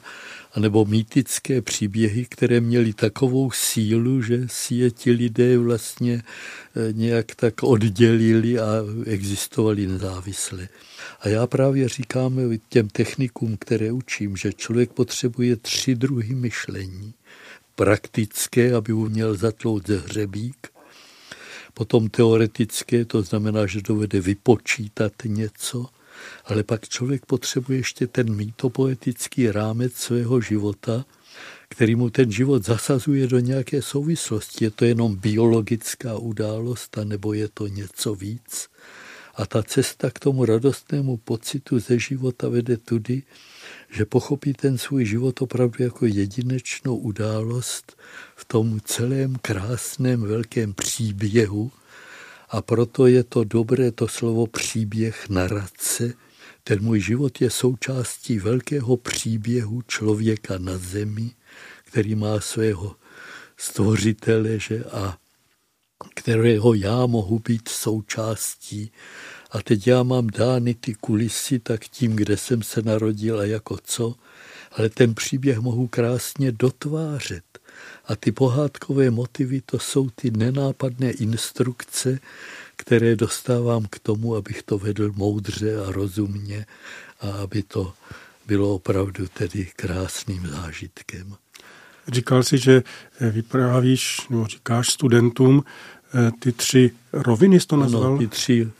anebo 0.53 0.85
mýtické 0.85 1.61
příběhy, 1.61 2.25
které 2.29 2.61
měly 2.61 2.93
takovou 2.93 3.51
sílu, 3.51 4.21
že 4.21 4.47
si 4.47 4.75
je 4.75 4.91
ti 4.91 5.11
lidé 5.11 5.57
vlastně 5.57 6.23
eh, 6.23 6.93
nějak 6.93 7.35
tak 7.35 7.63
oddělili 7.63 8.59
a 8.59 8.67
existovali 9.05 9.87
nezávisle. 9.87 10.69
A 11.21 11.29
já 11.29 11.47
právě 11.47 11.89
říkám 11.89 12.39
těm 12.69 12.87
technikům, 12.89 13.57
které 13.57 13.91
učím, 13.91 14.37
že 14.37 14.53
člověk 14.53 14.91
potřebuje 14.91 15.55
tři 15.55 15.95
druhy 15.95 16.35
myšlení. 16.35 17.13
Praktické, 17.75 18.73
aby 18.73 18.93
uměl 18.93 19.35
zatlout 19.35 19.87
ze 19.87 19.97
hřebík, 19.97 20.67
potom 21.73 22.09
teoretické, 22.09 23.05
to 23.05 23.21
znamená, 23.21 23.65
že 23.65 23.81
dovede 23.81 24.21
vypočítat 24.21 25.13
něco, 25.25 25.85
ale 26.45 26.63
pak 26.63 26.89
člověk 26.89 27.25
potřebuje 27.25 27.79
ještě 27.79 28.07
ten 28.07 28.35
mýtopoetický 28.35 29.51
rámec 29.51 29.93
svého 29.93 30.41
života, 30.41 31.05
který 31.69 31.95
mu 31.95 32.09
ten 32.09 32.31
život 32.31 32.65
zasazuje 32.65 33.27
do 33.27 33.39
nějaké 33.39 33.81
souvislosti. 33.81 34.65
Je 34.65 34.71
to 34.71 34.85
jenom 34.85 35.15
biologická 35.15 36.17
událost, 36.17 36.97
nebo 37.03 37.33
je 37.33 37.49
to 37.53 37.67
něco 37.67 38.15
víc. 38.15 38.67
A 39.35 39.45
ta 39.45 39.63
cesta 39.63 40.09
k 40.11 40.19
tomu 40.19 40.45
radostnému 40.45 41.17
pocitu 41.17 41.79
ze 41.79 41.99
života 41.99 42.49
vede 42.49 42.77
tudy, 42.77 43.23
že 43.89 44.05
pochopí 44.05 44.53
ten 44.53 44.77
svůj 44.77 45.05
život 45.05 45.41
opravdu 45.41 45.83
jako 45.83 46.05
jedinečnou 46.05 46.97
událost 46.97 47.97
v 48.35 48.45
tom 48.45 48.79
celém 48.85 49.35
krásném 49.41 50.21
velkém 50.21 50.73
příběhu, 50.73 51.71
a 52.49 52.61
proto 52.61 53.07
je 53.07 53.23
to 53.23 53.43
dobré 53.43 53.91
to 53.91 54.07
slovo 54.07 54.47
příběh 54.47 55.29
narace. 55.29 56.13
Ten 56.63 56.81
můj 56.83 57.01
život 57.01 57.41
je 57.41 57.49
součástí 57.49 58.39
velkého 58.39 58.97
příběhu 58.97 59.81
člověka 59.81 60.57
na 60.57 60.77
zemi, 60.77 61.31
který 61.83 62.15
má 62.15 62.39
svého 62.39 62.95
stvořitele 63.57 64.59
že 64.59 64.83
a 64.83 65.17
kterého 66.15 66.73
já 66.73 67.05
mohu 67.05 67.39
být 67.39 67.67
součástí. 67.67 68.91
A 69.51 69.61
teď 69.61 69.87
já 69.87 70.03
mám 70.03 70.27
dány 70.27 70.73
ty 70.73 70.93
kulisy 70.93 71.59
tak 71.59 71.85
tím, 71.85 72.15
kde 72.15 72.37
jsem 72.37 72.63
se 72.63 72.81
narodil 72.81 73.39
a 73.39 73.45
jako 73.45 73.77
co, 73.83 74.15
ale 74.71 74.89
ten 74.89 75.15
příběh 75.15 75.59
mohu 75.59 75.87
krásně 75.87 76.51
dotvářet. 76.51 77.48
A 78.05 78.15
ty 78.15 78.31
pohádkové 78.31 79.11
motivy, 79.11 79.61
to 79.61 79.79
jsou 79.79 80.09
ty 80.09 80.31
nenápadné 80.31 81.11
instrukce, 81.11 82.19
které 82.75 83.15
dostávám 83.15 83.85
k 83.89 83.99
tomu, 83.99 84.35
abych 84.35 84.63
to 84.63 84.77
vedl 84.77 85.11
moudře 85.15 85.85
a 85.85 85.91
rozumně 85.91 86.65
a 87.21 87.29
aby 87.29 87.63
to 87.63 87.93
bylo 88.47 88.75
opravdu 88.75 89.27
tedy 89.27 89.67
krásným 89.75 90.47
zážitkem. 90.47 91.35
Říkal 92.07 92.43
si, 92.43 92.57
že 92.57 92.83
vyprávíš, 93.31 94.27
no 94.29 94.47
říkáš 94.47 94.89
studentům 94.89 95.63
eh, 95.63 96.31
ty 96.39 96.51
tři 96.51 96.91
roviny, 97.13 97.59
jsi 97.59 97.67
to 97.67 97.77
nazval? 97.77 98.05
Ano, 98.05 98.17
ty 98.17 98.27
tři 98.27 98.71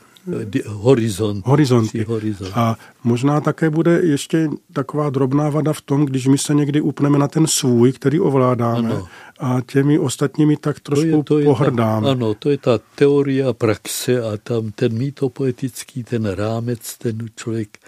horizont. 0.66 1.46
Horizonty. 1.46 2.04
Horizont. 2.04 2.52
A 2.54 2.76
možná 3.04 3.40
také 3.40 3.70
bude 3.70 4.00
ještě 4.02 4.48
taková 4.72 5.10
drobná 5.10 5.50
vada 5.50 5.72
v 5.72 5.80
tom, 5.80 6.06
když 6.06 6.26
my 6.26 6.38
se 6.38 6.54
někdy 6.54 6.80
upneme 6.80 7.18
na 7.18 7.28
ten 7.28 7.46
svůj, 7.46 7.92
který 7.92 8.20
ovládáme 8.20 8.90
ano. 8.90 9.08
a 9.38 9.60
těmi 9.66 9.98
ostatními 9.98 10.56
tak 10.56 10.80
trošku 10.80 11.10
to 11.10 11.16
je, 11.16 11.22
to 11.24 11.38
je 11.38 11.44
pohrdáme. 11.44 12.06
Ta, 12.06 12.10
ano, 12.10 12.34
to 12.34 12.50
je 12.50 12.58
ta 12.58 12.80
teorie 12.94 13.44
a 13.44 13.52
praxe 13.52 14.22
a 14.22 14.36
tam 14.42 14.72
ten 14.72 14.92
mýtopoetický, 14.92 16.04
ten 16.04 16.26
rámec, 16.26 16.98
ten 16.98 17.18
člověk 17.36 17.78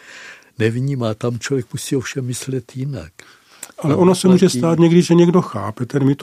nevnímá, 0.59 1.15
tam 1.15 1.39
člověk 1.39 1.67
musí 1.73 1.97
ovšem 1.97 2.25
myslet 2.25 2.77
jinak. 2.77 3.13
Ale 3.83 3.97
ono 3.97 4.15
se 4.15 4.29
může 4.29 4.49
stát 4.49 4.79
někdy, 4.79 5.03
že 5.03 5.15
někdo 5.15 5.43
chápe 5.43 5.87
ten 5.87 6.15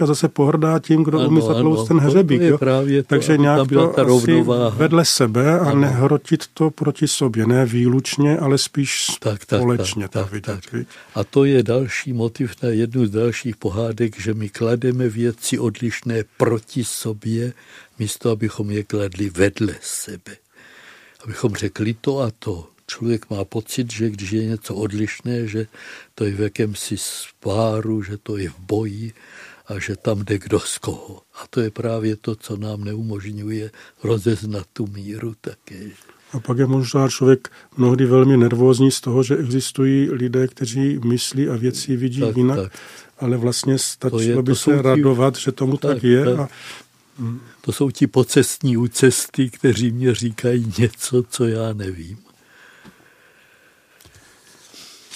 a 0.00 0.06
zase 0.06 0.28
pohrdá 0.28 0.78
tím, 0.78 1.04
kdo 1.04 1.18
ano, 1.18 1.28
umí 1.28 1.40
zatlouct 1.40 1.88
ten 1.88 1.98
hřebík. 1.98 2.42
To, 2.42 2.50
to 2.50 2.58
právě 2.58 3.02
to, 3.02 3.08
Takže 3.08 3.38
nějak 3.38 3.68
to 3.68 3.86
ta 3.88 4.02
rovnováha. 4.02 4.76
vedle 4.76 5.04
sebe 5.04 5.58
a 5.58 5.70
ano. 5.70 5.80
nehrotit 5.80 6.44
to 6.54 6.70
proti 6.70 7.08
sobě. 7.08 7.46
Ne 7.46 7.66
výlučně, 7.66 8.38
ale 8.38 8.58
spíš 8.58 9.06
tak, 9.20 9.44
tak, 9.44 9.60
společně 9.60 10.08
tak, 10.08 10.22
tak, 10.24 10.32
vidět. 10.32 10.60
Tak. 10.70 10.86
A 11.14 11.24
to 11.24 11.44
je 11.44 11.62
další 11.62 12.12
motiv 12.12 12.54
na 12.62 12.68
jednu 12.68 13.06
z 13.06 13.10
dalších 13.10 13.56
pohádek, 13.56 14.20
že 14.20 14.34
my 14.34 14.48
klademe 14.48 15.08
věci 15.08 15.58
odlišné 15.58 16.24
proti 16.36 16.84
sobě, 16.84 17.52
místo 17.98 18.30
abychom 18.30 18.70
je 18.70 18.82
kladli 18.82 19.30
vedle 19.30 19.74
sebe. 19.80 20.32
Abychom 21.24 21.54
řekli 21.54 21.94
to 22.00 22.20
a 22.20 22.30
to 22.38 22.71
člověk 22.86 23.30
má 23.30 23.44
pocit, 23.44 23.92
že 23.92 24.10
když 24.10 24.30
je 24.30 24.44
něco 24.44 24.74
odlišné, 24.74 25.46
že 25.46 25.66
to 26.14 26.24
je 26.24 26.32
v 26.32 26.40
jakémsi 26.40 26.96
spáru, 26.98 28.02
že 28.02 28.16
to 28.16 28.36
je 28.36 28.48
v 28.48 28.58
boji 28.58 29.12
a 29.66 29.78
že 29.78 29.96
tam 29.96 30.24
jde 30.24 30.38
kdo 30.38 30.60
z 30.60 30.78
koho. 30.78 31.22
A 31.34 31.46
to 31.50 31.60
je 31.60 31.70
právě 31.70 32.16
to, 32.16 32.34
co 32.34 32.56
nám 32.56 32.84
neumožňuje 32.84 33.70
rozeznat 34.02 34.66
tu 34.72 34.86
míru 34.86 35.34
také. 35.40 35.90
A 36.32 36.40
pak 36.40 36.58
je 36.58 36.66
možná 36.66 37.08
člověk 37.08 37.48
mnohdy 37.76 38.06
velmi 38.06 38.36
nervózní 38.36 38.90
z 38.90 39.00
toho, 39.00 39.22
že 39.22 39.36
existují 39.36 40.10
lidé, 40.10 40.48
kteří 40.48 41.00
myslí 41.04 41.48
a 41.48 41.56
věci 41.56 41.96
vidí 41.96 42.20
tak, 42.20 42.36
jinak, 42.36 42.58
tak. 42.58 42.72
ale 43.18 43.36
vlastně 43.36 43.78
stačilo 43.78 44.18
to 44.18 44.22
je, 44.22 44.42
by 44.42 44.52
to 44.52 44.54
se 44.54 44.70
ti... 44.70 44.82
radovat, 44.82 45.36
že 45.36 45.52
tomu 45.52 45.76
tak, 45.76 45.94
tak 45.94 46.04
je. 46.04 46.24
Tak. 46.24 46.38
A... 46.38 46.48
To 47.60 47.72
jsou 47.72 47.90
ti 47.90 48.06
pocestní 48.06 48.76
úcesty, 48.76 49.50
kteří 49.50 49.90
mě 49.90 50.14
říkají 50.14 50.72
něco, 50.78 51.22
co 51.22 51.46
já 51.46 51.72
nevím. 51.72 52.18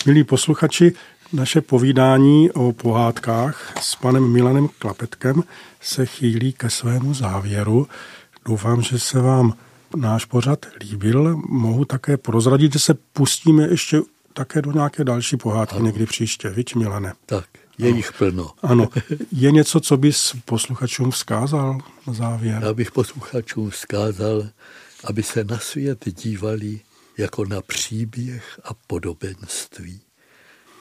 Milí 0.07 0.25
posluchači, 0.25 0.93
naše 1.33 1.61
povídání 1.61 2.51
o 2.51 2.73
pohádkách 2.73 3.75
s 3.81 3.95
panem 3.95 4.33
Milanem 4.33 4.69
Klapetkem 4.79 5.43
se 5.81 6.07
chýlí 6.07 6.53
ke 6.53 6.71
svému 6.71 7.15
závěru. 7.15 7.89
Doufám, 8.45 8.83
že 8.83 8.99
se 8.99 9.21
vám 9.21 9.55
náš 9.97 10.25
pořad 10.25 10.67
líbil. 10.81 11.37
Mohu 11.49 11.85
také 11.85 12.17
prozradit, 12.17 12.73
že 12.73 12.79
se 12.79 12.95
pustíme 12.95 13.69
ještě 13.69 14.01
také 14.33 14.63
do 14.63 14.73
nějaké 14.73 15.05
další 15.05 15.37
pohádky 15.37 15.77
ano. 15.77 15.87
někdy 15.87 16.07
příště. 16.07 16.51
Víš, 16.51 16.75
Milane? 16.75 17.13
Tak, 17.27 17.47
je 17.79 17.89
jich 17.89 18.13
plno. 18.13 18.51
Ano. 18.63 18.89
Je 19.33 19.51
něco, 19.51 19.81
co 19.81 19.97
bys 19.97 20.37
posluchačům 20.45 21.11
vzkázal 21.11 21.79
na 22.07 22.13
závěr? 22.13 22.63
Já 22.63 22.75
bych 22.75 22.91
posluchačům 22.91 23.71
vzkázal, 23.71 24.49
aby 25.05 25.23
se 25.23 25.45
na 25.45 25.59
svět 25.59 26.05
dívali 26.23 26.81
jako 27.19 27.45
na 27.45 27.61
příběh 27.62 28.61
a 28.64 28.75
podobenství. 28.87 30.01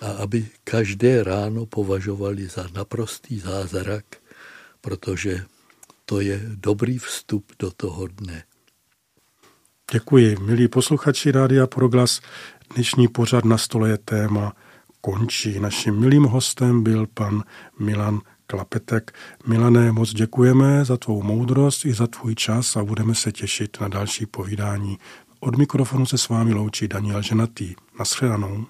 A 0.02 0.08
aby 0.08 0.48
každé 0.64 1.24
ráno 1.24 1.66
považovali 1.66 2.48
za 2.48 2.68
naprostý 2.74 3.40
zázrak, 3.40 4.06
protože 4.82 5.46
to 6.06 6.22
je 6.22 6.42
dobrý 6.56 6.98
vstup 6.98 7.52
do 7.60 7.72
toho 7.72 8.08
dne. 8.08 8.44
Děkuji. 9.92 10.38
Milí 10.40 10.68
posluchači 10.68 11.32
Rádia 11.32 11.68
Proglas, 11.68 12.22
dnešní 12.74 13.08
pořad 13.08 13.46
na 13.46 13.58
stole 13.58 13.90
je 13.90 13.98
téma 13.98 14.54
končí. 15.02 15.60
Naším 15.60 16.00
milým 16.00 16.24
hostem 16.24 16.84
byl 16.84 17.08
pan 17.14 17.44
Milan 17.80 18.20
Klapetek. 18.48 19.14
Milané, 19.48 19.92
moc 19.92 20.14
děkujeme 20.14 20.86
za 20.86 20.98
tvou 20.98 21.24
moudrost 21.24 21.86
i 21.86 21.94
za 21.94 22.08
tvůj 22.08 22.36
čas 22.36 22.76
a 22.76 22.84
budeme 22.84 23.16
se 23.16 23.32
těšit 23.32 23.78
na 23.82 23.88
další 23.88 24.26
povídání 24.26 24.98
od 25.46 25.58
mikrofonu 25.58 26.06
se 26.06 26.18
s 26.18 26.30
vámi 26.30 26.54
loučí 26.54 26.88
Daniel 26.88 27.22
Ženatý. 27.22 27.76
Naschledanou. 28.00 28.66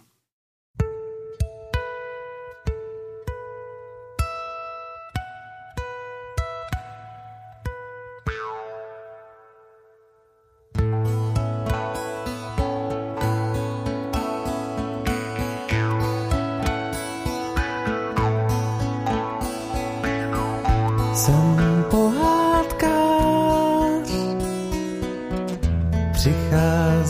Some 21.15 21.64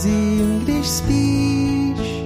procházím, 0.06 0.60
když 0.60 0.88
spíš, 0.88 2.24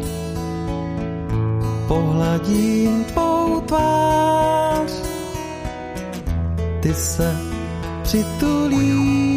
pohladím 1.87 3.03
tvou 3.03 3.61
tvář, 3.61 4.91
ty 6.81 6.93
se 6.93 7.37
přitulíš. 8.03 9.28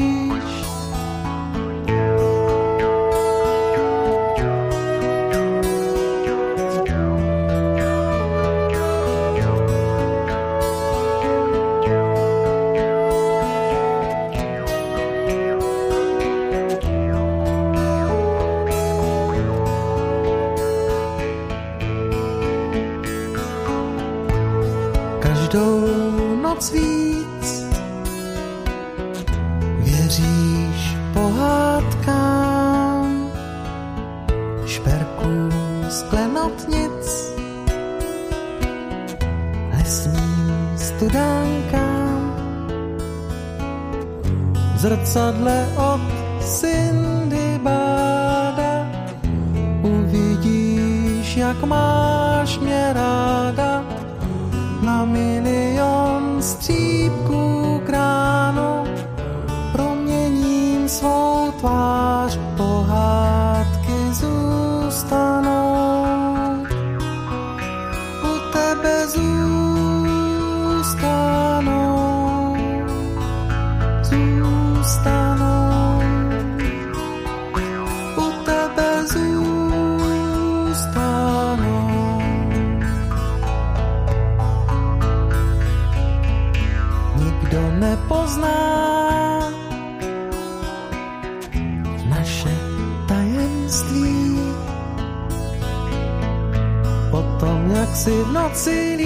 erzähl 98.52 99.01